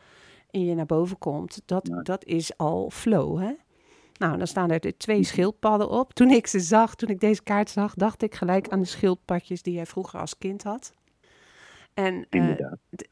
in 0.50 0.66
je 0.66 0.76
naar 0.76 0.86
boven 0.86 1.18
komt, 1.18 1.62
dat, 1.66 1.88
Ja. 1.88 2.02
dat 2.02 2.26
is 2.26 2.58
al 2.58 2.90
flow, 2.90 3.40
hè? 3.40 3.54
Nou, 4.18 4.38
dan 4.38 4.48
staan 4.48 4.72
er 4.72 4.98
twee 4.98 5.24
schildpadden 5.24 5.90
op. 5.90 6.14
Toen 6.14 6.30
ik 6.30 6.48
ze 6.48 6.60
zag, 6.60 6.96
toen 6.96 7.10
ik 7.10 7.20
deze 7.20 7.44
kaart 7.44 7.70
zag, 7.70 7.94
dacht 7.94 8.22
ik 8.22 8.36
gelijk 8.36 8.70
aan 8.70 8.80
de 8.80 8.86
schildpadjes 8.86 9.62
die 9.62 9.74
jij 9.74 9.86
vroeger 9.86 10.20
als 10.20 10.38
kind 10.38 10.64
had. 10.64 10.94
En 11.96 12.26
eh, 12.30 12.42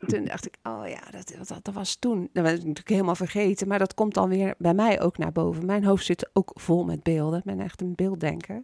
toen 0.08 0.26
dacht 0.26 0.46
ik, 0.46 0.56
oh 0.64 0.88
ja, 0.88 1.00
dat, 1.12 1.34
dat, 1.48 1.60
dat 1.66 1.74
was 1.74 1.96
toen. 1.96 2.30
Dat 2.34 2.44
was 2.44 2.52
ik 2.54 2.58
natuurlijk 2.60 2.90
helemaal 2.90 3.16
vergeten, 3.16 3.68
maar 3.68 3.80
dat 3.80 3.94
komt 3.94 4.14
dan 4.14 4.30
weer 4.30 4.56
bij 4.58 4.74
mij 4.74 5.02
ook 5.02 5.18
naar 5.18 5.32
boven. 5.32 5.66
Mijn 5.66 5.84
hoofd 5.84 6.06
zit 6.06 6.30
ook 6.34 6.52
vol 6.54 6.84
met 6.86 7.04
beelden. 7.04 7.40
Ik 7.40 7.46
ben 7.46 7.60
echt 7.60 7.82
een 7.82 7.96
beelddenker. 7.96 8.64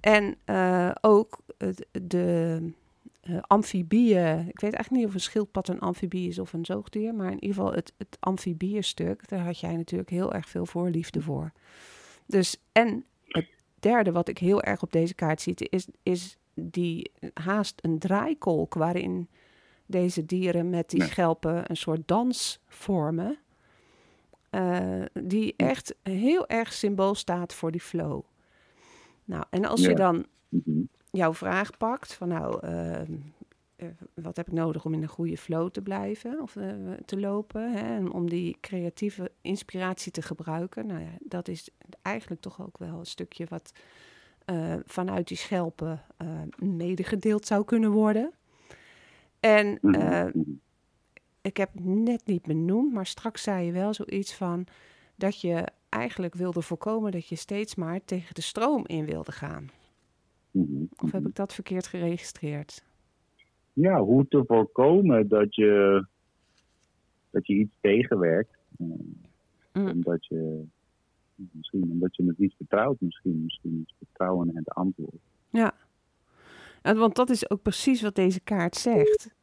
En 0.00 0.36
eh, 0.44 0.90
ook 1.00 1.38
het- 1.58 1.86
de 2.02 2.60
eh, 3.20 3.38
amfibieën. 3.40 4.38
Ik 4.38 4.60
weet 4.60 4.72
eigenlijk 4.72 4.90
niet 4.90 5.06
of 5.06 5.14
een 5.14 5.20
schildpad 5.20 5.68
een 5.68 5.80
amfibie 5.80 6.28
is 6.28 6.38
of 6.38 6.52
een 6.52 6.64
zoogdier. 6.64 7.14
Maar 7.14 7.26
in 7.30 7.42
ieder 7.44 7.56
geval 7.56 7.72
het, 7.72 7.92
het 7.98 8.16
amfibienstuk, 8.20 9.28
daar 9.28 9.44
had 9.44 9.60
jij 9.60 9.76
natuurlijk 9.76 10.10
heel 10.10 10.32
erg 10.32 10.48
veel 10.48 10.66
voorliefde 10.66 11.20
voor. 11.20 11.52
Dus, 12.26 12.56
en 12.72 13.04
het 13.26 13.46
derde 13.80 14.12
wat 14.12 14.28
ik 14.28 14.38
heel 14.38 14.62
erg 14.62 14.82
op 14.82 14.92
deze 14.92 15.14
kaart 15.14 15.40
zie, 15.40 15.54
is, 15.56 15.86
is 16.02 16.38
die 16.60 17.10
haast 17.34 17.78
een 17.84 17.98
draaikolk 17.98 18.74
waarin 18.74 19.28
deze 19.86 20.26
dieren 20.26 20.70
met 20.70 20.90
die 20.90 21.00
Ja. 21.00 21.06
schelpen 21.06 21.70
een 21.70 21.76
soort 21.76 22.08
dans 22.08 22.60
vormen. 22.66 23.38
eh, 24.50 25.02
die 25.12 25.54
echt 25.56 25.94
heel 26.02 26.46
erg 26.48 26.72
symbool 26.72 27.14
staat 27.14 27.54
voor 27.54 27.70
die 27.70 27.80
flow. 27.80 28.22
Nou, 29.24 29.44
en 29.50 29.64
als 29.64 29.80
je 29.80 29.94
dan 29.94 30.26
Mhm. 30.48 30.80
jouw 31.10 31.34
vraag 31.34 31.76
pakt 31.76 32.12
van 32.14 32.28
nou, 32.28 32.60
ehm, 32.66 33.12
eh, 33.76 33.88
wat 34.14 34.36
heb 34.36 34.46
ik 34.46 34.52
nodig 34.52 34.84
om 34.84 34.94
in 34.94 35.02
een 35.02 35.08
goede 35.08 35.36
flow 35.36 35.70
te 35.70 35.82
blijven 35.82 36.40
of 36.40 36.56
eh, 36.56 36.68
te 37.04 37.20
lopen 37.20 37.72
hè, 37.72 37.94
en 37.96 38.12
om 38.12 38.28
die 38.30 38.56
creatieve 38.60 39.30
inspiratie 39.40 40.12
te 40.12 40.22
gebruiken. 40.22 40.86
Nou 40.86 41.00
ja, 41.00 41.12
dat 41.20 41.48
is 41.48 41.68
eigenlijk 42.02 42.40
toch 42.40 42.60
ook 42.62 42.78
wel 42.78 42.98
een 42.98 43.06
stukje 43.06 43.46
wat 43.48 43.72
eh, 44.46 44.74
vanuit 44.84 45.28
die 45.28 45.36
schelpen 45.36 46.02
eh 46.16 46.28
medegedeeld 46.58 47.46
zou 47.46 47.64
kunnen 47.64 47.90
worden. 47.90 48.32
En 49.40 49.78
Mhm. 49.82 49.94
eh, 49.94 50.24
Mhm. 50.34 50.50
ik 51.40 51.56
heb 51.56 51.72
het 51.72 51.84
net 51.84 52.26
niet 52.26 52.42
benoemd, 52.42 52.92
maar 52.92 53.06
straks 53.06 53.42
zei 53.42 53.66
je 53.66 53.72
wel 53.72 53.94
zoiets 53.94 54.34
van 54.34 54.66
dat 55.16 55.40
je 55.40 55.64
eigenlijk 55.88 56.34
wilde 56.34 56.62
voorkomen 56.62 57.12
dat 57.12 57.28
je 57.28 57.36
steeds 57.36 57.74
maar 57.74 58.04
tegen 58.04 58.34
de 58.34 58.42
stroom 58.42 58.86
in 58.86 59.04
wilde 59.04 59.32
gaan. 59.32 59.70
Mhm. 60.50 60.84
Of 60.96 61.12
heb 61.12 61.26
ik 61.26 61.34
dat 61.34 61.54
verkeerd 61.54 61.86
geregistreerd? 61.86 62.84
Ja, 63.72 64.00
hoe 64.00 64.28
te 64.28 64.44
voorkomen 64.46 65.28
dat 65.28 65.54
je, 65.54 66.04
dat 67.30 67.46
je 67.46 67.54
iets 67.54 67.74
tegenwerkt. 67.80 68.56
Mm. 68.76 69.16
Omdat 69.72 70.26
je 70.26 70.64
misschien 71.36 71.90
omdat 71.90 72.16
je 72.16 72.26
het 72.26 72.38
niet 72.38 72.54
vertrouwt, 72.56 73.00
misschien, 73.00 73.42
misschien 73.42 73.84
is 73.86 73.94
vertrouwen 73.98 74.56
het 74.56 74.68
antwoord. 74.68 75.20
Ja. 75.50 75.74
En 76.82 76.96
want 76.96 77.14
dat 77.14 77.30
is 77.30 77.50
ook 77.50 77.62
precies 77.62 78.02
wat 78.02 78.14
deze 78.14 78.40
kaart 78.40 78.76
zegt. 78.76 79.34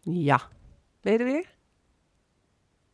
Ja. 0.00 0.48
Ben 1.00 1.12
je 1.12 1.18
er 1.18 1.24
weer? 1.24 1.54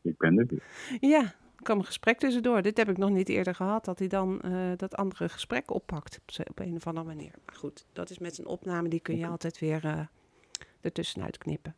Ik 0.03 0.19
ben 0.19 0.39
er 0.39 0.47
weer. 0.47 0.65
Ja. 1.01 1.21
Er 1.23 1.69
kwam 1.69 1.79
een 1.79 1.85
gesprek 1.85 2.19
tussendoor. 2.19 2.63
Dit 2.63 2.77
heb 2.77 2.89
ik 2.89 2.97
nog 2.97 3.11
niet 3.11 3.29
eerder 3.29 3.55
gehad, 3.55 3.85
dat 3.85 3.99
hij 3.99 4.09
dan 4.09 4.41
eh, 4.41 4.73
dat 4.77 4.97
andere 4.97 5.29
gesprek 5.29 5.71
oppakt 5.71 6.21
op, 6.49 6.59
een 6.59 6.77
of 6.77 6.87
andere 6.87 7.07
manier. 7.07 7.33
Maar 7.47 7.55
goed, 7.55 7.87
dat 7.93 8.11
is 8.11 8.19
met 8.19 8.39
een 8.39 8.47
opname, 8.47 8.89
die 8.89 9.01
kun 9.01 9.19
je 9.19 9.27
altijd 9.27 9.59
weer 9.59 9.85
eh 9.85 10.01
ertussenuit 10.83 11.39
knippen. 11.39 11.75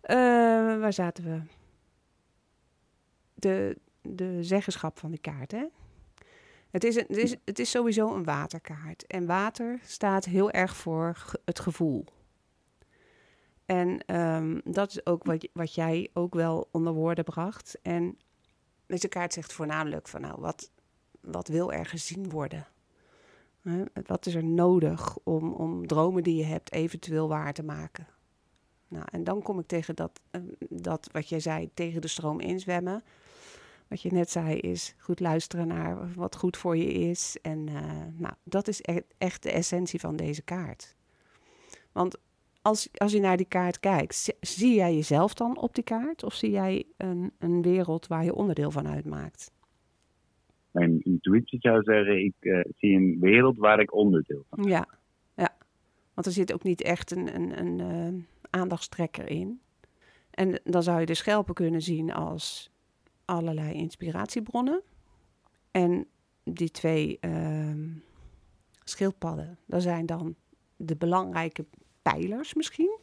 Eh, 0.00 0.16
waar 0.78 0.92
zaten 0.92 1.24
we? 1.24 1.40
De, 3.34 3.76
de 4.14 4.44
zeggenschap 4.44 4.98
van 4.98 5.10
die 5.10 5.20
kaart, 5.20 5.52
hè? 5.52 5.64
Het 6.70 6.84
is, 6.84 6.96
een, 6.96 7.04
het, 7.08 7.16
is, 7.16 7.36
het 7.44 7.58
is 7.58 7.70
sowieso 7.70 8.14
een 8.14 8.24
waterkaart. 8.24 9.06
En 9.06 9.26
water 9.26 9.80
staat 9.82 10.24
heel 10.24 10.50
erg 10.50 10.76
voor 10.76 11.32
het 11.44 11.60
gevoel. 11.60 12.04
En 13.66 14.04
ehm, 14.06 14.60
dat 14.64 14.90
is 14.90 15.06
ook 15.06 15.24
wat, 15.24 15.48
wat 15.52 15.74
jij 15.74 16.10
ook 16.12 16.34
wel 16.34 16.68
onder 16.70 16.92
woorden 16.92 17.24
bracht. 17.24 17.78
En 17.82 18.18
deze 18.86 19.08
kaart 19.08 19.32
zegt 19.32 19.52
voornamelijk 19.52 20.08
van 20.08 20.20
nou, 20.20 20.40
wat, 20.40 20.70
wat 21.20 21.48
wil 21.48 21.72
er 21.72 21.86
gezien 21.86 22.30
worden? 22.30 22.66
Wat 24.06 24.26
is 24.26 24.34
er 24.34 24.44
nodig 24.44 25.16
om, 25.22 25.52
om 25.52 25.86
dromen 25.86 26.22
die 26.22 26.36
je 26.36 26.44
hebt 26.44 26.72
eventueel 26.72 27.28
waar 27.28 27.52
te 27.52 27.62
maken? 27.62 28.06
Nou, 28.88 29.04
en 29.10 29.24
dan 29.24 29.42
kom 29.42 29.58
ik 29.58 29.66
tegen 29.66 29.96
dat, 29.96 30.20
eh, 30.30 30.40
dat 30.68 31.08
wat 31.12 31.28
jij 31.28 31.40
zei, 31.40 31.70
tegen 31.74 32.00
de 32.00 32.08
stroom 32.08 32.40
inzwemmen. 32.40 33.02
Wat 33.88 34.02
je 34.02 34.12
net 34.12 34.30
zei 34.30 34.58
is 34.58 34.94
goed 34.98 35.20
luisteren 35.20 35.66
naar 35.66 36.12
wat 36.14 36.36
goed 36.36 36.56
voor 36.56 36.76
je 36.76 36.92
is. 36.92 37.38
En 37.42 37.68
eh, 37.68 38.02
nou, 38.16 38.34
dat 38.44 38.68
is 38.68 38.80
e- 38.82 39.00
echt 39.18 39.42
de 39.42 39.50
essentie 39.50 40.00
van 40.00 40.16
deze 40.16 40.42
kaart. 40.42 40.96
Want 41.92 42.18
als, 42.62 42.88
als 42.92 43.12
je 43.12 43.20
naar 43.20 43.36
die 43.36 43.48
kaart 43.48 43.80
kijkt, 43.80 44.14
zi- 44.14 44.32
zie 44.40 44.74
jij 44.74 44.94
jezelf 44.94 45.34
dan 45.34 45.58
op 45.58 45.74
die 45.74 45.84
kaart? 45.84 46.24
Of 46.24 46.34
zie 46.34 46.50
jij 46.50 46.84
een, 46.96 47.32
een 47.38 47.62
wereld 47.62 48.06
waar 48.06 48.24
je 48.24 48.34
onderdeel 48.34 48.70
van 48.70 48.88
uitmaakt? 48.88 49.54
Mijn 50.70 51.00
intuïtie 51.02 51.60
zou 51.60 51.82
zeggen, 51.82 52.24
ik 52.24 52.34
eh, 52.40 52.60
zie 52.76 52.96
een 52.96 53.16
wereld 53.20 53.56
waar 53.56 53.80
ik 53.80 53.94
onderdeel 53.94 54.44
van 54.48 54.62
ben. 54.62 54.70
Ja, 54.70 54.88
ja. 55.34 55.56
Want 56.14 56.26
er 56.26 56.32
zit 56.32 56.52
ook 56.52 56.62
niet 56.62 56.82
echt 56.82 57.10
een, 57.10 57.34
een, 57.34 57.58
een 57.58 57.80
eh, 57.80 58.24
aandachtstrekker 58.60 59.28
in. 59.28 59.60
En 60.30 60.60
dan 60.64 60.82
zou 60.82 61.00
je 61.00 61.06
de 61.06 61.14
schelpen 61.14 61.54
kunnen 61.54 61.82
zien 61.82 62.12
als 62.12 62.70
allerlei 63.26 63.72
inspiratiebronnen. 63.72 64.82
En 65.70 66.06
die 66.44 66.70
twee 66.70 67.18
ehm, 67.20 67.88
schildpadden, 68.84 69.58
dat 69.66 69.82
zijn 69.82 70.06
dan 70.06 70.34
de 70.76 70.96
belangrijke 70.96 71.64
pijlers 72.02 72.54
misschien. 72.54 72.98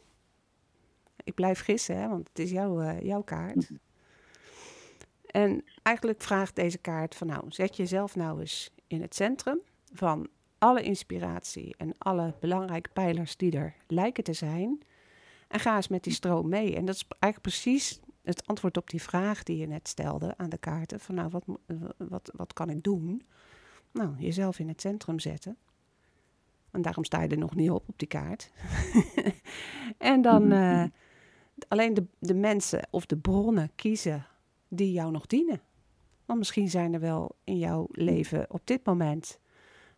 Ik 1.24 1.34
blijf 1.34 1.60
gissen, 1.60 1.96
hè, 1.96 2.08
want 2.08 2.28
het 2.28 2.38
is 2.38 2.50
jouw, 2.50 2.80
eh, 2.80 3.00
jouw 3.00 3.22
kaart. 3.22 3.70
En 5.26 5.64
eigenlijk 5.82 6.22
vraagt 6.22 6.56
deze 6.56 6.78
kaart 6.78 7.14
van 7.14 7.26
nou, 7.26 7.44
zet 7.48 7.76
jezelf 7.76 8.16
nou 8.16 8.40
eens 8.40 8.70
in 8.86 9.00
het 9.00 9.14
centrum 9.14 9.60
van 9.92 10.28
alle 10.58 10.82
inspiratie 10.82 11.74
en 11.76 11.94
alle 11.98 12.34
belangrijke 12.40 12.90
pijlers 12.92 13.36
die 13.36 13.56
er 13.56 13.74
lijken 13.86 14.24
te 14.24 14.32
zijn. 14.32 14.82
En 15.48 15.60
ga 15.60 15.76
eens 15.76 15.88
met 15.88 16.04
die 16.04 16.12
stroom 16.12 16.48
mee. 16.48 16.76
En 16.76 16.84
dat 16.84 16.94
is 16.94 17.06
eigenlijk 17.08 17.42
precies 17.42 18.00
het 18.24 18.46
antwoord 18.46 18.76
op 18.76 18.90
die 18.90 19.02
vraag 19.02 19.42
die 19.42 19.56
je 19.56 19.66
net 19.66 19.88
stelde 19.88 20.36
aan 20.36 20.50
de 20.50 20.58
kaarten. 20.58 21.00
Van 21.00 21.14
nou, 21.14 21.28
wat, 21.28 21.44
eh, 21.66 21.76
wat, 21.96 22.30
wat 22.36 22.52
kan 22.52 22.70
ik 22.70 22.82
doen? 22.82 23.22
Nou, 23.92 24.14
jezelf 24.18 24.58
in 24.58 24.68
het 24.68 24.80
centrum 24.80 25.18
zetten. 25.18 25.56
En 26.70 26.82
daarom 26.82 27.04
sta 27.04 27.22
je 27.22 27.28
er 27.28 27.38
nog 27.38 27.54
niet 27.54 27.70
op 27.70 27.88
op 27.88 27.98
die 27.98 28.08
kaart. 28.08 28.50
en 29.98 30.22
dan 30.22 30.52
eh, 30.52 30.84
alleen 31.68 31.94
de, 31.94 32.06
de 32.18 32.34
mensen 32.34 32.88
of 32.90 33.06
de 33.06 33.16
bronnen 33.16 33.70
kiezen 33.74 34.26
die 34.68 34.92
jou 34.92 35.10
nog 35.10 35.26
dienen. 35.26 35.60
Want 36.24 36.38
misschien 36.38 36.68
zijn 36.68 36.94
er 36.94 37.00
wel 37.00 37.36
in 37.44 37.58
jouw 37.58 37.86
leven 37.90 38.50
op 38.50 38.60
dit 38.64 38.86
moment 38.86 39.38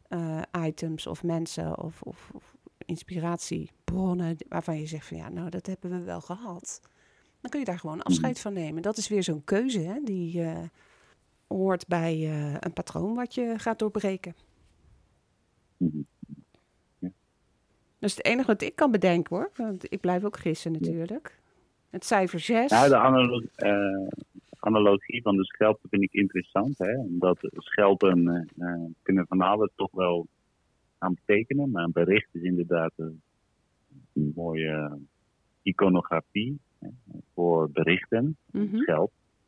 eh, 0.08 0.42
items 0.64 1.06
of 1.06 1.22
mensen 1.22 1.78
of, 1.78 2.02
of, 2.02 2.30
of 2.34 2.56
inspiratiebronnen 2.78 4.36
waarvan 4.48 4.78
je 4.78 4.86
zegt 4.86 5.06
van 5.06 5.16
ja, 5.16 5.28
nou 5.28 5.50
dat 5.50 5.66
hebben 5.66 5.90
we 5.90 6.00
wel 6.00 6.20
gehad. 6.20 6.80
Dan 7.40 7.50
kun 7.50 7.60
je 7.60 7.66
daar 7.66 7.78
gewoon 7.78 8.02
afscheid 8.02 8.40
van 8.40 8.52
nemen. 8.52 8.82
Dat 8.82 8.96
is 8.96 9.08
weer 9.08 9.22
zo'n 9.22 9.44
keuze 9.44 9.80
hè, 9.80 10.00
die 10.04 10.42
eh, 10.42 10.58
hoort 11.46 11.86
bij 11.86 12.12
eh, 12.12 12.54
een 12.60 12.72
patroon 12.72 13.14
wat 13.14 13.34
je 13.34 13.54
gaat 13.56 13.78
doorbreken. 13.78 14.34
Mhm. 15.76 16.00
Dat 17.98 18.10
is 18.10 18.16
het 18.16 18.26
enige 18.26 18.46
wat 18.46 18.62
ik 18.62 18.76
kan 18.76 18.90
bedenken 18.90 19.36
hoor. 19.36 19.50
Want 19.56 19.92
ik 19.92 20.00
blijf 20.00 20.24
ook 20.24 20.36
gissen 20.36 20.72
natuurlijk. 20.72 21.40
Het 21.90 22.04
cijfer 22.04 22.40
6. 22.40 22.70
Nou, 22.70 22.88
de 22.88 22.96
analogie, 22.96 23.50
eh, 23.54 24.06
analogie 24.58 25.22
van 25.22 25.36
de 25.36 25.44
schelpen 25.44 25.88
vind 25.88 26.02
ik 26.02 26.12
interessant. 26.12 26.78
Hè? 26.78 26.98
Omdat 26.98 27.38
schelpen 27.52 28.48
kunnen 29.02 29.26
van 29.26 29.40
alles 29.40 29.70
toch 29.74 29.90
wel 29.92 30.26
aan 30.98 31.14
betekenen. 31.14 31.70
Maar 31.70 31.84
een 31.84 31.92
bericht 31.92 32.28
is 32.32 32.42
inderdaad 32.42 32.92
een, 32.96 33.22
mooie 34.34 34.98
iconografie 35.62 36.58
voor 37.34 37.70
berichten. 37.70 38.36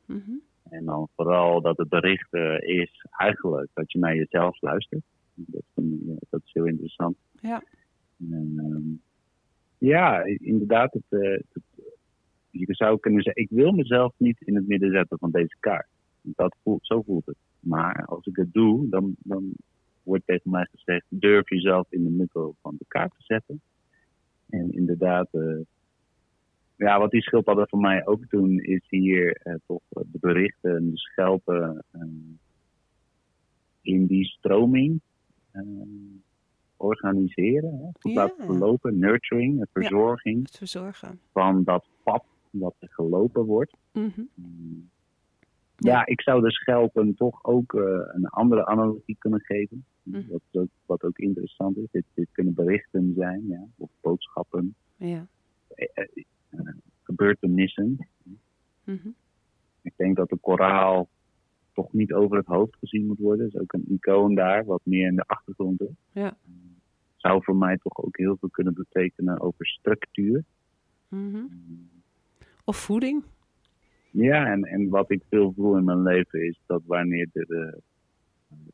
Mhm. 0.06 0.32
En 0.70 0.84
dan 0.84 1.08
vooral 1.16 1.60
dat 1.60 1.76
het 1.76 1.88
bericht 1.88 2.32
eh, 2.32 2.60
is 2.60 3.06
eigenlijk 3.10 3.70
dat 3.74 3.92
je 3.92 3.98
naar 3.98 4.16
jezelf 4.16 4.60
luistert. 4.60 5.02
Dat, 5.34 5.62
vind 5.74 5.92
ik, 5.92 6.08
eh, 6.08 6.16
dat 6.30 6.40
is 6.44 6.52
heel 6.52 6.66
interessant. 6.66 7.16
Ja. 7.40 7.62
En, 8.30 8.52
ehm, 8.56 8.82
ja, 9.88 10.24
inderdaad. 10.24 10.92
Het, 10.92 11.20
eh, 11.22 11.30
het- 11.52 11.86
je 12.50 12.74
zou 12.74 12.98
kunnen 12.98 13.22
zeggen, 13.22 13.42
ik 13.42 13.50
wil 13.50 13.72
mezelf 13.72 14.12
niet 14.16 14.40
in 14.40 14.54
het 14.54 14.66
midden 14.66 14.90
zetten 14.90 15.18
van 15.18 15.30
deze 15.30 15.56
kaart. 15.60 15.88
Dat 16.20 16.56
voelt, 16.62 16.86
zo 16.86 17.02
voelt 17.02 17.26
het. 17.26 17.36
Maar 17.60 18.04
als 18.06 18.26
ik 18.26 18.36
het 18.36 18.52
doe, 18.52 18.88
dan, 18.88 19.14
dan 19.18 19.52
wordt 20.02 20.26
tegen 20.26 20.50
mij 20.50 20.68
gezegd, 20.70 21.04
durf 21.08 21.48
jezelf 21.48 21.86
in 21.90 22.04
de 22.04 22.10
middel 22.10 22.54
van 22.60 22.74
de 22.78 22.84
kaart 22.88 23.10
te 23.10 23.22
zetten. 23.22 23.60
En 24.48 24.72
inderdaad, 24.72 25.28
ja, 26.78 26.98
wat 26.98 27.10
die 27.10 27.22
schildpadden 27.22 27.68
voor 27.68 27.78
mij 27.80 28.06
ook 28.06 28.28
doen, 28.30 28.58
is 28.60 28.84
hier 28.88 29.32
eh, 29.42 29.54
toch 29.66 29.82
de 29.88 30.18
berichten 30.20 30.76
en 30.76 30.90
de 30.90 30.98
schelpen 30.98 31.84
eh, 31.90 32.00
in 33.80 34.06
die 34.06 34.24
stroming 34.24 35.00
eh, 35.50 35.62
organiseren. 36.76 37.72
Hè? 37.78 37.88
Goed 38.00 38.12
Ja. 38.12 38.20
laten 38.22 38.44
verlopen, 38.46 38.98
nurturing, 38.98 39.58
de 39.60 39.68
verzorging 39.72 40.42
Het 40.46 40.56
verzorgen. 40.56 41.20
van 41.32 41.64
dat 41.64 41.86
pad 42.02 42.24
wat 42.50 42.74
er 42.78 42.88
gelopen 42.90 43.44
wordt. 43.44 43.76
Mhm. 43.92 44.20
Mm. 44.34 44.88
Ja. 45.76 45.92
Ja, 45.92 46.06
ik 46.06 46.20
zou 46.22 46.42
de 46.42 46.50
schelpen 46.52 47.14
toch 47.14 47.44
ook 47.44 47.74
eh, 47.74 47.82
een 48.12 48.26
andere 48.26 48.66
analogie 48.66 49.16
kunnen 49.18 49.40
geven. 49.40 49.84
Mhm. 50.02 50.22
Wat, 50.28 50.40
ook, 50.52 50.68
wat 50.86 51.02
ook 51.02 51.18
interessant 51.18 51.76
is. 51.76 51.86
Dit, 51.90 52.04
dit 52.14 52.28
kunnen 52.32 52.54
berichten 52.54 53.12
zijn, 53.16 53.46
ja, 53.48 53.66
of 53.76 53.90
boodschappen, 54.00 54.74
Ja. 54.96 55.26
Gebeurtenissen. 57.02 58.08
Mhm. 58.84 59.08
Ik 59.82 59.92
denk 59.96 60.16
dat 60.16 60.28
de 60.28 60.36
koraal 60.36 61.08
toch 61.72 61.92
niet 61.92 62.12
over 62.12 62.36
het 62.36 62.46
hoofd 62.46 62.76
gezien 62.76 63.06
moet 63.06 63.18
worden. 63.18 63.46
Er 63.46 63.54
is 63.54 63.60
ook 63.60 63.72
een 63.72 63.84
icoon 63.88 64.34
daar, 64.34 64.64
wat 64.64 64.80
meer 64.84 65.06
in 65.06 65.16
de 65.16 65.24
achtergrond 65.26 65.80
is. 65.80 65.94
Ja. 66.12 66.36
Zou 67.16 67.44
voor 67.44 67.56
mij 67.56 67.76
toch 67.76 68.04
ook 68.04 68.16
heel 68.16 68.36
veel 68.36 68.48
kunnen 68.48 68.74
betekenen 68.74 69.40
over 69.40 69.66
structuur. 69.66 70.44
Mhm. 71.08 71.44
Of 72.64 72.76
voeding. 72.76 73.24
Ja, 74.10 74.46
en, 74.46 74.62
en 74.62 74.88
wat 74.88 75.10
ik 75.10 75.22
veel 75.28 75.52
voel 75.56 75.76
in 75.76 75.84
mijn 75.84 76.02
leven 76.02 76.46
is 76.46 76.60
dat 76.66 76.82
wanneer 76.86 77.28
er, 77.32 77.50
eh, 77.50 77.78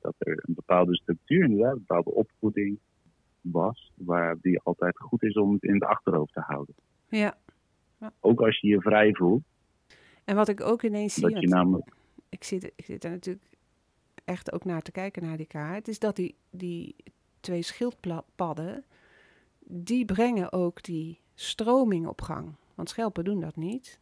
dat 0.00 0.14
er 0.18 0.42
een 0.46 0.54
bepaalde 0.54 0.96
structuur, 0.96 1.44
inderdaad, 1.44 1.72
een 1.72 1.84
bepaalde 1.86 2.14
opvoeding 2.14 2.78
was, 3.40 3.92
waar 3.94 4.36
die 4.40 4.60
altijd 4.60 4.98
goed 4.98 5.22
is 5.22 5.34
om 5.34 5.52
het 5.52 5.62
in 5.62 5.74
het 5.74 5.84
achterhoofd 5.84 6.32
te 6.32 6.40
houden. 6.40 6.74
Ja. 7.08 7.36
Ook 8.20 8.40
als 8.40 8.60
je 8.60 8.68
je 8.68 8.80
vrij 8.80 9.14
voelt, 9.14 9.42
En 10.24 10.36
wat 10.36 10.48
ik 10.48 10.60
ook 10.60 10.82
ineens 10.82 11.14
zie, 11.14 11.22
dat 11.22 11.40
je 11.40 11.48
namelijk 11.48 11.94
ik, 12.34 12.44
zit, 12.44 12.64
ik 12.76 12.84
zit 12.84 13.04
er 13.04 13.10
natuurlijk 13.10 13.56
echt 14.24 14.52
ook 14.52 14.64
naar 14.64 14.82
te 14.82 14.92
kijken, 14.92 15.22
naar 15.22 15.36
die 15.36 15.46
kaart, 15.46 15.88
is 15.88 15.98
dat 15.98 16.16
die, 16.16 16.34
die 16.50 16.96
twee 17.40 17.62
schildpadden, 17.62 18.84
die 19.58 20.04
brengen 20.04 20.52
ook 20.52 20.82
die 20.82 21.20
stroming 21.34 22.06
op 22.06 22.20
gang. 22.20 22.54
Want 22.74 22.88
schelpen 22.88 23.24
doen 23.24 23.40
dat 23.40 23.56
niet. 23.56 23.98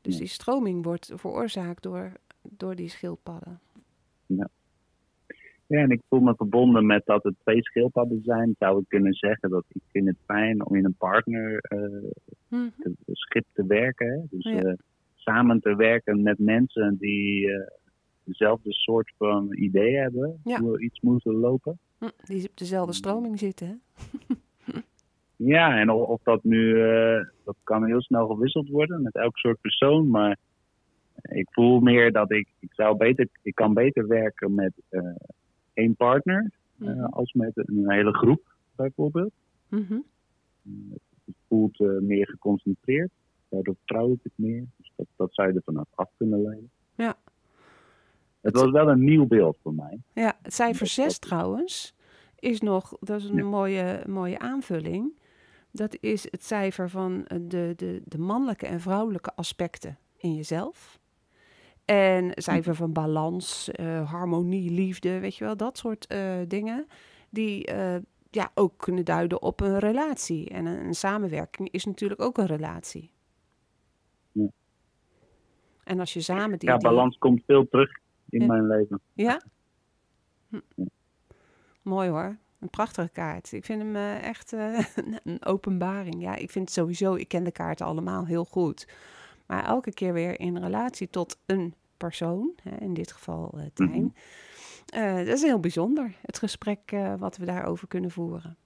Dus 0.00 0.16
die 0.16 0.26
stroming 0.26 0.84
wordt 0.84 1.12
veroorzaakt 1.14 1.82
door, 1.82 2.12
door 2.42 2.74
die 2.74 2.88
schildpadden. 2.88 3.60
Ja, 4.26 4.48
en 5.68 5.90
ik 5.90 6.00
voel 6.08 6.20
me 6.20 6.34
verbonden 6.36 6.86
met 6.86 7.02
dat 7.04 7.22
het 7.22 7.34
twee 7.42 7.62
schildpadden 7.62 8.22
zijn. 8.24 8.54
Zou 8.58 8.78
ik 8.80 8.84
kunnen 8.88 9.14
zeggen 9.14 9.50
dat 9.50 9.64
ik 9.68 9.82
vind 9.92 10.06
het 10.06 10.16
fijn 10.26 10.66
om 10.66 10.76
in 10.76 10.84
een 10.84 10.94
partner 10.98 11.58
eh, 11.58 11.78
Mhm. 12.48 12.68
te- 12.78 12.94
schip 13.12 13.44
te 13.52 13.66
werken. 13.66 14.06
Hè? 14.08 14.18
Dus 14.30 14.44
Ja. 14.44 14.62
eh, 14.62 14.72
samen 15.14 15.60
te 15.60 15.76
werken 15.76 16.22
met 16.22 16.38
mensen 16.38 16.96
die 16.98 17.50
eh, 17.52 17.66
dezelfde 18.24 18.72
soort 18.72 19.12
van 19.16 19.52
idee 19.54 19.96
hebben. 19.96 20.40
Ja. 20.44 20.60
Hoe 20.60 20.80
iets 20.82 21.00
moeten 21.00 21.34
lopen. 21.34 21.78
Hm, 21.98 22.08
Die 22.24 22.48
op 22.48 22.56
dezelfde 22.56 22.92
stroming 22.94 23.38
zitten, 23.38 23.66
hè? 23.66 23.74
Ja, 25.38 25.78
en 25.78 25.90
of, 25.90 26.08
of 26.08 26.22
dat 26.22 26.44
nu, 26.44 26.74
dat 27.44 27.56
kan 27.62 27.84
heel 27.86 28.02
snel 28.02 28.26
gewisseld 28.26 28.68
worden 28.68 29.02
met 29.02 29.14
elk 29.14 29.36
soort 29.38 29.60
persoon. 29.60 30.10
Maar 30.10 30.38
ik 31.22 31.46
voel 31.50 31.80
meer 31.80 32.12
dat 32.12 32.30
ik, 32.30 32.48
ik 32.58 32.72
zou 32.72 32.96
beter, 32.96 33.28
ik 33.42 33.54
kan 33.54 33.74
beter 33.74 34.06
werken 34.06 34.54
met 34.54 34.72
één 35.76 35.96
partner. 35.96 36.50
eh, 36.80 36.86
Mhm. 36.88 37.04
als 37.04 37.32
met 37.32 37.50
een 37.54 37.90
hele 37.90 38.12
groep 38.12 38.54
bijvoorbeeld. 38.74 39.32
Mhm. 39.68 39.98
Het 41.24 41.34
voelt 41.48 41.80
eh, 41.80 41.88
meer 42.00 42.26
geconcentreerd. 42.26 43.10
Daardoor 43.48 43.74
vertrouw 43.76 44.12
ik 44.12 44.20
het 44.22 44.32
meer. 44.34 44.64
Dus 44.76 44.92
dat, 44.96 45.06
dat 45.16 45.34
zou 45.34 45.48
je 45.48 45.54
er 45.54 45.62
vanaf 45.64 45.86
af 45.94 46.10
kunnen 46.16 46.42
leiden. 46.42 46.70
Ja. 46.94 47.16
Het 48.40 48.54
was 48.56 48.70
wel 48.70 48.88
een 48.90 49.04
nieuw 49.04 49.26
beeld 49.26 49.56
voor 49.62 49.74
mij. 49.74 49.98
Ja, 50.12 50.38
het 50.42 50.54
cijfer 50.54 50.78
Dat- 50.80 50.88
6 50.88 51.04
dat- 51.20 51.20
trouwens 51.20 51.94
is 52.38 52.60
nog, 52.60 52.96
dat 53.00 53.20
is 53.20 53.28
een 53.28 53.36
Ja. 53.36 53.44
mooie, 53.44 54.02
mooie 54.06 54.38
aanvulling. 54.38 55.18
Dat 55.70 55.96
is 56.00 56.30
het 56.30 56.44
cijfer 56.44 56.90
van 56.90 57.26
eh, 57.26 57.38
de, 57.42 57.72
de, 57.76 58.02
de 58.04 58.18
mannelijke 58.18 58.66
en 58.66 58.80
vrouwelijke 58.80 59.34
aspecten 59.34 59.98
in 60.16 60.34
jezelf. 60.34 60.98
En 61.86 62.30
cijfer 62.34 62.74
van 62.74 62.92
balans, 62.92 63.70
eh, 63.70 64.10
harmonie, 64.10 64.70
liefde, 64.70 65.20
weet 65.20 65.36
je 65.36 65.44
wel, 65.44 65.56
dat 65.56 65.78
soort 65.78 66.06
eh, 66.06 66.36
dingen. 66.48 66.86
Die 67.30 67.64
eh, 67.66 67.96
ja, 68.30 68.50
ook 68.54 68.72
kunnen 68.78 69.04
duiden 69.04 69.42
op 69.42 69.60
een 69.60 69.78
relatie. 69.78 70.48
En 70.48 70.66
een, 70.66 70.84
een 70.86 70.94
samenwerking 70.94 71.70
is 71.70 71.84
natuurlijk 71.84 72.22
ook 72.22 72.38
een 72.38 72.46
relatie. 72.46 73.10
Ja. 74.32 74.48
En 75.84 76.00
als 76.00 76.12
je 76.12 76.20
samen 76.20 76.58
die... 76.58 76.68
ja, 76.68 76.76
die- 76.76 76.88
balans 76.88 77.18
komt 77.18 77.42
veel 77.46 77.68
terug 77.68 77.90
in 78.28 78.40
Ja. 78.40 78.46
mijn 78.46 78.66
leven. 78.66 79.00
ja? 79.14 79.40
Hm. 80.48 80.60
Mooi 81.82 82.08
hoor. 82.08 82.36
Een 82.60 82.70
prachtige 82.70 83.08
kaart. 83.08 83.52
Ik 83.52 83.64
vind 83.64 83.82
hem 83.82 83.96
echt 84.20 84.52
een 85.24 85.44
openbaring. 85.44 86.22
Ja, 86.22 86.34
ik 86.36 86.50
vind 86.50 86.70
sowieso, 86.70 87.14
ik 87.14 87.28
ken 87.28 87.44
de 87.44 87.52
kaarten 87.52 87.86
allemaal 87.86 88.26
heel 88.26 88.44
goed. 88.44 88.88
Maar 89.46 89.64
elke 89.64 89.92
keer 89.92 90.12
weer 90.12 90.40
in 90.40 90.56
relatie 90.58 91.08
tot 91.10 91.38
een 91.46 91.74
persoon, 91.96 92.52
hè, 92.62 92.76
in 92.76 92.94
dit 92.94 93.12
geval 93.12 93.52
eh 93.58 93.64
Tijn. 93.74 93.90
Mhm. 93.90 94.08
Eh, 94.86 95.16
dat 95.16 95.26
is 95.36 95.42
heel 95.42 95.60
bijzonder, 95.60 96.14
het 96.22 96.38
gesprek 96.38 96.80
eh, 96.84 97.14
wat 97.18 97.36
we 97.36 97.44
daarover 97.44 97.88
kunnen 97.88 98.10
voeren. 98.10 98.56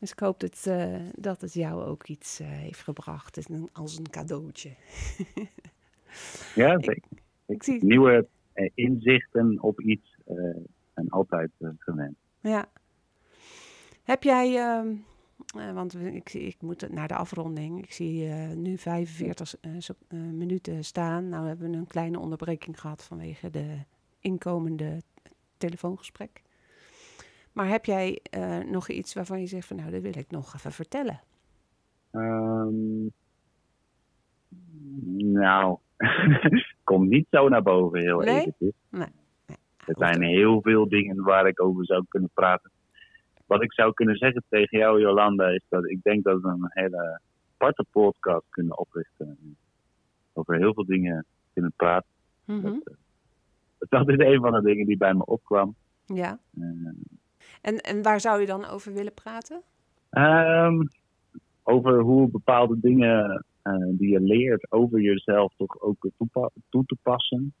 Dus 0.00 0.10
ik 0.10 0.18
hoop 0.18 0.40
dat, 0.40 0.68
dat 1.14 1.40
het 1.40 1.52
jou 1.54 1.82
ook 1.84 2.06
iets 2.06 2.38
heeft 2.42 2.80
gebracht. 2.80 3.36
Is 3.36 3.48
een- 3.48 3.68
als 3.72 3.98
een 3.98 4.10
cadeautje. 4.10 4.70
Ja, 6.54 6.80
zeker. 6.80 7.02
Ik 7.46 7.62
zie, 7.62 7.84
Nieuwe 7.84 8.26
inzichten 8.74 9.62
op 9.62 9.80
iets 9.80 10.16
zijn 10.94 11.08
altijd 11.10 11.50
gewend. 11.78 12.16
Ja. 12.40 12.68
Heb 14.02 14.22
jij, 14.22 14.52
eh, 15.56 15.72
want 15.72 15.96
ik, 15.96 16.32
ik 16.32 16.56
moet 16.60 16.90
naar 16.90 17.08
de 17.08 17.14
afronding. 17.14 17.82
Ik 17.82 17.92
zie 17.92 18.28
eh, 18.28 18.56
nu 18.56 18.78
45 18.78 19.54
eh, 19.60 19.70
minuten 20.18 20.84
staan. 20.84 21.28
Nou 21.28 21.46
hebben 21.46 21.70
we 21.70 21.76
een 21.76 21.86
kleine 21.86 22.18
onderbreking 22.18 22.80
gehad 22.80 23.04
vanwege 23.04 23.50
de 23.50 23.78
inkomende 24.20 25.02
telefoongesprek. 25.56 26.42
Maar 27.52 27.68
heb 27.68 27.84
jij 27.84 28.20
nog 28.66 28.88
iets 28.88 29.14
waarvan 29.14 29.40
je 29.40 29.46
zegt 29.46 29.66
van 29.66 29.76
nou, 29.76 29.90
dat 29.90 30.02
wil 30.02 30.16
ik 30.16 30.30
nog 30.30 30.54
even 30.54 30.72
vertellen? 30.72 31.20
Ehm, 32.10 33.06
nou, 35.32 35.78
komt 36.84 37.08
niet 37.08 37.26
zo 37.30 37.48
naar 37.48 37.62
boven, 37.62 38.00
heel 38.00 38.18
Nee? 38.18 38.36
eventjes. 38.36 38.72
Nee. 38.90 39.08
Nee. 39.46 39.56
Er 39.86 39.94
zijn 39.96 40.22
heel 40.22 40.62
veel 40.62 40.88
dingen 40.88 41.22
waar 41.22 41.46
ik 41.46 41.62
over 41.62 41.84
zou 41.84 42.04
kunnen 42.08 42.30
praten. 42.34 42.70
Wat 43.48 43.62
ik 43.62 43.72
zou 43.72 43.92
kunnen 43.92 44.16
zeggen 44.16 44.42
tegen 44.48 44.78
jou, 44.78 45.00
Jolanda, 45.00 45.48
is 45.48 45.62
dat 45.68 45.88
ik 45.90 46.02
denk 46.02 46.24
dat 46.24 46.40
we 46.40 46.48
een 46.48 46.66
hele 46.68 47.20
aparte 47.54 47.84
podcast 47.90 48.44
kunnen 48.48 48.78
oprichten. 48.78 49.56
Over 50.32 50.56
heel 50.56 50.74
veel 50.74 50.84
dingen 50.86 51.24
kunnen 51.52 51.72
praten. 51.76 52.08
Mhm. 52.44 52.62
Dat, 52.62 52.82
eh, 53.78 53.88
dat 53.88 54.08
is 54.08 54.18
een 54.18 54.40
van 54.40 54.52
de 54.52 54.62
dingen 54.62 54.86
die 54.86 54.96
bij 54.96 55.14
me 55.14 55.24
opkwam. 55.24 55.74
Ja. 56.06 56.38
Eh, 56.60 56.64
En, 57.60 57.76
en 57.80 58.02
waar 58.02 58.20
zou 58.20 58.40
je 58.40 58.46
dan 58.46 58.64
over 58.66 58.92
willen 58.92 59.14
praten? 59.14 59.60
Ehm, 60.10 60.82
over 61.62 62.00
hoe 62.00 62.28
bepaalde 62.30 62.80
dingen 62.80 63.44
eh, 63.62 63.74
die 63.90 64.08
je 64.10 64.20
leert 64.20 64.72
over 64.72 65.00
jezelf 65.00 65.54
toch 65.56 65.80
ook 65.80 66.06
toe 66.68 66.84
te 66.86 66.96
passen. 67.02 67.52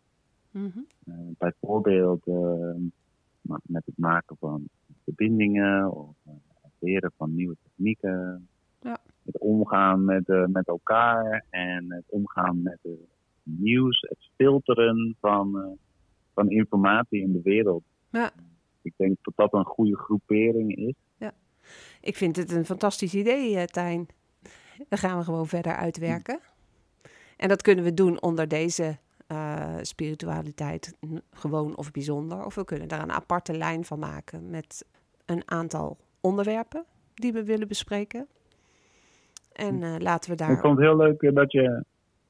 Mhm. 0.50 0.78
Bijvoorbeeld 1.38 2.26
eh, 2.26 2.74
ma- 3.40 3.60
met 3.62 3.86
het 3.86 3.98
maken 3.98 4.36
van 4.40 4.68
verbindingen 5.08 5.92
of 5.92 6.14
eh, 6.24 6.32
het 6.62 6.72
leren 6.78 7.12
van 7.16 7.34
nieuwe 7.34 7.56
technieken. 7.62 8.48
Ja. 8.80 8.98
Het 9.24 9.38
omgaan 9.38 10.04
met, 10.04 10.28
eh, 10.28 10.46
met 10.46 10.68
elkaar 10.68 11.44
en 11.50 11.92
het 11.92 12.04
omgaan 12.06 12.62
met 12.62 12.78
de 12.82 13.04
nieuws, 13.42 14.00
het 14.00 14.30
filteren 14.36 15.16
van, 15.20 15.58
eh, 15.58 15.70
van 16.34 16.50
informatie 16.50 17.20
in 17.20 17.32
de 17.32 17.42
wereld. 17.42 17.82
Ja. 18.10 18.30
Ik 18.82 18.92
denk 18.96 19.16
dat 19.22 19.36
dat 19.36 19.52
een 19.52 19.64
goede 19.64 19.96
groepering 19.96 20.76
is. 20.76 20.94
Ik 22.00 22.16
vind 22.16 22.36
het 22.36 22.52
een 22.52 22.64
fantastisch 22.64 23.14
idee, 23.14 23.66
Tijn. 23.66 24.06
Dan 24.88 24.98
gaan 24.98 25.18
we 25.18 25.24
gewoon 25.24 25.46
verder 25.46 25.74
uitwerken. 25.74 26.40
En 27.36 27.48
dat 27.48 27.62
kunnen 27.62 27.84
we 27.84 27.94
doen 27.94 28.22
onder 28.22 28.48
deze 28.48 28.98
eh, 29.28 29.76
spiritualiteit, 29.80 30.96
gewoon 31.30 31.76
of 31.76 31.90
bijzonder. 31.90 32.44
Of 32.44 32.54
we 32.54 32.64
kunnen 32.64 32.88
daar 32.88 33.02
een 33.02 33.12
aparte 33.12 33.56
lijn 33.56 33.84
van 33.84 33.98
maken 33.98 34.50
met 34.50 34.84
een 35.26 35.42
aantal 35.44 35.96
onderwerpen 36.20 36.84
die 37.14 37.32
we 37.32 37.44
willen 37.44 37.68
bespreken. 37.68 38.26
En 39.52 39.82
eh, 39.82 39.94
laten 39.98 40.30
we 40.30 40.42
Ik 40.42 40.48
daar. 40.48 40.60
vond 40.60 40.78
het 40.78 40.86
heel 40.86 40.96
leuk 40.96 41.22
eh, 41.22 41.34
dat 41.34 41.52
je 41.52 41.84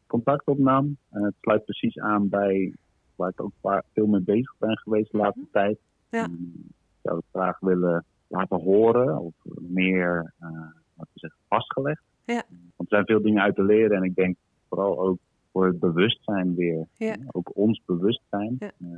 contact 0.06 0.46
opnam. 0.46 0.96
En 1.10 1.22
het 1.22 1.34
sluit 1.40 1.64
precies 1.64 1.98
aan 1.98 2.28
bij 2.28 2.74
waar 3.16 3.30
ik 3.30 3.40
ook 3.40 3.82
veel 3.92 4.06
mee 4.06 4.20
bezig 4.20 4.54
ben 4.58 4.78
geweest 4.78 5.12
de 5.12 5.18
laatste 5.18 5.46
tijd. 5.52 5.78
Ja. 6.10 6.24
En 6.24 6.52
Ik 6.68 6.98
zou 7.02 7.16
het 7.16 7.26
graag 7.32 7.60
willen 7.60 8.04
laten 8.26 8.60
horen 8.60 9.18
of 9.18 9.34
meer 9.58 10.32
wat 10.94 11.08
we 11.12 11.18
zeggen, 11.18 11.40
vastgelegd. 11.48 12.02
Ja. 12.24 12.42
Want 12.48 12.90
er 12.90 12.96
zijn 12.96 13.04
veel 13.06 13.22
dingen 13.22 13.42
uit 13.42 13.54
te 13.54 13.62
leren 13.62 13.96
en 13.96 14.02
ik 14.02 14.14
denk 14.14 14.36
vooral 14.68 15.00
ook 15.00 15.18
voor 15.58 15.66
het 15.66 15.78
bewustzijn 15.78 16.54
weer. 16.54 16.86
Ja. 16.96 17.16
Ook 17.26 17.50
ons 17.54 17.82
bewustzijn. 17.86 18.56
Ja. 18.58 18.66
Eh, 18.66 18.88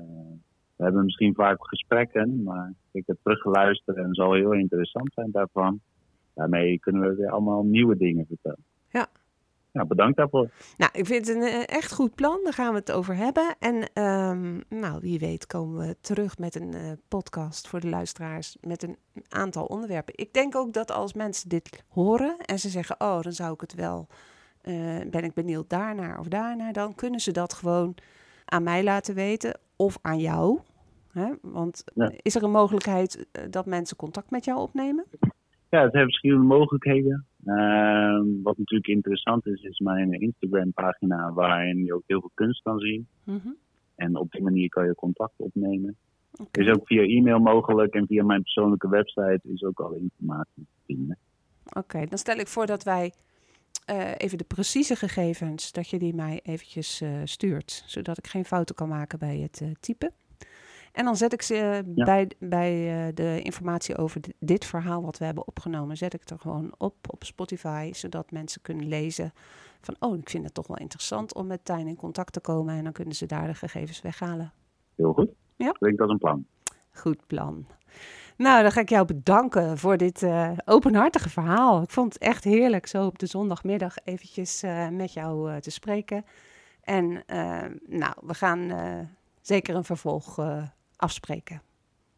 we 0.77 0.85
hebben 0.85 1.05
misschien 1.05 1.35
vaak 1.35 1.67
gesprekken, 1.69 2.43
maar 2.43 2.73
ik 2.93 3.07
heb 3.07 3.17
teruggeluisterd 3.23 3.97
en 3.97 4.15
zal 4.15 4.35
heel 4.35 4.53
interessant 4.53 5.13
zijn 5.15 5.31
daarvan. 5.31 5.81
Daarmee 6.35 6.79
kunnen 6.79 7.03
we 7.03 7.15
weer 7.15 7.31
allemaal 7.31 7.63
nieuwe 7.63 7.97
dingen 7.97 8.27
vertellen. 8.27 8.65
Ja. 8.89 9.07
Ja, 9.73 9.85
bedankt 9.85 10.17
daarvoor. 10.17 10.51
Nou, 10.77 10.91
ik 10.95 11.07
vind 11.07 11.27
het 11.27 11.37
een 11.37 11.43
eh, 11.43 11.77
echt 11.77 11.93
goed 11.93 12.15
plan. 12.15 12.41
Daar 12.45 12.53
gaan 12.53 12.73
we 12.73 12.79
het 12.79 12.93
over 12.93 13.17
hebben. 13.17 13.57
En 13.59 13.93
ehm, 13.93 14.61
nou, 14.81 15.01
wie 15.01 15.19
weet 15.19 15.47
komen 15.47 15.87
we 15.87 15.97
terug 16.01 16.39
met 16.39 16.55
een 16.55 16.75
eh, 16.75 16.93
podcast 17.09 17.69
voor 17.69 17.81
de 17.81 17.89
luisteraars 17.89 18.57
met 18.61 18.83
een 18.83 18.97
aantal 19.29 19.65
onderwerpen. 19.65 20.15
Ik 20.17 20.33
denk 20.33 20.57
ook 20.57 20.73
dat 20.73 20.91
als 20.91 21.15
mensen 21.15 21.49
dit 21.49 21.85
horen 21.89 22.37
en 22.39 22.59
ze 22.59 22.69
zeggen, 22.69 22.97
oh, 22.99 23.21
dan 23.21 23.33
zou 23.33 23.53
ik 23.53 23.61
het 23.61 23.75
wel, 23.75 24.07
eh, 24.63 25.01
ben 25.11 25.25
ik 25.25 25.35
benieuwd 25.35 25.71
daarnaar 25.71 26.19
of 26.19 26.29
daarnaar, 26.29 26.73
dan 26.73 26.95
kunnen 26.95 27.21
ze 27.21 27.33
dat 27.33 27.53
gewoon 27.53 27.95
aan 28.45 28.63
mij 28.63 28.85
laten 28.85 29.15
weten 29.15 29.59
of 29.77 29.99
aan 30.03 30.19
jou. 30.19 30.59
Hè? 31.13 31.33
Want 31.43 31.85
Ja. 31.95 32.13
is 32.23 32.35
er 32.35 32.43
een 32.43 32.51
mogelijkheid 32.51 33.27
eh, 33.33 33.43
dat 33.51 33.67
mensen 33.67 33.97
contact 33.97 34.31
met 34.31 34.45
jou 34.45 34.61
opnemen? 34.61 35.05
Ja, 35.69 35.83
het 35.83 35.93
heeft 35.93 36.05
verschillende 36.05 36.47
mogelijkheden. 36.47 37.27
Ehm, 37.45 38.25
wat 38.43 38.59
natuurlijk 38.59 38.87
interessant 38.89 39.47
is, 39.47 39.63
is 39.63 39.79
mijn 39.79 40.13
Instagram-pagina 40.13 41.33
waarin 41.33 41.85
je 41.85 41.95
ook 41.95 42.03
heel 42.07 42.21
veel 42.21 42.31
kunst 42.35 42.63
kan 42.63 42.79
zien. 42.79 43.07
Mhm. 43.25 43.49
En 43.95 44.17
op 44.17 44.31
die 44.31 44.43
manier 44.43 44.69
kan 44.69 44.85
je 44.87 44.95
contact 44.95 45.33
opnemen. 45.37 45.97
Is 46.53 46.71
ook 46.71 46.87
via 46.87 47.03
e-mail 47.03 47.39
mogelijk 47.39 47.95
en 47.95 48.07
via 48.07 48.25
mijn 48.25 48.43
persoonlijke 48.43 48.89
website 48.89 49.41
is 49.43 49.63
ook 49.63 49.81
alle 49.81 49.99
informatie 49.99 50.67
te 50.75 50.81
vinden. 50.87 51.19
Oké, 51.73 52.07
dan 52.07 52.19
stel 52.19 52.37
ik 52.39 52.47
voor 52.47 52.67
dat 52.67 52.83
wij 52.83 53.13
eh, 53.85 54.11
even 54.17 54.39
de 54.39 54.45
precieze 54.45 54.97
gegevens, 54.97 55.73
dat 55.73 55.89
je 55.89 55.99
die 55.99 56.15
mij 56.15 56.41
eventjes 56.43 57.01
eh, 57.01 57.11
stuurt, 57.25 57.83
zodat 57.87 58.19
ik 58.19 58.27
geen 58.27 58.45
fouten 58.45 58.75
kan 58.75 58.89
maken 58.89 59.19
bij 59.19 59.39
het 59.39 59.61
eh, 59.61 59.69
typen. 59.81 60.13
En 60.93 61.05
dan 61.05 61.17
zet 61.17 61.33
ik 61.33 61.43
ze 61.43 61.55
Ja. 61.95 62.05
bij, 62.05 62.31
bij 62.39 62.71
de 63.15 63.41
informatie 63.43 63.97
over 63.97 64.21
di- 64.21 64.33
dit 64.39 64.65
verhaal 64.65 65.03
wat 65.03 65.19
we 65.19 65.25
hebben 65.25 65.47
opgenomen, 65.47 65.97
zet 65.97 66.15
ik 66.15 66.29
er 66.31 66.39
gewoon 66.39 66.75
op 66.79 66.95
op 67.11 67.25
Spotify, 67.25 67.91
zodat 67.95 68.31
mensen 68.31 68.63
kunnen 68.63 68.89
lezen 68.89 69.33
van, 69.81 69.97
oh, 69.99 70.19
ik 70.19 70.31
vind 70.31 70.45
het 70.45 70.55
toch 70.55 70.67
wel 70.67 70.77
interessant 70.77 71.35
om 71.35 71.47
met 71.47 71.65
Tijn 71.65 71.87
in 71.87 71.97
contact 71.97 72.33
te 72.33 72.41
komen 72.41 72.75
en 72.75 72.85
dan 72.85 72.93
kunnen 72.93 73.15
ze 73.15 73.27
daar 73.27 73.47
de 73.47 73.55
gegevens 73.55 74.01
weghalen. 74.03 74.53
Heel 74.95 75.13
goed. 75.13 75.31
Ja. 75.57 75.71
Klinkt 75.71 76.01
als 76.01 76.11
een 76.11 76.19
plan. 76.19 76.47
Goed 76.93 77.27
plan. 77.27 77.67
Nou, 78.41 78.63
dan 78.63 78.73
ga 78.73 78.81
ik 78.81 78.89
jou 78.89 79.07
bedanken 79.07 79.79
voor 79.79 79.97
dit 79.97 80.23
eh, 80.23 80.51
openhartige 80.65 81.29
verhaal. 81.29 81.83
Ik 81.83 81.91
vond 81.91 82.13
het 82.13 82.23
echt 82.23 82.45
heerlijk 82.45 82.87
zo 82.87 83.07
op 83.07 83.19
de 83.19 83.27
zondagmiddag 83.27 83.95
eventjes 84.05 84.63
eh, 84.63 84.89
met 84.89 85.13
jou 85.13 85.51
eh, 85.53 85.57
te 85.57 85.71
spreken. 85.71 86.25
En 86.83 87.23
nou, 87.87 88.15
we 88.23 88.35
gaan 88.35 88.71
eh, 88.71 88.99
zeker 89.41 89.75
een 89.75 89.85
vervolg 89.85 90.39
eh, 90.39 90.63
afspreken. 90.97 91.63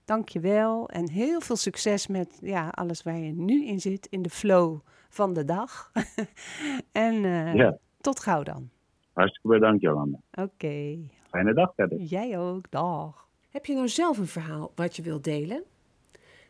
Dank 0.04 0.28
je 0.28 0.40
wel 0.40 0.88
en 0.88 1.08
heel 1.10 1.40
veel 1.40 1.56
succes 1.56 2.06
met 2.06 2.38
ja, 2.40 2.68
alles 2.68 3.02
waar 3.02 3.16
je 3.18 3.32
nu 3.32 3.66
in 3.66 3.80
zit, 3.80 4.06
in 4.06 4.22
de 4.22 4.30
flow 4.30 4.78
van 5.08 5.32
de 5.32 5.44
dag. 5.44 5.90
en 6.92 7.24
eh, 7.24 7.54
Ja. 7.54 7.76
tot 8.00 8.20
gauw 8.20 8.42
dan. 8.42 8.70
Hartstikke 9.12 9.48
bedankt, 9.48 9.82
Jolanda. 9.82 10.18
Oké, 10.32 10.98
Fijne 11.30 11.54
dag 11.54 11.72
verder. 11.76 11.98
jij 12.00 12.38
ook, 12.38 12.70
dag. 12.70 13.28
Heb 13.50 13.66
je 13.66 13.74
nou 13.74 13.88
zelf 13.88 14.18
een 14.18 14.26
verhaal 14.26 14.72
wat 14.74 14.96
je 14.96 15.02
wilt 15.02 15.24
delen? 15.24 15.62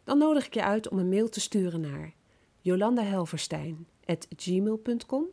Dan 0.05 0.18
nodig 0.18 0.46
ik 0.46 0.55
je 0.55 0.62
uit 0.62 0.88
om 0.88 0.98
een 0.98 1.09
mail 1.09 1.28
te 1.28 1.40
sturen 1.40 1.80
naar 1.80 2.14
jolandahelverstein.gmail.com 2.61 5.24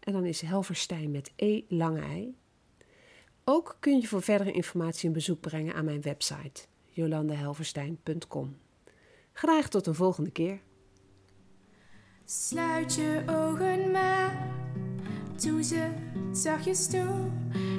en 0.00 0.12
dan 0.12 0.24
is 0.24 0.40
Helverstein 0.40 1.10
met 1.10 1.32
E 1.36 1.62
lange 1.68 2.16
i. 2.16 2.34
Ook 3.44 3.76
kun 3.80 4.00
je 4.00 4.06
voor 4.06 4.22
verdere 4.22 4.52
informatie 4.52 5.08
een 5.08 5.14
bezoek 5.14 5.40
brengen 5.40 5.74
aan 5.74 5.84
mijn 5.84 6.02
website 6.02 6.68
jolandahelverstein.com. 6.90 8.56
Graag 9.32 9.68
tot 9.68 9.84
de 9.84 9.94
volgende 9.94 10.30
keer. 10.30 10.60
Sluit 12.24 12.94
je 12.94 13.22
ogen 13.26 13.90
maar, 13.90 14.48
doe 15.42 15.62
ze 15.62 15.90
zachtjes 16.32 16.86
toe 16.86 17.30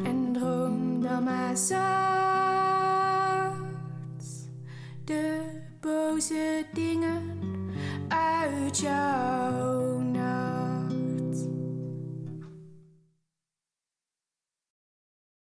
en 0.04 0.34
droom 0.34 1.02
dan 1.02 1.24
maar 1.24 1.58
zacht. 1.58 1.80
De 5.04 5.41
boze 5.82 6.66
dingen 6.74 7.40
uit 8.08 8.78
jou. 8.78 9.81